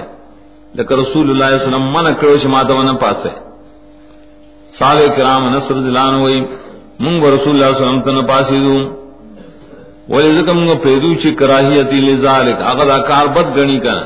لکه 0.76 0.96
رسول 0.96 1.30
الله 1.30 1.48
صلی 1.48 1.56
الله 1.56 1.66
علیه 1.66 1.68
وسلم 1.68 1.92
من 1.92 2.14
کړو 2.14 2.42
چې 2.42 2.46
ماته 2.46 2.74
ونه 2.74 2.94
پاسه 2.94 3.32
صالح 4.80 5.08
کرام 5.18 5.44
نصر 5.56 5.74
دلان 5.74 6.14
وای 6.16 6.40
مونږ 7.00 7.24
رسول 7.36 7.54
الله 7.56 7.74
صلی 7.74 7.84
الله 7.84 7.88
علیه 7.88 7.88
وسلم 7.88 8.02
ته 8.02 8.12
نه 8.12 8.24
پاسې 8.28 8.52
دو 8.66 8.78
ولې 10.10 10.32
ځکه 10.40 10.52
موږ 10.54 10.78
پیدو 10.84 11.16
چې 11.16 11.28
کراهیت 11.40 11.94
لذالک، 11.94 12.58
هغه 12.62 12.86
دا 12.86 13.00
کار 13.00 13.26
بد 13.28 13.48
غنی 13.60 13.80
کړه 13.80 14.06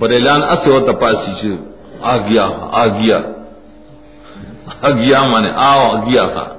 پر 0.00 0.10
اعلان 0.12 0.42
اسه 0.42 0.70
و 0.70 0.80
تپاسی 0.80 1.32
چې، 1.40 1.50
آ 2.02 2.16
گیا 2.28 2.46
آ 2.72 2.86
گیا. 2.86 3.35
اگیا 4.82 5.22
مانے، 5.22 5.50
آو، 5.56 5.96
اگیا 5.96 6.22
تھا۔ 6.22 6.56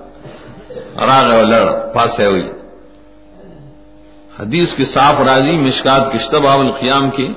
راغ 1.05 1.43
لڑ، 1.43 1.93
پاسے 1.93 2.25
ہوئی۔ 2.25 2.51
حدیث 4.39 4.73
کے 4.75 4.85
صاف 4.85 5.15
راضی، 5.27 5.57
مشکات 5.57 6.13
کشتب 6.13 6.47
آب 6.47 6.59
القیام 6.59 7.09
کی۔ 7.09 7.33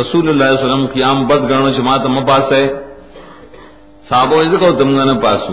رسول 0.00 0.28
اللہ 0.28 0.44
علیہ 0.44 0.54
وسلم 0.54 0.86
قیام 0.86 1.26
بد 1.26 1.50
گرن 1.50 1.70
جماعت 1.70 2.06
م 2.06 2.24
پاس 2.26 2.52
ہے 2.52 2.72
صحابہ 4.08 4.36
اس 4.36 4.54
کو 4.60 4.72
تم 4.72 5.04
نہ 5.04 5.20
پاسو۔ 5.20 5.52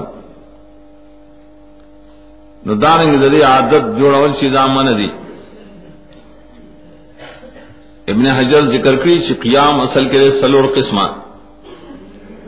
نو 2.65 2.73
دارنگ 2.73 3.17
دلی 3.17 3.43
عادت 3.43 3.99
جوڑول 3.99 4.31
شي 4.39 4.49
زامن 4.49 4.87
دی۔ 4.97 5.07
ابن 8.07 8.27
حجر 8.27 8.61
ذکر 8.61 8.95
کړی 8.95 9.21
چې 9.21 9.33
قیام 9.39 9.81
اصل 9.81 10.09
کې 10.09 10.41
سلور 10.41 10.63
قسمه 10.75 11.07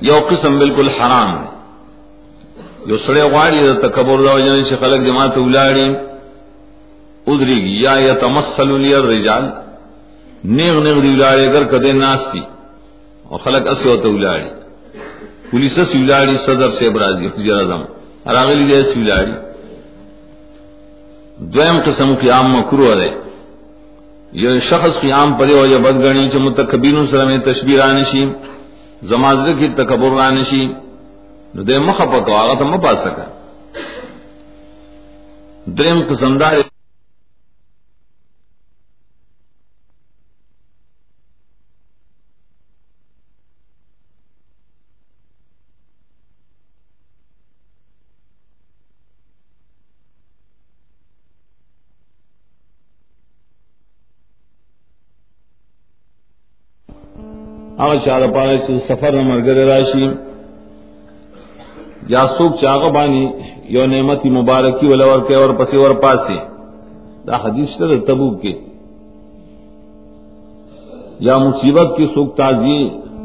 یو 0.02 0.20
قسم 0.30 0.58
بالکل 0.58 0.90
حرام 0.90 1.36
دی 1.36 1.59
یو 2.90 2.98
سڑے 3.06 3.24
غواړي 3.34 3.60
د 3.70 3.74
تکبر 3.86 4.18
دا 4.26 4.32
وجنه 4.36 4.62
چې 4.70 4.76
خلک 4.84 5.00
جماعت 5.08 5.36
ولاړي 5.38 5.88
ادریږي 7.32 7.74
یا 7.86 7.94
یتمثل 8.10 8.70
لی 8.84 8.94
الرجال 9.02 9.44
نیغ 10.58 10.76
نیغ 10.86 10.98
دی 11.04 11.12
ولاړي 11.16 11.44
اگر 11.50 11.64
کده 11.74 11.92
ناشتي 11.94 12.44
او 13.30 13.38
خلک 13.46 13.64
اسو 13.74 13.96
ته 14.04 14.10
ولاړي 14.16 14.50
پولیس 15.52 15.74
سره 15.76 16.02
ولاړي 16.04 16.36
صدر 16.48 16.70
سے 16.80 16.90
برازي 16.96 17.26
وزیر 17.28 17.54
اعظم. 17.54 17.82
راغلي 18.38 18.66
دې 18.70 18.84
سره 18.90 19.02
ولاړي 19.04 19.36
دویم 21.54 21.78
قسم 21.88 22.10
قیام 22.22 22.46
مکروه 22.58 22.96
ده 23.00 23.10
یو 24.34 24.60
شخص 24.60 24.94
قیام 25.04 25.30
پرې 25.40 25.54
او 25.60 25.66
یا 25.66 25.78
بدګنی 25.86 26.26
چې 26.32 26.38
متکبرون 26.48 27.08
سره 27.12 27.26
میں 27.26 27.38
تشبیه 27.38 27.78
رانشي 27.84 28.24
زمازه 29.12 29.54
کی 29.60 29.68
تکبر 29.78 30.12
رانشي 30.24 30.64
نو 31.54 31.64
دے 31.68 31.78
مخ 31.88 32.02
پکو 32.12 32.32
هغه 32.42 32.56
ته 32.60 32.66
مپا 32.72 32.94
سکا. 33.04 33.26
دریم 35.78 36.00
قسم 36.10 36.38
دار 36.38 36.54
هغه 57.80 57.98
شاده 58.06 58.28
پاره 58.28 58.58
چې 58.66 58.88
سفر 58.88 59.22
مرګ 59.22 59.48
راشي 59.70 60.29
یا 62.10 62.26
سوک 62.38 62.52
چاغ 62.62 62.84
بانی 62.94 63.26
یو 63.70 63.86
نعمت 63.86 64.26
مبارکی 64.38 64.88
ولور 64.88 65.20
کے 65.28 65.36
اور 65.36 65.50
پسی 65.58 65.78
اور 65.78 65.92
پاسی 66.02 66.38
دا 67.28 67.36
حدیث 67.44 67.78
تے 67.78 68.00
تبوک 68.08 68.42
کے 68.42 68.54
یا 71.28 71.38
مصیبت 71.38 71.96
کی 71.98 72.06
سوک 72.14 72.36
تازی 72.38 72.80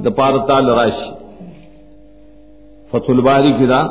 د 0.05 0.16
پارتا 0.16 0.61
لراشی 0.61 1.11
فتح 2.93 3.12
الباری 3.12 3.53
کی 3.59 3.66
دا 3.66 3.82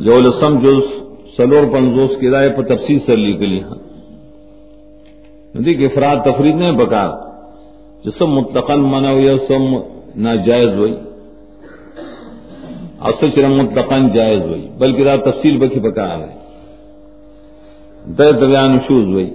یو 0.00 0.18
لسم 0.20 0.58
جز 0.60 0.82
سلور 1.36 1.64
پنزوس 1.72 2.12
کی 2.20 2.30
رائے 2.30 2.48
پر 2.56 2.62
تفصیل 2.64 2.98
سر 3.06 3.16
لی 3.16 3.38
گلی 3.40 3.62
ہاں 3.62 3.78
دیکھ 5.64 5.80
افراد 5.82 6.16
تفرید 6.24 6.56
نہیں 6.56 6.76
بکار 6.76 7.10
جسم 8.04 8.30
متقل 8.30 8.80
منع 8.92 9.12
یا 9.18 9.36
سم 9.48 9.74
ناجائز 10.22 10.72
ہوئی 10.74 10.94
اصل 13.00 13.30
چرا 13.30 13.48
مطلقاً 13.48 14.08
جائز 14.08 14.42
ہوئی، 14.42 14.68
بلکہ 14.78 15.02
را 15.02 15.16
تفصیل 15.16 15.58
بکی 15.58 15.80
پکا 15.80 16.18
ہے 16.18 16.44
در 18.18 18.32
بیان 18.32 18.78
شوز 18.78 19.06
ہوئی۔ 19.06 19.30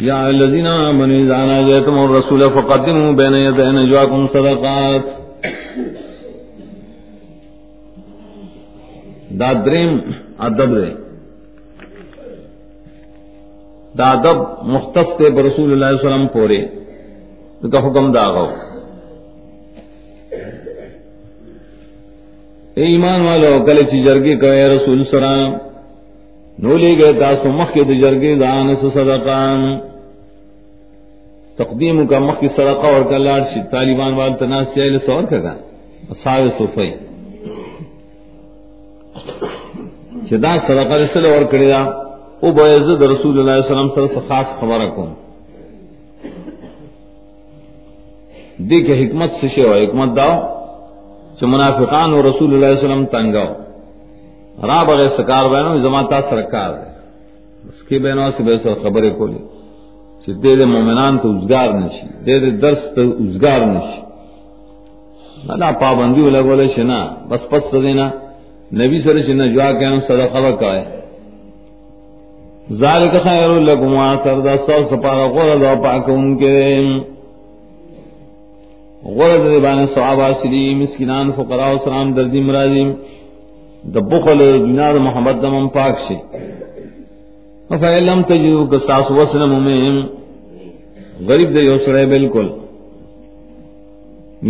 یا 0.00 0.26
الذین 0.26 0.66
آمنوا 0.66 1.16
اذا 1.16 1.44
ناجیتم 1.46 1.98
الرسول 1.98 2.40
فقدموا 2.40 3.12
بین 3.12 3.34
یدی 3.34 3.62
نجواکم 3.62 4.26
صدقات۔ 4.26 5.00
دا 9.40 9.52
دریم 9.52 9.98
ادب 10.38 10.76
دے۔ 10.76 10.94
دا 13.98 14.06
ادب 14.06 14.62
مختص 14.62 15.18
تے 15.18 15.30
برسول 15.30 15.72
اللہ 15.72 15.84
علیہ 15.84 15.98
وسلم 15.98 16.26
پورے۔ 16.26 16.66
تو 17.72 17.78
حکم 17.78 18.12
دا 18.12 18.30
غو 18.30 18.46
اے 22.76 22.84
ایمان 22.92 23.20
والو 23.26 23.50
کله 23.66 23.82
چې 23.90 23.96
جرګي 24.06 24.34
کوي 24.40 24.64
رسول 24.76 25.04
سره 25.10 25.32
نو 26.62 26.76
لې 26.76 26.92
گئے 27.00 27.12
تاسو 27.20 27.46
مخکې 27.60 27.80
د 27.90 27.92
جرګي 28.02 28.32
ځان 28.42 28.74
سره 28.80 28.90
صدقان. 28.96 29.60
تقدیم 31.58 32.06
کا 32.06 32.18
مخ 32.18 32.36
کی 32.40 32.48
صدقہ 32.56 32.86
اور 32.94 33.02
کلاڑ 33.10 33.40
شی 33.52 33.60
طالبان 33.70 34.14
وال 34.14 34.32
تناس 34.40 34.66
چہل 34.74 34.98
سور 35.06 35.22
کا 35.30 35.52
اصحاب 36.14 36.48
صفی 36.58 36.90
جدا 40.30 40.52
صدقہ 40.66 40.98
رسول 41.02 41.26
اور 41.26 41.44
کریا 41.52 41.80
او 42.40 42.50
بیزد 42.58 43.02
رسول 43.12 43.38
اللہ 43.38 43.60
صلی 43.60 43.76
اللہ 43.76 43.80
علیہ 43.80 43.92
وسلم 43.92 44.10
سے 44.14 44.20
خاص 44.28 44.48
خبر 44.60 44.86
کو 44.96 45.06
دیکھ 48.70 48.90
حکمت 49.00 49.30
سے 49.40 49.48
شے 49.54 49.62
حکمت 49.84 50.16
داو. 50.16 50.34
چ 51.38 51.42
منافقان 51.54 52.12
و 52.12 52.22
رسول 52.28 52.54
اللہ 52.54 52.66
علیہ 52.66 52.84
وسلم 52.84 53.04
تنگاو 53.14 53.52
را 54.68 54.82
بغیر 54.88 55.08
سکار 55.16 55.44
بینو 55.52 55.78
زمانتا 55.88 56.20
سرکار 56.30 56.70
ہے 56.80 56.88
اس 57.68 57.82
کے 57.88 57.98
بینو 58.04 58.30
سے 58.36 58.42
بے 58.46 58.56
خبریں 58.82 59.10
کھولی 59.16 59.42
چې 60.26 60.32
دې 60.42 60.52
دې 60.58 60.66
مؤمنان 60.74 61.14
ته 61.22 61.26
اوسګار 61.28 61.68
نشي 61.80 62.06
دې 62.26 62.36
دې 62.42 62.50
درس 62.62 62.82
ته 62.94 63.02
اوسګار 63.22 63.60
نشي 63.74 64.00
دا 65.60 65.68
پابندی 65.82 66.20
ولا 66.20 66.40
بوله 66.42 66.66
شنا 66.76 67.00
بس 67.30 67.42
پس 67.50 67.64
دینا 67.84 68.06
نبی 68.80 68.98
سره 69.04 69.20
چې 69.26 69.32
نه 69.40 69.46
جوا 69.54 69.68
کینو 69.78 70.00
صدقه 70.08 70.38
وکای 70.46 70.82
ذالک 72.82 73.14
خیر 73.26 73.50
لکم 73.68 73.94
و 73.94 74.00
اثر 74.00 74.40
دا 74.46 74.56
سو 74.66 74.80
سپارا 74.90 75.26
غور 75.34 75.56
دا 75.62 75.74
پاکون 75.82 76.36
کے 76.38 76.54
غور 79.06 79.36
دے 79.38 79.58
باندې 79.58 79.86
ثواب 79.94 80.20
حاصلی 80.20 80.62
مسکینان 80.74 81.30
فقراء 81.36 81.70
و 81.72 81.78
سلام 81.84 82.12
دردی 82.12 82.40
مرادی 82.46 82.84
د 83.94 84.06
بخل 84.12 84.38
دنیا 84.62 84.88
محمد 85.06 85.42
دم 85.42 85.68
پاک 85.76 85.98
شي 86.06 86.16
فَإِلَّمْ 87.68 88.22
تَجِدُوا 88.22 88.64
قَصَاصُ 88.72 89.10
وَسْلَمُ 89.18 89.52
مِهِمْ 89.68 89.96
غریب 91.28 91.54
دے 91.54 91.60
یو 91.60 91.78
سڑے 91.84 92.04
بالکل 92.14 92.48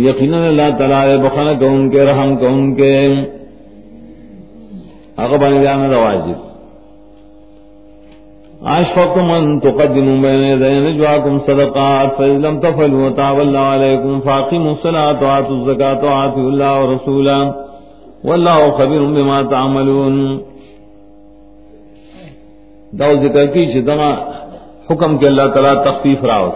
یقینا 0.07 0.43
اللہ 0.47 0.75
تعالی 0.79 1.17
بخنا 1.27 1.53
کو 1.59 1.69
ان 1.75 1.89
کے 1.89 2.05
رحم 2.11 2.35
کو 2.39 2.47
ان 2.55 2.73
کے 2.75 2.91
اغبان 5.25 5.63
جانا 5.63 5.97
واجب 5.97 6.46
اشفقتم 8.63 9.27
من 9.27 9.59
تقدموا 9.59 10.17
بين 10.21 10.43
يدي 10.43 10.79
نجواكم 10.79 11.39
صدقات 11.39 12.13
فإن 12.17 12.41
لم 12.41 12.59
تفعلوا 12.59 13.07
وتاب 13.07 13.39
الله 13.41 13.59
عليكم 13.59 14.19
فاقيموا 14.19 14.71
الصلاة 14.71 15.23
وآتوا 15.23 15.55
الزكاة 15.55 16.05
وآتوا 16.05 16.49
الله 16.49 16.83
ورسوله. 16.83 17.53
والله 18.23 18.71
خبير 18.77 19.01
بما 19.01 19.41
تعملون. 19.41 20.37
داو 22.99 23.15
ذکر 23.15 23.45
کی 23.45 23.65
چدما 23.73 24.11
حکم 24.91 25.17
کے 25.17 25.27
اللہ 25.27 25.47
تعالی 25.53 25.73
تخفیف 25.85 26.23
راوس. 26.25 26.53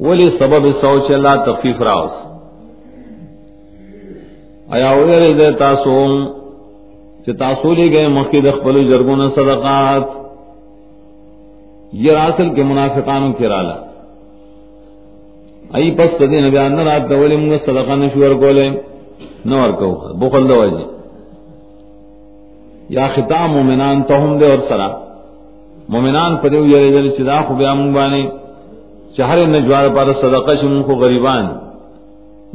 ولی 0.00 0.30
سبب 0.30 0.70
سوچ 0.80 1.10
اللہ 1.10 1.34
تخفیف 1.46 1.82
راوس. 1.82 2.12
آیا 4.68 4.90
ویرے 4.90 5.32
دے 5.32 5.50
تاسو 5.52 5.94
چ 7.24 7.26
تاسو 7.38 7.72
لے 7.74 7.86
گئے 7.92 8.08
مخید 8.18 8.46
خپل 8.56 8.76
جرگون 8.90 9.20
صدقات. 9.36 10.06
یہ 11.92 12.12
راسل 12.12 12.48
کے 12.54 12.62
منافقانوں 12.62 13.32
کے 13.38 13.48
رالا. 13.48 13.76
ای 15.76 15.90
پس 15.96 16.10
صدی 16.18 16.40
نبی 16.46 16.58
ان 16.58 16.78
رات 16.88 17.02
دولی 17.10 17.36
منگ 17.36 17.52
صدقہ 17.66 17.94
نشور 18.02 18.32
کولے 18.40 18.68
نور 19.50 19.70
کو 19.80 19.90
بخل 20.20 20.48
دو 20.48 20.64
جی 20.72 20.84
یا 22.96 23.06
خطاب 23.14 23.48
مومنان 23.50 24.02
تہم 24.08 24.32
دے 24.38 24.46
اور 24.50 24.60
سرا. 24.68 24.88
مومنان 25.92 26.36
پدیو 26.42 26.66
یری 26.72 26.90
دل 26.96 27.08
چدا 27.16 27.38
خو 27.46 27.54
بیا 27.60 27.72
مونږ 27.78 27.90
باندې 27.98 28.22
چہر 29.16 29.38
نجوار 29.54 29.86
پر 29.96 30.12
صدقہ 30.22 30.52
شمون 30.60 30.82
خو 30.86 30.92
غریبان. 31.02 31.46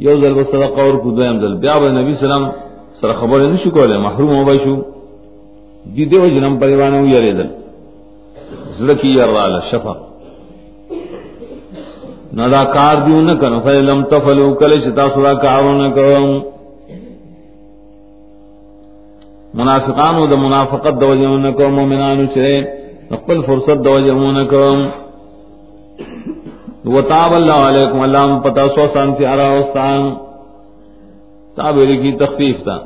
یو 0.06 0.14
ځل 0.22 0.32
صدقہ 0.52 0.80
اور 0.80 0.96
کو 1.02 1.10
دویم 1.16 1.36
ځل 1.42 1.54
بیا 1.62 1.74
به 1.80 1.88
نبی 1.98 2.14
سلام 2.20 2.44
سره 3.00 3.12
خبر 3.12 3.38
نه 3.52 3.56
شو 3.56 3.70
کوله 3.70 3.98
محروم 3.98 4.30
و 4.38 4.44
بشو. 4.44 4.76
دی 5.94 6.04
دیو 6.10 6.28
جنم 6.28 6.58
پریوانو 6.58 7.06
یری 7.06 7.32
دل 7.32 7.48
زړکی 8.78 9.08
یراله 9.18 9.60
شفا. 9.70 9.94
ندا 12.38 12.64
کار 12.64 12.96
دیو 13.06 13.20
نه 13.20 13.34
کنو 13.40 13.60
فلم 13.60 14.02
تفلو 14.02 14.54
کله 14.54 14.76
چې 14.84 14.90
تاسو 14.96 15.22
دا 15.22 15.34
کارونه 15.34 15.90
کوم. 15.90 16.42
منافقانو 19.54 20.26
د 20.26 20.34
منافقت 20.46 20.94
د 21.00 21.02
وجهونه 21.10 21.50
کوم 21.52 21.72
مؤمنانو 21.74 22.24
چې 22.34 22.66
خپل 23.14 23.40
فرصت 23.46 23.84
دو 23.84 23.98
جمعون 24.06 24.38
کم 24.46 24.78
وطاب 26.94 27.34
اللہ 27.34 27.58
علیکم 27.68 28.00
اللہ 28.00 28.34
پتا 28.44 28.66
سو 28.74 28.86
سان 28.94 29.14
سے 29.18 29.26
آرا 29.26 29.48
وستان 29.52 30.02
تابری 31.56 31.96
کی 31.96 32.12
تخفیف 32.12 32.62
تھا۔ 32.62 32.78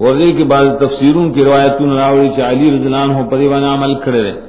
ورزی 0.00 0.32
کے 0.32 0.44
بعد 0.44 0.64
تفسیروں 0.80 1.30
کی 1.30 1.44
روایتوں 1.44 1.96
راوڑی 1.96 2.28
سے 2.36 2.42
علی 2.42 2.76
رضلان 2.76 3.14
ہو 3.14 3.30
پریوان 3.30 3.64
عمل 3.64 3.94
کھڑے 3.94 4.22
رہے 4.22 4.40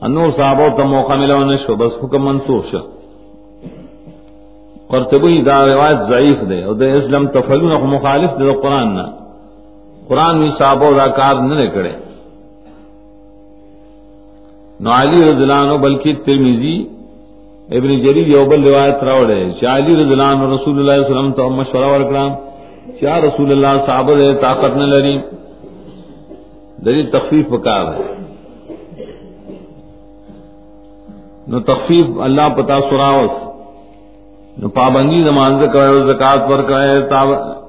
انور 0.00 0.32
صحابہ 0.36 0.68
تا 0.76 0.84
موقع 0.84 1.12
ملا 1.12 1.34
انہیں 1.34 1.56
شو، 1.56 1.74
بس 1.74 1.92
حکم 2.04 2.24
منسوخ 2.24 2.64
شو۔ 2.70 2.78
قرطبی 4.88 5.42
دا 5.42 5.66
روایت 5.66 5.98
ضعیف 6.08 6.38
دے 6.48 6.62
اور 6.62 6.74
دے 6.74 6.92
اسلام 6.92 7.26
تفلون 7.26 7.90
مخالف 7.94 8.30
دے 8.38 8.62
قرآن 8.62 8.94
نہ 8.94 9.06
قرآن 10.08 10.40
میں 10.40 10.50
صحابہ 10.50 10.90
دا 10.98 11.06
کار 11.06 11.34
نہ 11.34 11.66
کرے۔ 11.74 11.92
نو 14.80 14.90
علی 14.90 15.20
رضی 15.24 15.42
اللہ 15.42 15.60
عنہ، 15.64 15.76
بلکہ 15.76 16.14
ترمیزی 16.26 16.76
ابن 17.76 17.90
جریر 18.02 18.26
یو 18.28 18.44
بل 18.50 18.62
روایت 18.68 19.02
راوڑے 19.04 19.40
چا 19.60 19.76
علی 19.76 19.92
رضی 19.96 20.12
اللہ 20.12 20.30
عنہ 20.32 20.44
رسول 20.54 20.74
اللہ 20.78 20.90
صلی 20.90 20.90
اللہ 20.90 20.92
علیہ 20.92 21.10
وسلم 21.10 21.32
تو 21.32 21.48
مشورہ 21.50 21.88
ورکڑا۔ 21.92 22.26
چا 23.00 23.14
رسول 23.20 23.50
اللہ 23.52 23.72
صحابہ 23.86 24.14
دے 24.14 24.34
طاقت 24.40 24.76
نہ 24.76 24.86
لری۔ 24.92 25.16
دلی 26.84 27.02
تخفیف 27.10 27.48
پکار 27.48 27.84
ہے۔ 27.94 28.02
نو 31.48 31.60
تخفیف 31.60 32.06
اللہ 32.20 32.48
پتا 32.56 32.80
سراوس 32.80 33.34
نو 34.58 34.68
پابندی 34.68 35.22
زمان 35.22 35.58
سے 35.60 35.66
کرے، 35.72 36.00
زکات 36.02 36.40
پر 36.48 36.62
کرے 36.68 36.90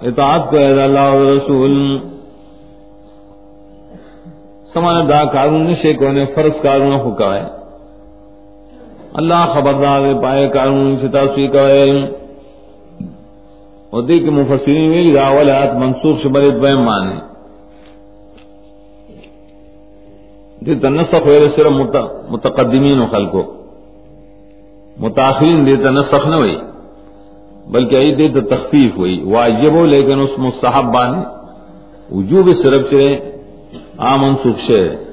اطاعت 0.08 0.52
کرے 0.52 0.84
اللہ 0.84 1.00
اور 1.00 1.26
رسول۔ 1.38 1.74
سمانا 4.74 5.02
دا 5.10 5.24
کارون 5.26 5.62
نشے 5.70 5.94
کو 5.94 6.12
نے 6.12 6.26
فرض 6.36 6.62
کارون 6.62 6.94
حکا 7.06 7.30
ہے 7.36 7.63
اللہ 9.14 9.46
خبردار 9.54 10.02
پائے 10.24 10.48
کارون 10.48 10.98
سے 11.02 11.08
تاسوی 11.08 11.48
کرے۔ 11.48 12.06
اور 13.90 14.02
دیکھ 14.02 14.24
مفسرین 14.24 14.92
میں 14.92 15.14
دا 15.14 15.30
ولات 15.30 15.76
منسوخ 15.76 16.18
شبر 16.24 16.50
دویم 16.50 16.82
مانے 16.82 17.16
دیتا 20.66 20.90
نسخ 20.90 21.26
ویرے 21.26 21.48
صرف 21.56 21.72
متقدمین 22.30 23.00
و 23.00 23.06
خلقو۔ 23.12 23.42
متاخرین 24.98 25.66
دیتا 25.66 25.90
نسخ 25.90 26.28
نہ 26.28 26.36
ہوئی، 26.36 26.58
بلکہ 27.68 27.96
ای 27.96 28.16
دیتا 28.16 28.56
تخفیف 28.56 28.92
ہوئی، 28.98 29.24
واجب 29.24 29.74
ہو، 29.74 29.86
لیکن 29.86 30.20
اس 30.20 30.30
مستحب 30.38 30.94
بانے 30.94 31.22
وجوب 32.16 32.50
صرف 32.64 32.92
چرے 32.92 33.20
آ 33.98 34.16
منسوخ 34.16 34.56
شے۔ 34.68 35.13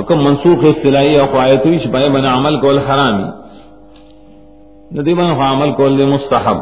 اکم 0.00 0.24
منسوخ 0.24 0.64
اصطلاحی 0.68 1.18
او 1.18 1.26
قایتوی 1.32 1.78
شپائے 1.78 2.08
بنا 2.08 2.34
عمل 2.36 2.60
کول 2.60 2.78
حرامی 2.78 3.26
ندی 4.98 5.14
بنا 5.14 5.52
عمل 5.52 5.72
کول 5.72 5.98
دے 5.98 6.04
مستحب. 6.04 6.58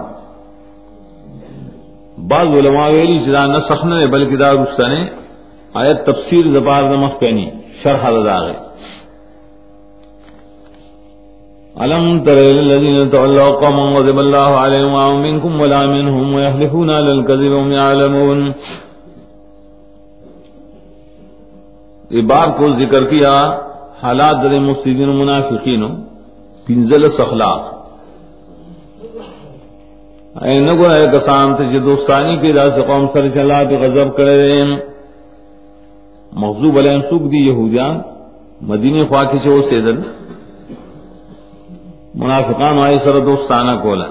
بعض 2.28 2.48
علماء 2.58 2.88
ویلی 2.90 3.18
جدا 3.18 3.46
نسخ 3.46 3.84
نے 3.84 4.06
بلکہ 4.06 4.36
دا 4.36 4.52
رستنے 4.52 5.04
آیت 5.80 6.06
تفسیر 6.06 6.52
زبار 6.52 6.82
نمخ 6.82 7.18
پینی 7.18 7.50
شرح 7.82 8.10
داغے 8.24 8.52
علم 11.82 12.24
تر 12.24 12.38
الذين 12.38 13.10
تولوا 13.10 13.50
قوما 13.50 13.82
غضب 13.82 14.18
الله 14.18 14.50
عليهم 14.56 14.92
وهم 14.92 15.22
منكم 15.22 15.60
ولا 15.60 15.86
منهم 15.86 16.34
ويحلفون 16.34 16.90
على 16.90 17.12
الكذب 17.12 17.52
وهم 17.52 17.72
يعلمون 17.72 18.52
بار 22.22 22.48
کو 22.58 22.72
ذکر 22.78 23.04
کیا، 23.04 23.34
حالات 24.02 24.36
در 24.42 24.58
مفسدین 24.58 25.08
و 25.08 25.12
منافقین، 25.12 25.82
پنزل 26.66 27.04
اخلاق 27.04 27.60
اے 30.42 30.58
نگو 30.60 30.86
اے 30.86 31.06
کسان 31.12 31.54
تے 31.56 31.64
جو 31.72 31.80
دوستانی 31.80 32.36
کی 32.40 32.52
راز 32.52 32.76
قوم 32.86 33.06
سر 33.12 33.28
چلا 33.34 33.62
تو 33.70 33.76
غضب 33.82 34.16
کرے 34.16 34.34
رہے 34.36 34.62
مغضوب 36.42 36.78
علیہم 36.78 37.00
سوق 37.00 37.30
دی 37.32 37.40
یہودیان 37.46 38.00
مدینے 38.68 39.04
خواہ 39.08 39.24
کی 39.30 39.48
وہ 39.48 39.62
سیدن 39.70 40.00
منافقان 42.14 42.78
آئے 42.78 42.98
سر 43.04 43.18
دوستانہ 43.20 43.74
کولا۔ 43.82 44.08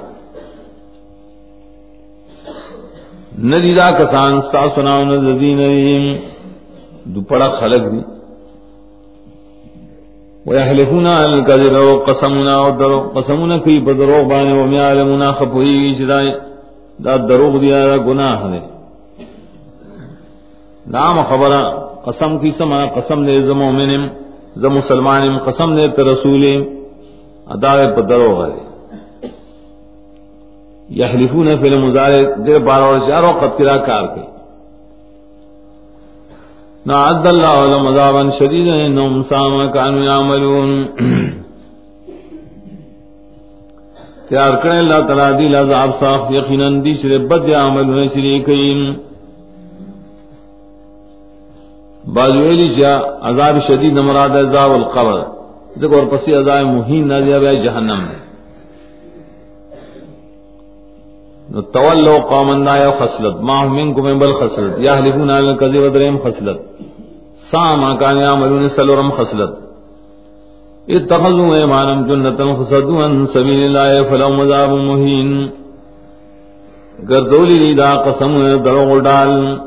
ندیدہ 3.51 3.88
کسان 3.99 4.41
ستا 4.41 4.64
سناؤ 4.76 5.04
ندین 5.04 5.60
دوپڑا 7.06 7.49
خلق 7.49 7.91
دی. 7.91 8.01
ويحلفون 10.45 11.08
على 11.08 11.26
الكذب 11.26 11.76
وقسمنا 11.76 12.62
ودرو 12.62 12.99
قسمنا 12.99 13.60
في 13.60 13.80
بدرو 13.80 14.26
بان 14.26 14.51
وما 14.51 14.78
يعلمون 14.78 15.32
خفوي 15.32 15.95
شدای 15.95 16.32
دا 17.04 17.16
دروغ 17.18 17.60
دی 17.62 17.70
دا 17.72 17.97
گناہ 17.97 18.43
ہے 18.51 18.60
نام 20.88 21.22
خبر 21.30 21.51
قسم 22.06 22.38
کی 22.39 22.51
سما 22.58 22.86
قسم 22.86 23.24
نے 23.24 23.41
زم 23.41 23.58
مومن 23.58 24.08
زم 24.56 24.74
مسلمان 24.74 25.38
قسم 25.38 25.74
نے 25.74 25.86
رسول 25.86 26.43
ادا 27.47 27.74
بدرو 27.95 28.45
ہے 28.45 28.51
یحلفون 30.89 31.47
فی 31.58 31.68
المضارع، 31.68 32.22
دے 32.45 32.60
بار 32.60 32.82
اور 32.82 32.99
چار 33.08 33.24
وقت 33.24 33.58
کرا 33.58 33.78
کار 33.78 34.06
کے 34.16 34.32
نعد 36.86 37.27
اللہ 37.27 37.53
علم 37.57 37.86
عذابا 37.88 38.21
شدیدا 38.39 38.73
انہم 38.86 39.21
ساما 39.29 39.65
کانو 39.73 39.99
یعملون۔ 40.03 40.71
تیار 44.29 44.55
کرے 44.63 44.77
اللہ 44.77 44.99
تعالیٰ 45.07 45.29
دی 45.39 45.47
لعذاب 45.47 45.89
صاف 45.99 46.31
یقیناً 46.31 46.84
دی 46.86 46.93
شرے 47.01 47.17
بد 47.17 47.49
عمل 47.53 47.79
عملون 47.79 48.07
شریکین 48.13 48.79
بعض 52.15 52.31
ویلی 52.36 52.67
جا 52.69 52.93
عذاب 53.29 53.59
شدید 53.67 53.97
مراد 53.97 54.36
عذاب 54.43 54.71
القبر۔ 54.71 55.21
ذکر 55.81 55.97
اور 55.99 56.07
پسی 56.11 56.34
عذاب 56.34 56.65
مہین 56.65 57.07
نہ 57.07 57.17
دیا 57.25 57.53
جہنم 57.63 58.03
میں 58.07 58.22
نو 61.51 61.61
تولو 61.61 62.17
قومن 62.17 62.65
دا 62.65 62.77
یو 62.77 62.91
خصلت. 62.99 63.35
ما 63.41 63.65
منکم 63.65 64.19
بل 64.19 64.33
خصلت. 64.33 64.73
یا 64.77 64.93
حلفون 64.93 65.29
علی 65.29 65.47
الکذب 65.47 65.93
دریم 65.93 66.17
خصلت. 66.17 66.57
سا 67.51 67.75
ما 67.75 67.95
کان 67.95 68.17
یعملون 68.17 68.67
سلورم 68.67 69.11
خصلت. 69.11 69.49
اتخذوا 70.87 71.55
ایمانم 71.55 72.07
جنتا 72.07 72.45
فصدوا 72.59 73.05
عن 73.05 73.27
سبیل 73.27 73.63
اللہ 73.63 74.09
فلهم 74.09 74.41
عذاب 74.41 74.69
مهین 74.69 75.47
گردولی 77.09 77.59
دی 77.59 77.73
دا 77.73 77.89
قسم 77.95 78.57
دروغ 78.57 78.99
ڈال. 78.99 79.57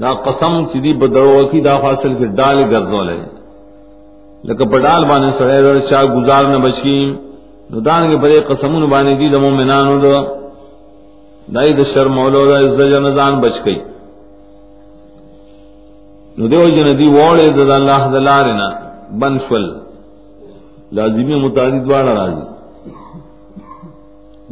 دا 0.00 0.12
قسم 0.14 0.64
چی 0.72 0.80
دی 0.80 0.92
بدروغ 0.92 1.50
کی 1.50 1.60
دا 1.60 1.76
فاصل 1.76 2.14
کی 2.14 2.24
ڈال 2.24 2.64
گردولے. 2.70 3.20
لکہ 4.44 4.64
پڑال 4.64 5.04
بانے 5.04 5.30
سڑے 5.38 5.62
در 5.62 5.78
چاہ 5.80 6.04
گزار 6.04 6.44
نہ 6.44 6.56
بچکیم. 6.56 7.25
نو 7.70 7.80
دان 7.86 8.02
کے 8.10 8.16
بڑے 8.22 8.40
قسمون 8.48 8.84
بانے 8.90 9.14
دی 9.18 9.28
دمو 9.28 9.50
منانو 9.50 9.96
دو 10.02 10.14
دائی 11.54 11.72
دا 11.78 11.84
شر 11.92 12.06
مولو 12.16 12.42
دا 12.50 12.56
از 12.58 12.78
جنزان 12.92 13.34
بچ 13.40 13.56
گئی 13.64 13.78
نو 16.38 16.44
دیو 16.50 16.68
جن 16.76 16.88
دی 16.98 17.06
ووڑے 17.16 17.48
دا 17.56 17.74
اللہ 17.74 18.02
دلارنا 18.12 18.68
بنشول 19.20 19.64
لازمی 20.96 21.36
متعدد 21.44 21.86
والا 21.90 22.14
راضی۔ 22.14 22.44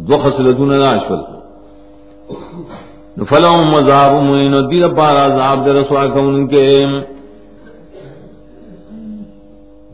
دو 0.06 0.16
خسلتون 0.18 0.72
ناشول 0.78 1.20
نو 3.16 3.24
فلهم 3.24 3.70
مذاب 3.70 4.12
موین 4.26 4.54
دی 4.70 4.80
دا 4.80 4.88
پارا 4.96 5.26
عذاب 5.26 5.66
دا 5.66 5.72
رسوا 5.72 6.06
کون 6.14 6.46
کے۔ 6.46 6.66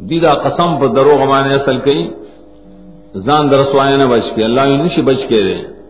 دی 0.08 0.20
دا 0.20 0.32
قسم 0.44 0.70
پر 0.80 0.88
دروغ 0.96 1.20
مانے 1.30 1.54
اصل 1.54 1.78
کئی۔ 1.84 2.02
زان 3.14 3.50
در 3.50 3.64
سوائے 3.72 3.96
نہ 3.96 4.04
بچ 4.04 4.34
کے، 4.34 4.44
اللہ 4.44 4.60
نشی 4.60 5.02
بچ 5.02 5.18
کے 5.28 5.42
دے 5.42 5.80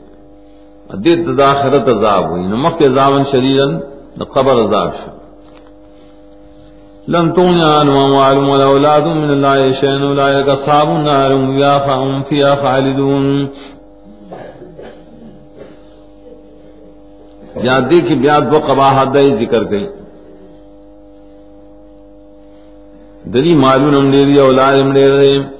دیت 1.05 1.39
دا 1.39 1.51
آخرت 1.51 1.89
عذاب 1.89 2.31
ہوئی۔ 2.31 2.43
نمک 2.43 2.79
کے 2.79 2.89
زامن 2.89 3.25
شدیدن 3.25 3.81
دا 4.21 4.25
قبر 4.25 4.53
عذاب 4.53 4.95
شد۔ 4.95 5.21
لن 7.09 7.31
تغنی 7.31 7.61
عنهم 7.61 8.15
وعلم 8.15 8.51
ولا 8.51 8.65
اولاد 8.65 9.01
من 9.01 9.31
الله 9.31 9.71
شيئا 9.81 10.03
اولئك 10.03 10.49
اصحاب 10.49 10.89
النار 10.89 11.31
هم 11.97 12.23
فيها 12.29 12.55
خالدون۔ 12.55 13.47
یاد 17.57 17.81
دے 17.91 18.01
کہ 18.01 18.15
بیاد 18.15 18.41
و 18.53 18.59
قباحت 18.67 19.15
دے 19.15 19.45
ذکر 19.45 19.71
گئی۔ 19.71 19.89
دلی 23.25 23.55
معلوم 23.55 23.97
ہم 23.97 24.11
دے 24.11 24.25
رہی، 24.25 24.39
اولاد 24.39 24.75
ہم 24.75 24.93
دے 24.93 25.11
رہے۔ 25.11 25.60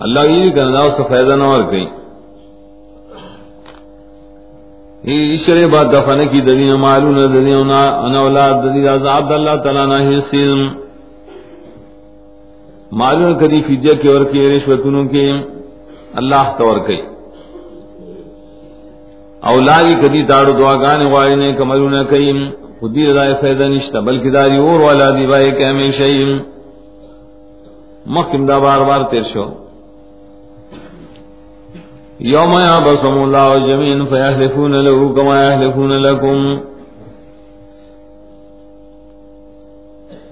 اللہ 0.00 0.30
یہ 0.30 0.50
کرنا 0.50 0.80
اس 0.80 1.00
فائدہ 1.08 1.34
نہ 1.36 1.44
اور 1.44 1.62
کہیں۔ 1.70 1.88
یہ 5.04 5.32
اشرے 5.34 5.66
بات 5.66 5.92
دفن 5.92 6.20
کی 6.28 6.40
دلی 6.40 6.70
معلوم 6.76 7.14
دلی 7.32 7.52
ان 7.52 8.14
اولاد 8.16 8.54
دلی 8.64 8.86
عذاب، 8.88 9.32
اللہ 9.32 9.56
تعالی 9.64 9.84
نہ 9.86 9.98
حسین 10.08 10.58
معلوم 12.92 13.38
کدی 13.38 13.60
فدیہ 13.62 13.94
کے 14.02 14.08
اور 14.12 14.24
کے 14.24 14.48
رشوتوں 14.50 15.04
کے 15.04 15.24
اللہ 16.20 16.52
تور 16.58 16.78
کئی 16.86 17.00
اولائی 19.50 19.94
کدی 20.02 20.22
داڑو 20.22 20.52
دعا 20.52 20.74
گانے 20.74 21.10
والے 21.10 21.34
نے 21.36 21.52
کملو 21.58 21.88
نہ 21.88 22.02
کئی 22.10 22.32
خودی 22.80 23.06
رضائے 23.06 23.34
فیضا 23.40 23.66
نشتا 23.68 24.00
بلکہ 24.00 24.30
داری 24.30 24.56
اور 24.56 24.80
والا 24.80 25.10
دیوائے 25.10 25.50
کہ 25.50 25.64
ہمیشہ 25.64 26.04
مکم 28.06 28.46
دا 28.46 28.58
بار 28.58 28.80
بار 28.88 29.02
تیر 29.10 29.22
شو۔ 29.32 29.44
یوم 32.22 32.52
یابسم 32.52 33.18
اللہ 33.22 33.66
جمین 33.66 34.06
فیحلفون 34.06 34.72
لہو 34.72 35.08
کما 35.12 35.36
یحلفون 35.44 35.90
لکم. 35.90 36.40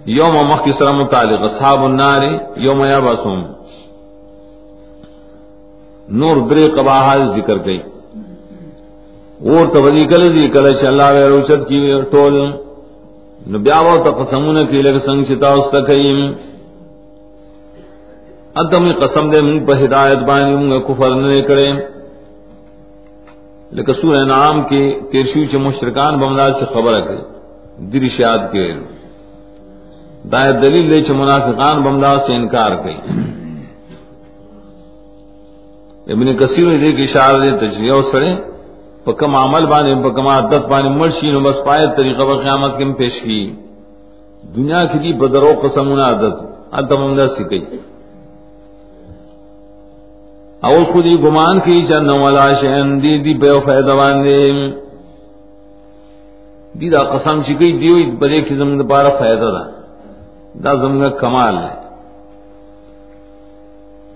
یوم 0.06 0.36
مخی 0.48 0.72
سر 0.72 0.92
متعلق، 0.92 1.42
اصحاب 1.42 1.84
النار، 1.84 2.22
یوم 2.56 2.84
یابسم 2.84 3.42
نور 6.08 6.36
بری 6.36 6.68
قباحات 6.68 7.20
ذکر 7.34 7.64
گئی. 7.64 7.80
اور 9.40 9.66
تبدی 9.66 10.04
کل 10.04 10.34
دی، 10.34 10.48
کل 10.48 10.72
چ 10.72 10.84
اللہ 10.84 11.12
و 11.12 11.28
روشت 11.28 11.68
کی 11.68 12.00
ٹول. 12.10 12.36
نبیاو 13.50 13.96
تقسمون 14.04 14.66
کی 14.66 14.82
لگ 14.82 14.98
سنگ 15.06 15.24
چتا 15.24 15.48
اس 15.48 15.70
تکیم 15.70 16.32
ادم 18.60 18.84
قسم 19.00 19.30
دے 19.30 19.40
من 19.46 19.58
پہ 19.66 19.72
ہدایت 19.82 20.20
بانی 20.28 20.78
کفر 20.86 21.10
نہ 21.20 21.40
کرے۔ 21.48 21.70
لیکن 23.76 23.94
سورہ 24.00 24.24
نام 24.24 24.56
کے 24.68 24.82
تیرشو 25.12 25.44
چ 25.52 25.54
مشرکان 25.64 26.12
بملا 26.20 26.48
سے 26.58 26.64
خبر 26.72 26.94
ہے 27.08 27.16
درشاد 27.92 28.40
کے 28.52 28.66
دائر 30.32 30.52
دلیل 30.62 30.86
لے 30.90 31.00
چ 31.06 31.10
منافقان 31.20 31.82
بملا 31.84 32.12
سے 32.26 32.32
انکار 32.34 32.72
کئی 32.84 32.96
ابن 36.12 36.26
کثیر 36.36 36.66
نے 36.82 36.90
کہ 36.96 37.02
اشارہ 37.02 37.38
دے 37.44 37.50
تجریہ 37.60 37.92
جی 37.92 38.10
سڑے 38.10 38.32
پکم 39.04 39.36
عمل 39.36 39.64
بانے 39.72 39.94
پکم 40.04 40.26
عادت 40.28 40.62
بانے 40.70 40.88
مرشی 40.98 41.30
نو 41.32 41.40
بس 41.40 41.58
پائے 41.64 41.86
طریقہ 41.96 42.22
قیامت 42.42 42.72
کے 42.78 42.84
پیش 42.98 43.14
کی۔ 43.24 43.40
دنیا 44.56 44.84
کی 44.90 44.98
دی 44.98 45.12
بدرو 45.20 45.52
قسمون 45.62 46.00
عادت 46.00 46.36
ادم 46.78 47.00
ہم 47.04 47.12
سکی 47.36 47.60
او 50.60 50.84
خودی 50.92 51.22
گمان 51.22 51.60
کی 51.60 51.86
چند 51.88 52.10
والا 52.10 52.52
شہن 52.52 53.02
دی 53.02 53.22
دی 53.22 53.34
بے 53.38 53.50
فائدہ 53.64 53.92
باندے۔ 54.00 54.52
دی 56.80 56.90
دا 56.90 57.04
قسم 57.04 57.40
چې 57.40 57.54
چکی 57.54 57.72
دیوئی 57.72 58.06
بڑے 58.06 58.40
کی 58.40 58.54
زمین 58.54 58.86
پارا 58.86 59.08
فائدہ 59.08 59.48
دا۔ 59.54 59.80
دا 60.64 60.74
زمین 60.74 61.04
کمال 61.20 61.58
ہے۔ 61.58 61.74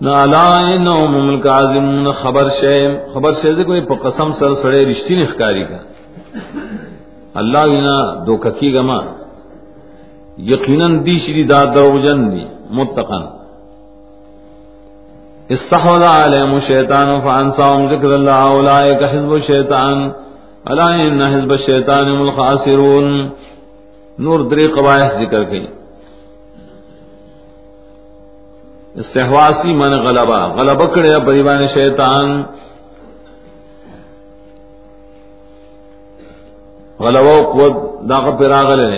نالائن 0.01 0.87
او 0.87 1.07
مملک 1.07 1.47
عظیم 1.47 2.11
خبر 2.11 2.49
شے۔ 2.49 3.05
خبر 3.13 3.31
شے 3.41 3.53
دے 3.53 3.63
کوئی 3.63 3.81
پا 3.81 4.09
قسم 4.09 4.31
سر 4.39 4.53
سڑے 4.53 4.85
رشتی 4.85 5.15
نخکاری 5.15 5.63
کا۔ 5.63 5.77
اللہ 7.33 7.59
وینا 7.65 8.23
دو 8.27 8.37
ککی 8.37 8.73
گما 8.73 8.99
یقیناً 10.37 11.05
دی 11.05 11.19
شری 11.19 11.43
دا 11.43 11.65
دروجن 11.65 12.31
دی۔ 12.31 12.45
متقن۔ 12.69 13.42
استحوذ 15.53 16.03
عليهم 16.03 16.55
الشيطان 16.55 17.09
فانساهم 17.21 17.81
ذكر 17.93 18.15
الله 18.15 18.41
اولئك 18.57 19.01
حزب 19.03 19.31
الشيطان. 19.33 19.97
الا 20.71 20.87
ان 21.05 21.21
حزب 21.33 21.51
الشيطان 21.51 22.05
هم 22.11 22.21
الخاسرون. 22.21 23.07
نور 24.19 24.39
دری 24.49 24.67
قبائح 24.67 25.09
ذکر 25.19 25.43
کی 25.51 25.65
استحواسی 29.01 29.73
من 29.73 29.93
غلبہ. 30.05 30.41
غلبہ 30.57 30.85
کڑے 30.93 31.11
بریبان 31.25 31.67
شیطان. 31.67 32.43
غلبہ 36.99 37.35
قوت 37.53 37.75
داغ 38.09 38.25
پر 38.37 38.51
آگلے 38.51 38.91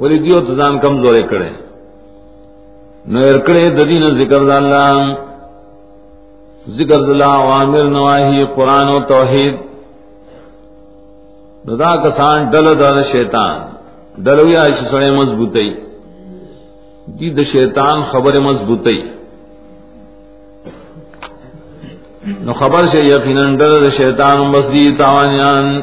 ولی 0.00 0.18
دیو 0.24 0.40
تزان 0.40 0.78
کمزورے 0.78 1.22
کڑے 1.30 1.50
نو 3.10 3.18
ارکڑے 3.30 3.68
ددین 3.78 4.04
ذکر 4.18 4.40
دا 4.48 4.56
اللہ. 4.56 5.25
ذکر 6.66 6.98
اللہ 6.98 7.24
عوامر 7.24 7.84
نواہی 7.84 8.44
قرآن 8.54 8.88
و 8.88 8.98
توحید. 9.08 9.54
دا 11.78 11.94
کسان 11.96 12.44
ڈل 12.50 12.66
در 12.80 13.02
شیطان. 13.02 13.58
ڈلویا 14.24 14.64
سڑے 14.90 15.10
مضبوط 15.10 15.56
دی 17.20 17.30
د 17.30 17.42
شیطان 17.52 18.02
خبر 18.10 18.38
مضبوط 18.38 18.86
نو 22.26 22.52
خبر 22.52 22.86
سے 22.92 23.02
یقیناً 23.02 23.56
ڈل 23.56 23.72
د 23.84 23.92
شیطان 23.96 24.50
بس 24.52 24.72
دی 24.72 24.84
تاوانیان. 24.98 25.80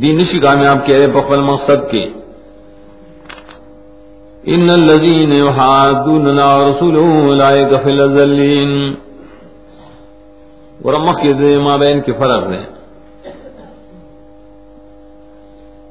دی 0.00 0.12
نشی 0.12 0.38
کامیاب 0.40 0.86
کہہ 0.86 0.96
رہے 0.96 1.06
پخل 1.14 1.40
مقصد 1.42 1.90
کے. 1.90 2.04
ان 4.48 4.70
الذين 4.70 5.32
يحادون 5.32 6.28
الله 6.28 6.58
ورسوله 6.58 7.28
اولئك 7.28 7.76
في 7.76 7.90
الذلين 7.90 8.94
ورمخ 10.84 11.16
کے 11.22 11.58
ما 11.58 11.76
بین 11.76 12.00
کے 12.00 12.12
فرق 12.12 12.50
ہے 12.50 12.64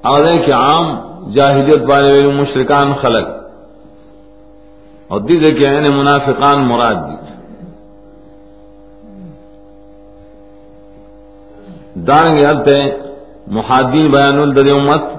آدھے 0.04 0.38
کہ 0.45 0.52
عام 0.54 0.88
جاہلیت 1.34 1.82
والے 1.89 2.28
مشرکان 2.32 2.93
خلق. 2.93 3.28
اور 5.08 5.20
دیدے 5.20 5.52
کہ 5.52 5.68
این 5.68 5.91
منافقان 5.97 6.68
مراد 6.68 6.95
دی 6.95 7.18
دارنگے 12.08 12.45
حد 12.45 12.68
ہے 12.68 12.84
محادین 13.47 14.12
بیان 14.12 14.39
الدر 14.39 14.72
امت 14.72 15.18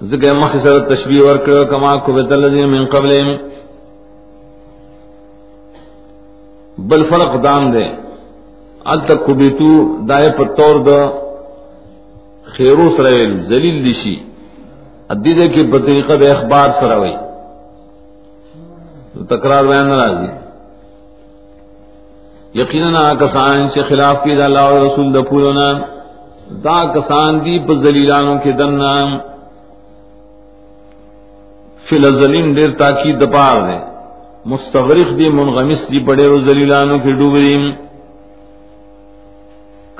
ذکر 0.00 0.32
مخصر 0.34 0.78
تشبیح 0.78 1.22
ورکر 1.22 1.64
کما 1.64 1.94
کو 1.96 2.12
بیت 2.12 2.32
من 2.66 2.84
قبل 2.86 3.12
بل 6.78 7.04
فرق 7.04 7.42
دان 7.44 7.72
دے۔ 7.72 7.86
ال 8.86 8.98
تک 8.98 9.26
کبیتو 9.26 9.70
دائے 10.08 10.30
پتور 10.38 10.76
دا 10.78 10.98
خیرو 12.56 12.88
سرویل 12.96 13.32
زلیل 13.44 13.84
دیشی 13.84 14.14
ادیدے 15.08 15.48
کی 15.48 15.62
بطریقہ 15.62 16.12
دے 16.12 16.28
اخبار 16.30 16.68
سروی 16.80 17.14
تو 19.14 19.24
تکرار 19.24 19.64
بیان 19.64 19.88
نرازی 19.88 20.30
یقینا 22.54 23.12
کسان 23.14 23.68
چے 23.70 23.82
خلاف 23.82 24.22
کی 24.24 24.36
دا 24.36 24.44
اللہ 24.44 24.66
و 24.72 24.84
رسول 24.84 25.14
دا 25.14 25.22
پولونا 25.22 25.68
دا 26.64 26.78
کسان 26.94 27.44
دی 27.44 27.58
پا 27.58 27.74
زلیلانوں 27.82 28.38
کے 28.44 28.52
دننا 28.52 28.92
فی 31.88 31.96
الزلین 31.96 32.56
دیر 32.56 32.70
تاکید 32.78 33.20
دپار 33.20 33.56
دے. 33.68 33.78
مستغرق 34.50 35.08
دی، 35.18 35.28
منغمس 35.38 35.82
دی، 35.90 35.98
پڑے 36.06 36.26
و 36.26 36.38
زلیلانوں 36.46 36.98
کے 37.04 37.12
ڈوبریم. 37.20 37.64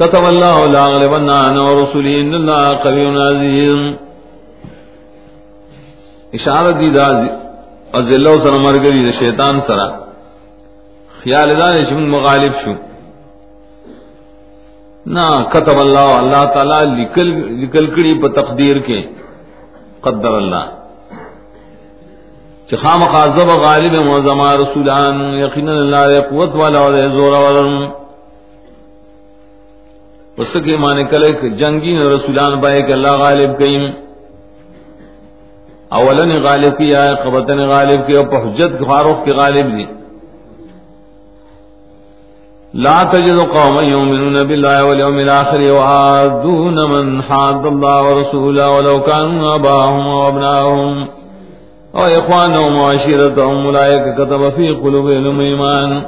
كتب 0.00 0.24
الله 0.26 0.56
لا 0.72 0.84
غلبن 0.92 1.28
انا 1.30 1.62
ورسوله 1.62 2.14
ان 2.22 2.34
الله 2.38 2.64
قوي 2.82 3.04
عزيز 3.28 3.78
اشارہ 6.36 6.72
دی 6.80 6.88
دا 6.96 7.06
از 7.98 8.08
اللہ 8.16 8.34
سره 8.44 8.58
مرګري 8.66 9.00
د 9.06 9.10
شیطان 9.18 9.60
سره 9.68 9.86
خیال 11.20 11.48
دا 11.58 11.68
چې 11.88 11.92
مغالب 12.14 12.52
شو. 12.64 12.72
نا 15.16 15.26
كتب 15.52 15.78
الله 15.86 16.08
الله 16.22 16.44
تعالی 16.54 16.80
لکل 17.02 17.28
لکل 17.62 17.86
کړي 17.96 18.12
په 18.22 18.28
تقدیر 18.40 18.76
کې 18.86 19.00
قدر 20.02 20.32
الله 20.42 20.64
چې 22.70 22.76
خامخا 22.76 23.26
زب 23.26 23.48
غالب 23.48 24.08
و 24.08 24.20
زما 24.20 24.54
رسولان، 24.54 25.34
یقینا 25.34 25.72
الله 25.72 26.20
قوت 26.30 26.54
والا 26.54 26.78
او 26.78 26.92
زور 26.92 27.32
والا۔ 27.32 27.88
اس 30.36 30.56
کے 30.64 30.76
معنی 30.76 31.04
کلے 31.04 31.32
کہ 31.32 31.48
جنگی 31.48 31.98
رسولان 31.98 32.60
بائے 32.60 32.78
کہ 32.78 32.92
اللہ 32.92 33.10
غالب 33.10 33.58
کئیم۔ 33.58 33.90
اولن 35.88 36.42
غالب 36.42 36.78
کی 36.78 36.94
آئے، 36.94 37.14
قبطن 37.24 37.58
غالب 37.68 38.06
کی 38.06 38.12
اور 38.12 38.24
حجت 38.24 38.84
فاروق 38.86 39.24
کے 39.24 39.32
غالب 39.32 39.66
دی۔ 39.78 39.84
لا 42.74 43.02
تجد 43.02 43.52
قوم 43.52 43.80
يؤمنون 43.80 44.46
بالله 44.46 44.86
واليوم 44.86 45.18
الاخر 45.18 45.60
وعادون 45.60 46.74
من 46.74 47.20
حاد 47.20 47.66
الله 47.66 48.02
ورسوله 48.02 48.72
ولو 48.72 48.98
كانوا 48.98 49.58
اباهم 51.96 52.04
وابناهم 52.04 52.04
او 52.04 52.04
اخوانهم 52.04 52.76
وعشيرتهم 52.76 53.66
اولئك 53.66 54.14
كتب 54.16 54.56
في 54.56 54.74
قلوبهم 54.74 55.38
ايمان 55.40 56.02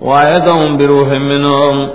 وعيدهم 0.00 0.76
بروح 0.76 1.08
منهم. 1.12 1.90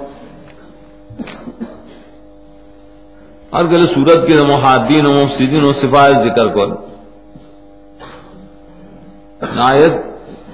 اور 3.49 3.63
گل 3.63 3.87
سورت 3.87 4.27
کے 4.27 4.41
محادین 4.41 5.05
و 5.05 5.13
مفسدین 5.13 5.63
و 5.63 5.73
صفات 5.73 6.13
ذکر 6.23 6.47
کر۔ 6.47 6.91
آیت 9.57 9.93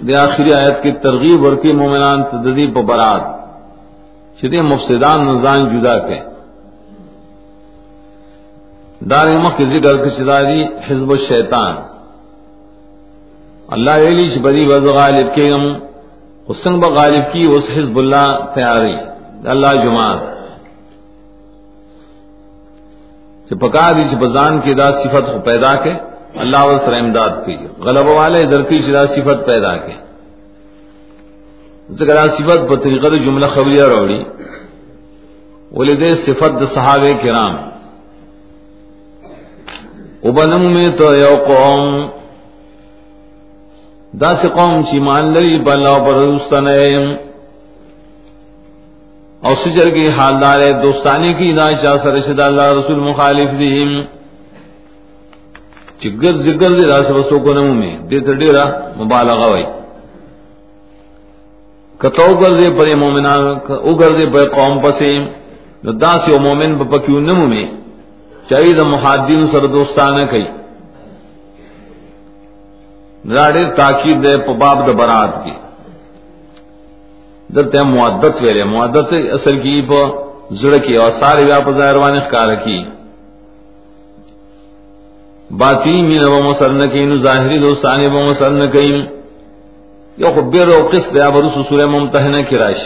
دے 0.07 0.15
آخری 0.15 0.53
آیت 0.53 0.83
کی 0.83 0.91
ترغیب 0.91 1.45
اور 1.45 1.55
کی 1.55 1.71
مومنان 1.71 2.23
تدریب 2.23 2.77
و 2.77 2.81
برات 2.81 3.21
شدی 4.41 4.61
مفسدان 4.61 5.27
نزان 5.27 5.59
جدا 5.69 5.97
کے 5.99 6.19
دار 9.09 9.27
مخ 9.27 9.61
ذکر 9.61 10.03
کی 10.03 10.09
شداری 10.09 10.63
حزب 10.87 11.11
الشیطان۔ 11.11 11.75
اللہ 13.67 13.91
علی 13.91 14.39
بری 14.39 14.65
وز 14.65 14.85
غالب 14.85 15.35
کے 15.35 15.51
ہم 15.51 15.73
حسن 16.49 16.79
بغالب 16.79 17.33
کی 17.33 17.43
اس 17.43 17.63
حزب 17.77 17.97
اللہ 17.97 18.45
تیاری 18.53 18.93
اللہ 19.47 19.67
جماعت۔ 19.83 20.37
چې 23.49 23.59
پکا 23.59 23.91
دي 23.91 24.03
چې 24.11 24.17
بزان 24.19 24.61
کې 24.61 24.73
دا 24.73 24.91
صفت 24.91 25.33
خو 25.33 25.39
پیدا 25.39 25.75
کې 25.75 25.93
اللہ 26.35 26.63
و 26.63 26.77
سر 26.85 26.93
امداد 26.93 27.29
کی۔ 27.45 27.57
غلب 27.79 28.07
والے 28.07 28.43
در 28.43 28.61
کی 28.61 28.79
شدا 28.79 29.05
صفت 29.05 29.45
پیدا 29.45 29.77
کے۔ 29.77 29.93
ذکر 31.89 32.27
صفت 32.27 32.69
پر 32.69 32.75
طریقہ 32.75 33.07
جملہ 33.07 33.45
خبریہ 33.45 33.83
روڑی۔ 33.83 34.23
ولد 35.71 36.03
صفت 36.25 36.61
د 36.61 36.63
صحابہ 36.73 37.23
کرام۔ 37.23 37.55
وبنم 40.23 40.71
میں 40.71 40.89
تو 40.97 41.15
یو 41.15 41.35
قوم 41.47 42.07
دا 44.13 44.33
سے 44.41 44.47
قوم 44.55 44.81
چی 44.89 44.99
مان 44.99 45.33
لری 45.33 45.57
بلا 45.63 45.97
پر 46.05 46.15
رستنیم 46.15 47.05
اور 49.41 49.55
سجر 49.63 49.89
کی 49.95 50.07
حالدار 50.17 50.61
دوستانی 50.83 51.33
کی 51.39 51.51
نا 51.57 51.71
چاہ 51.81 51.97
سر 52.03 52.19
شد 52.27 52.39
اللہ 52.39 52.67
رسول 52.77 52.99
مخالف 53.09 53.49
دیم. 53.59 53.91
چگر 56.01 56.33
زگر 56.45 56.71
دے 56.77 56.85
راس 56.87 57.09
بسو 57.11 57.39
کو 57.45 57.53
نمو 57.53 57.73
میں 57.73 57.95
دے 58.09 58.19
تر 58.25 58.33
ڈیرا 58.41 58.65
مبالغہ 58.99 59.47
وئی 59.51 59.65
کتو 61.99 62.27
گر 62.41 62.53
دے 62.59 62.69
پر 62.77 62.87
مومنان، 63.03 63.43
او 63.85 63.93
گر 63.99 64.11
دے 64.17 64.25
پر 64.33 64.49
قوم 64.55 64.73
پسے 64.81 65.11
دا 66.01 66.11
سی 66.25 66.31
او 66.33 66.39
مومن 66.39 66.73
بپکیو 66.79 67.19
نمو 67.19 67.45
میں 67.47 67.65
چاہیے 68.49 68.73
دا 68.73 68.83
محادین 68.83 69.47
سر 69.51 69.65
دوستانہ 69.75 70.25
کئی. 70.31 70.45
راڑے 73.35 73.63
تاکید 73.75 74.23
دے 74.23 74.37
پباب 74.37 74.87
دا 74.87 74.91
برات 74.91 75.33
کی۔ 75.43 75.55
دلتے 77.55 77.77
معدت 77.83 78.35
ویلے، 78.41 78.63
معدت 78.63 79.13
اصل 79.35 79.55
کی 79.59 79.81
پا 79.89 80.01
زڑکی 80.61 80.95
اور 80.95 81.11
سارے 81.19 81.43
ویا 81.43 81.59
پا 81.59 81.71
ظاہروان 81.71 82.15
اخکار 82.15 82.49
کی۔ 82.55 82.79
باطی 85.59 86.01
مین 86.01 86.23
و 86.23 86.37
مسرنکین 86.49 87.09
ظاہری 87.21 87.57
دو 87.57 87.67
دوستانی 87.67 88.07
و 88.07 88.19
مسرنکین 88.29 88.95
یو 90.17 90.29
خب 90.35 90.45
بیر 90.51 90.67
و 90.67 90.89
قسط 90.91 91.15
یا 91.15 91.29
برس 91.29 91.55
سورہ 91.69 91.85
ممتحنہ 91.85 92.41
کی 92.49 92.57
راش 92.57 92.81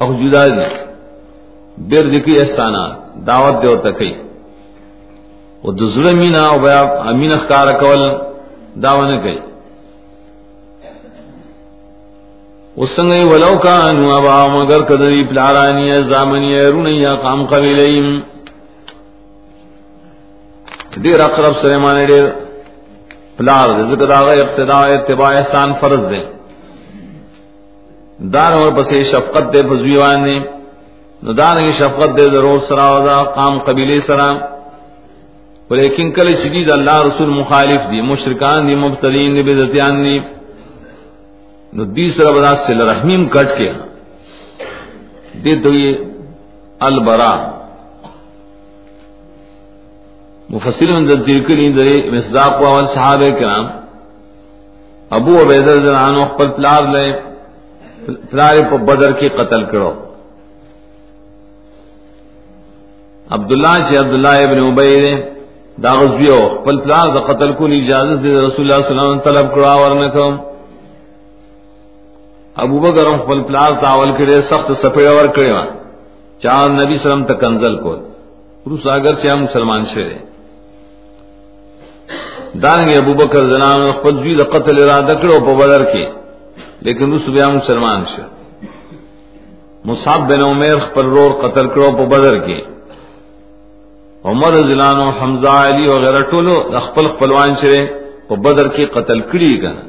اخ 0.00 0.10
جدا 0.20 0.46
دی۔ 0.46 0.68
بیر 1.88 2.04
دکی 2.12 2.34
احسانا 2.40 2.84
دعوت 3.26 3.62
دیو 3.62 3.76
تکی 3.76 4.12
و 5.64 5.72
دزر 5.72 6.14
مینا 6.14 6.42
و 6.50 6.58
بیا 6.64 6.80
امین 7.10 7.32
اخکار 7.32 7.68
کول۔ 7.80 8.27
دعوت 8.82 9.08
نکی 9.10 9.36
وسنگئی 12.76 13.22
ولو 13.28 13.54
کانو 13.58 14.10
ابا 14.16 14.36
مگر 14.48 14.82
کدری 14.88 15.24
پلارانی 15.24 16.02
زامنی 16.02 16.60
رونی 16.62 16.94
یا 16.96 17.14
قام 17.16 17.46
قبیلیم 17.46 18.22
دیر 21.02 21.20
اقرب 21.20 21.54
سلیمان 21.62 22.06
دیر 22.06 22.26
پلار 23.38 23.68
دے 23.76 23.82
ذکر 23.90 24.10
آغا 24.10 24.32
اقتداء 24.32 24.84
اتباع 24.94 25.32
احسان 25.36 25.72
فرض 25.80 26.02
دے 26.10 26.20
دار 28.34 28.52
اور 28.52 28.70
پسے 28.76 29.02
شفقت 29.10 29.52
دے 29.54 29.62
بزویوان 29.70 30.24
دے 30.24 30.38
ندارنگی 31.26 31.72
شفقت 31.78 32.16
دے 32.16 32.24
ضرور 32.34 32.58
سراوزا 32.68 33.22
قام 33.36 33.58
قبیلی 33.66 34.00
سرا 34.06 34.28
ولیکن 35.70 36.10
کل 36.16 36.28
شدید 36.42 36.70
اللہ 36.72 36.98
رسول 37.06 37.30
مخالف 37.38 37.90
دی 37.90 38.00
مشرکان 38.10 38.68
دی 38.68 38.74
مبتلین 38.84 39.34
دی 39.36 39.42
بیدتیان 39.48 39.94
دی 40.04 40.18
نو 41.76 41.82
دی 41.96 42.06
سره 42.16 42.30
بدا 42.36 42.52
سره 42.66 42.84
رحمیم 42.90 43.22
کټ 43.34 43.48
کې 43.58 43.70
دے 45.44 45.52
تو 45.62 45.70
یہ 45.74 45.92
البرا 46.88 47.34
مفسر 50.50 50.88
من 50.96 51.06
ذکر 51.06 51.38
کری 51.48 51.68
دے 51.78 51.92
مصداق 52.16 52.62
اول 52.66 52.86
صحابہ 52.94 53.30
کرام. 53.38 53.66
ابو 55.16 55.32
عبیدہ 55.42 55.70
رضی 55.70 55.88
اللہ 55.88 56.04
عنہ 56.10 56.24
خپل 56.34 56.48
پلار 56.56 56.82
لے 56.94 57.06
پلار 58.30 58.54
په 58.70 58.76
بدر 58.88 59.10
کې 59.18 59.28
قتل 59.38 59.62
کړو. 59.72 59.92
عبداللہ 63.36 63.74
چې 63.88 63.94
عبداللہ 64.02 64.36
ابن 64.44 64.58
ابی 64.66 65.12
دے 65.78 65.82
دا 65.82 65.92
غزویو 66.00 66.40
خپل 66.58 66.76
پلار 66.84 67.06
د 67.16 67.18
قتل 67.28 67.50
کو 67.58 67.64
اجازه 67.64 68.14
دے 68.22 68.30
رسول 68.46 68.62
الله 68.64 68.80
صلی 68.82 68.92
الله 68.92 69.06
علیه 69.06 69.10
وسلم 69.10 69.26
طلب 69.28 69.46
کړو 69.54 69.78
ورنه 69.82 70.08
کوم. 70.16 70.34
ابو 72.64 72.78
بکر 72.84 73.06
خپل 73.24 73.38
پلار 73.48 73.70
تاول 73.80 74.10
کړي 74.18 74.40
سخت 74.50 74.68
سپېړ 74.82 75.08
ور 75.16 75.28
کړی 75.36 75.50
چا 76.42 76.66
نبی 76.80 76.96
سلام 77.02 77.22
ته 77.28 77.34
کنزل 77.42 77.74
کو 77.82 77.92
روس 78.70 78.86
اگر 78.86 79.14
چې 79.20 79.26
مسلمان 79.42 79.82
شه 79.92 80.06
دانګ 82.62 82.88
ابو 83.02 83.12
بکر 83.20 83.42
زنان 83.52 83.80
خپل 83.98 84.14
ځوی 84.22 84.34
د 84.38 84.42
قتل 84.54 84.82
اراده 84.82 85.14
کړو 85.22 85.36
په 85.46 85.52
بدر 85.60 85.82
کې. 85.92 86.04
لیکن 86.86 87.12
روس 87.12 87.28
بیا 87.36 87.48
مسلمان 87.60 88.04
شه 88.12 88.24
مصعب 89.88 90.20
بن 90.28 90.40
عمر 90.50 90.78
خپل 90.88 91.06
رور 91.16 91.30
قتل 91.42 91.66
کړو 91.74 91.88
په 91.98 92.04
بدر 92.12 92.34
کې. 92.46 92.58
عمر 94.24 94.56
زلانو 94.68 95.10
حمزه 95.20 95.50
علی 95.66 95.86
وغیرہ 95.88 96.20
ټولو 96.30 96.54
خپل 96.86 97.06
خپلوان 97.12 97.54
شه 97.60 97.88
په 98.28 98.34
بدر 98.36 98.66
کې 98.68 98.84
قتل 98.96 99.20
کړي 99.32 99.52
کړه 99.62 99.82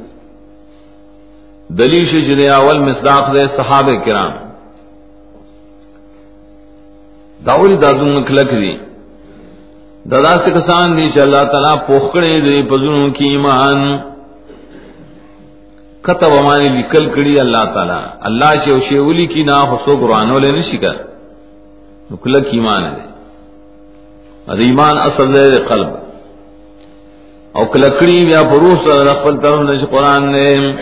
دلیل 1.80 2.06
شي 2.12 2.22
چې 2.28 2.52
اول 2.60 2.78
مصداق 2.90 3.34
دے 3.34 3.48
صحابه 3.56 3.96
کرام. 4.06 4.32
داوری 7.46 7.76
دادون 7.82 8.24
کلک 8.28 8.52
دی 8.52 8.76
دادا 10.12 10.34
سے 10.44 10.52
کسان 10.52 10.98
دی 10.98 11.10
چې 11.10 11.20
الله 11.26 11.44
تعالی 11.52 11.74
پوخړې 11.88 12.42
دی 12.46 12.64
پزونو 12.70 13.10
کې 13.14 13.26
ایمان. 13.34 14.00
کتب 16.04 16.32
مانی 16.44 16.70
لیکل 16.78 17.06
کړي 17.16 17.40
الله 17.46 17.66
تعالی؟ 17.76 18.02
الله 18.28 18.52
چې 18.64 18.70
او 18.70 18.80
شیولی 18.90 19.26
کی 19.34 19.44
نا 19.44 19.58
حسو 19.72 19.98
قرانو 20.02 20.40
له 20.40 20.52
نشي 20.58 20.78
کړ 20.78 20.96
نو 22.10 22.18
کلک 22.24 22.46
ایمان 22.52 22.84
دی. 22.96 23.09
ا 24.52 24.56
ایمان 24.66 24.96
اصل 25.08 25.34
دی 25.34 25.60
قلب. 25.70 25.90
او 27.58 27.64
کلکړي 27.74 28.18
بیا 28.30 28.42
پروس 28.52 28.82
خپل 29.20 29.38
طرف 29.44 29.60
نه 29.60 29.86
قرآن 29.94 30.32
نه 30.32 30.76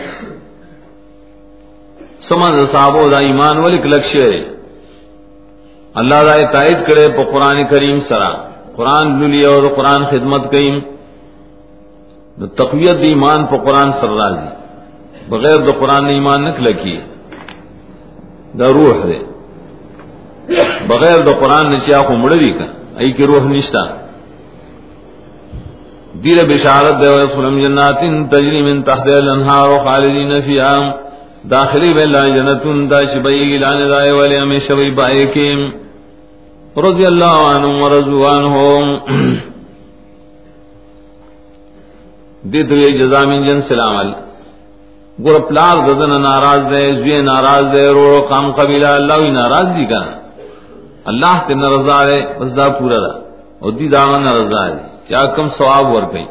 سمن 2.27 2.65
صحابو 2.71 3.09
دا 3.09 3.19
ایمان 3.29 3.57
ولی 3.63 3.77
کلک 3.81 4.05
اللہ 5.99 6.19
دا 6.27 6.33
تائید 6.51 6.85
کرے 6.87 7.07
پا 7.15 7.23
قرآن 7.31 7.57
کریم 7.69 7.99
سرا 8.07 8.31
قرآن 8.75 9.07
للی 9.19 9.43
اور 9.51 9.63
قرآن 9.75 10.05
خدمت 10.11 10.51
کئیم 10.51 10.79
دا 12.41 12.47
تقویت 12.61 13.01
دی 13.01 13.07
ایمان 13.07 13.45
پا 13.49 13.57
قرآن 13.65 13.91
سر 13.99 14.11
رازی 14.19 14.49
بغیر 15.29 15.57
دا 15.67 15.71
قرآن 15.79 16.05
ایمان 16.15 16.43
نکلکی 16.45 16.97
دا 18.59 18.67
روح 18.77 18.97
دے 19.07 19.19
بغیر 20.87 21.17
دا 21.27 21.33
قرآن 21.39 21.71
نچیا 21.71 22.01
کو 22.07 22.17
مڑی 22.23 22.51
کا 22.59 22.67
ای 22.99 23.11
کی 23.17 23.25
روح 23.27 23.43
نشتا. 23.49 23.83
دیر 26.23 26.37
بشارت 26.49 26.95
دے 27.01 27.07
ویسلم 27.07 27.59
جنات 27.61 27.99
تجری 28.31 28.61
من 28.67 28.81
تحت 28.83 29.07
الانہار 29.15 29.69
خالدین 29.83 30.31
فی 30.45 30.59
آم 30.59 30.85
داخلی 31.51 31.91
بے 31.93 32.01
اللہ 32.01 32.27
جنتون 32.35 32.89
دا 32.91 32.99
شبئی 33.13 33.43
گلان 33.51 33.79
دائے 33.89 34.11
والے 34.11 34.37
ہمیشہ 34.39 34.73
وی 34.77 34.89
بائے 34.99 35.25
کے 35.33 35.47
رضی 36.85 37.05
اللہ 37.05 37.37
عنہ 37.51 37.67
و 37.81 37.89
رضوان 37.89 38.43
ہو 38.53 38.69
دیتو 42.53 42.75
یہ 42.75 42.97
جزا 42.97 43.21
من 43.29 43.43
جن 43.43 43.61
سلام 43.67 43.95
گور 45.17 45.39
پلار 45.47 45.75
ددن 45.87 46.11
ناراض 46.21 46.61
دے، 46.71 46.83
زوی 46.95 47.21
ناراض 47.21 47.65
دے، 47.73 47.87
روڑو 47.97 48.19
قام 48.29 48.51
قبیلہ 48.59 48.87
اللہ 48.99 49.17
وی 49.21 49.29
ناراض 49.31 49.67
دی 49.75 49.85
کنا 49.85 50.11
اللہ 51.09 51.35
تے 51.47 51.53
نرضا 51.53 51.99
دے 52.07 52.19
بس 52.39 52.49
دا 52.57 52.67
پورا 52.77 52.99
دا۔ 53.03 53.13
اور 53.61 53.71
دی 53.77 53.87
داغا 53.89 54.17
نرضا 54.19 54.63
دے 54.67 54.81
کیا 55.07 55.21
کم 55.35 55.47
ثواب 55.57 55.85
ور 55.93 56.05
کئی 56.11 56.25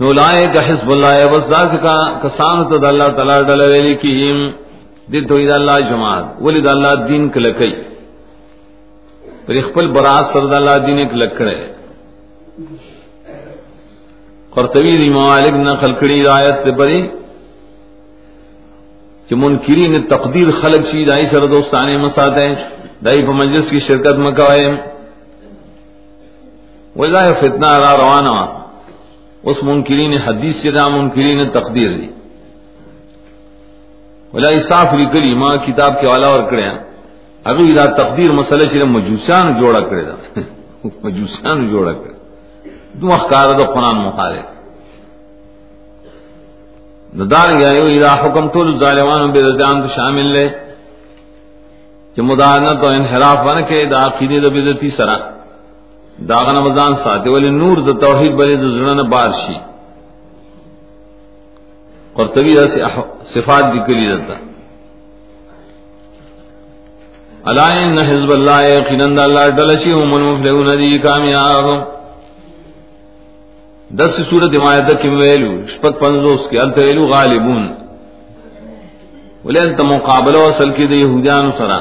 نو 0.00 0.12
لائے 0.12 0.44
کا 0.54 0.60
حزب 0.68 0.90
اللہ 0.90 1.12
ہے، 1.18 1.26
بس 1.32 1.44
ذات 1.48 1.72
کا 1.82 1.96
کسان 2.22 2.56
تو 2.68 2.74
اللہ 2.86 3.08
تعالی 3.16 3.36
ڈل 3.48 3.60
ویلی 3.72 3.94
کی 4.02 4.12
دل 5.12 5.24
تو 5.28 5.36
اللہ 5.54 5.78
جماعت 5.90 6.26
ولید 6.44 6.66
اللہ 6.68 6.92
دین 7.08 7.28
کلکئی 7.34 7.72
پر 9.46 9.54
خپل 9.66 9.86
برات 9.96 10.24
سر 10.32 10.52
اللہ 10.54 10.76
دین 10.86 10.98
ایک 10.98 11.12
لکڑے 11.22 11.56
قرطبی 14.54 14.96
دی 15.00 15.10
مالک 15.10 15.54
نہ 15.64 15.72
خلقڑی 15.80 16.18
آیت 16.36 16.56
تے 16.64 16.70
بری۔ 16.78 17.00
کہ 19.30 19.36
منکرین 19.36 20.02
تقدیر 20.02 20.50
خلق 20.50 20.86
شی، 20.86 21.04
دائی 21.04 21.26
سر 21.26 21.46
دوستانے 21.46 21.96
مسات 21.96 22.36
ہیں، 22.36 22.54
دائی 23.04 23.26
پا 23.26 23.32
مجلس 23.32 23.70
کی 23.70 23.80
شرکت 23.80 24.18
مکوائے 24.18 24.66
وَإِذَا 26.96 27.32
فِتْنَا 27.32 27.80
را 27.80 27.96
روانا 27.96 28.60
اس 29.42 29.62
منکرین 29.62 30.12
حدیث 30.12 30.56
سے 30.56 30.70
دا 30.70 30.88
منکرین 30.88 31.48
تقدیر 31.52 31.90
دی۔ 31.96 32.08
ولا 34.32 34.50
صاف 34.68 34.94
لکلی 34.94 35.34
ما 35.34 35.56
کتاب 35.56 36.00
کے 36.00 36.06
والا 36.06 36.26
اور 36.26 36.42
کرے 36.50 36.64
اگر 37.44 37.74
دا 37.74 37.86
تقدیر 37.86 38.32
مسئلہ 38.32 38.66
چرے 38.72 38.84
مجوسان 38.84 39.60
جوڑا 39.60 39.80
کرے 39.80 40.02
دا۔ 40.02 40.40
مجوسان 41.02 41.68
جوڑا 41.70 41.92
کرے۔ 41.92 42.14
دو 42.92 43.12
اخکار 43.12 43.48
دا 43.58 43.64
قرآن 43.64 43.96
مخالف۔ 43.96 44.49
ندار 47.18 47.56
گیا 47.56 47.68
یعنی 47.68 47.78
یو 47.78 47.86
اذا 47.96 48.12
حکم 48.22 48.48
طول 48.48 48.78
ظالمان 48.78 49.30
بے 49.30 49.40
رضان 49.42 49.86
شامل 49.94 50.26
لے 50.26 50.48
کہ 52.14 52.22
مدانت 52.22 52.84
و 52.84 52.86
انحراف 52.86 53.38
بن 53.46 53.62
کے 53.68 53.84
دا 53.84 54.06
عقیدے 54.06 54.40
دا 54.40 54.48
بیدتی 54.48 54.90
سرا۔ 54.90 55.16
داغن 56.28 56.56
وزان 56.56 56.92
ساتھ 57.04 57.28
ولی 57.28 57.50
نور 57.50 57.76
د 57.76 58.00
توحید 58.00 58.32
بلے 58.34 58.56
د 58.56 58.64
زړه 58.76 59.02
بار 59.12 59.30
شي 59.46 59.58
قرطبی 62.14 62.54
سے 62.72 62.84
صفات 63.34 63.64
دی 63.72 63.78
کلی 63.86 64.06
دتا 64.12 64.34
علائن 67.50 67.98
حزب 67.98 68.30
اللہ 68.30 68.60
یقیناً 68.66 69.18
اللہ 69.18 69.50
دلشی 69.56 69.92
هم 69.92 70.14
المفلحون 70.14 70.68
دی 70.78 70.98
کامیاب۔ 70.98 71.99
دس 73.98 74.20
سورت 74.30 74.54
حمایت 74.54 75.02
کی 75.02 75.08
ویلو؟ 75.08 75.66
شپت 75.66 76.00
پنزوس 76.00 76.48
کے 76.50 76.58
الت 76.60 76.78
ویلو 76.78 77.06
غالبون. 77.06 77.62
ولین 79.44 79.74
تم 79.74 79.88
مقابلہ 79.88 80.38
اصل 80.38 80.72
کی 80.72 80.86
دی 80.86 81.00
یہودیان 81.00 81.50
سرا. 81.58 81.78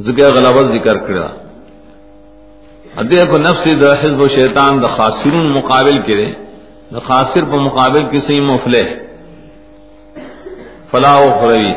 ذکر 0.00 0.32
غلبت 0.34 0.66
ذکر 0.72 0.96
کرا. 0.96 1.28
ادے 2.96 3.26
کو 3.30 3.38
نفس 3.38 3.68
د 3.80 3.84
حزب 4.00 4.20
و 4.20 4.28
شیطان 4.28 4.82
د 4.82 4.86
خاسرون 4.86 5.46
مقابل 5.46 5.98
کرے. 6.02 6.28
د 6.94 6.96
خاسر 7.06 7.44
پر 7.44 7.58
مقابل 7.58 8.02
کسی 8.12 8.40
مفلح. 8.40 8.88
فلاح 10.90 11.18
و 11.20 11.30
خروی 11.40 11.72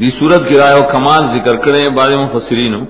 دی 0.00 0.10
صورت 0.18 0.48
کی 0.48 0.58
رائے 0.58 0.80
و 0.80 0.82
کمال 0.92 1.26
ذکر 1.26 1.56
کریں 1.56 1.88
بعض 1.88 2.10
مفسرین 2.12 2.84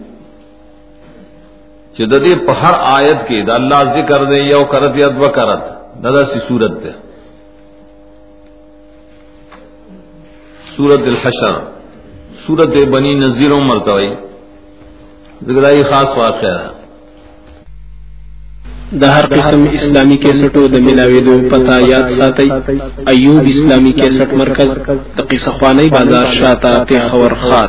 چې 1.99 2.05
د 2.13 2.15
دې 2.25 2.35
په 2.47 2.53
هر 2.63 2.75
آیت 2.99 3.21
کې 3.29 3.39
د 3.49 3.51
الله 3.59 3.81
ذکر 3.97 4.25
دی 4.31 4.41
یو 4.55 4.63
کرت 4.73 4.97
یا 5.03 5.09
دو 5.19 5.29
کرت 5.37 5.63
دا 6.03 6.25
سی 6.33 6.39
صورت 6.49 6.75
ده 6.83 6.93
سورت 10.77 11.07
الحشر 11.13 11.55
سورت 12.47 12.77
بنی 12.95 13.15
نذیر 13.25 13.53
مرتوی 13.71 14.11
زګړای 15.47 15.83
خاص 15.91 16.11
واقعا 16.23 16.59
د 19.01 19.05
هر 19.15 19.27
قسم 19.37 19.67
اسلامی 19.79 20.17
کیسټو 20.25 20.63
د 20.75 20.77
ملاويدو 20.87 21.35
پتا 21.51 21.79
یاد 21.93 22.17
ساتي 22.19 22.49
ایوب 23.13 23.43
اسلامی 23.55 23.93
کیسټ 24.01 24.31
مرکز 24.43 24.71
د 25.17 25.21
قصه 25.31 25.51
خوانی 25.59 25.89
بازار 25.97 26.35
شاته 26.41 26.73
ته 26.89 27.09
خور 27.09 27.35
خار 27.43 27.69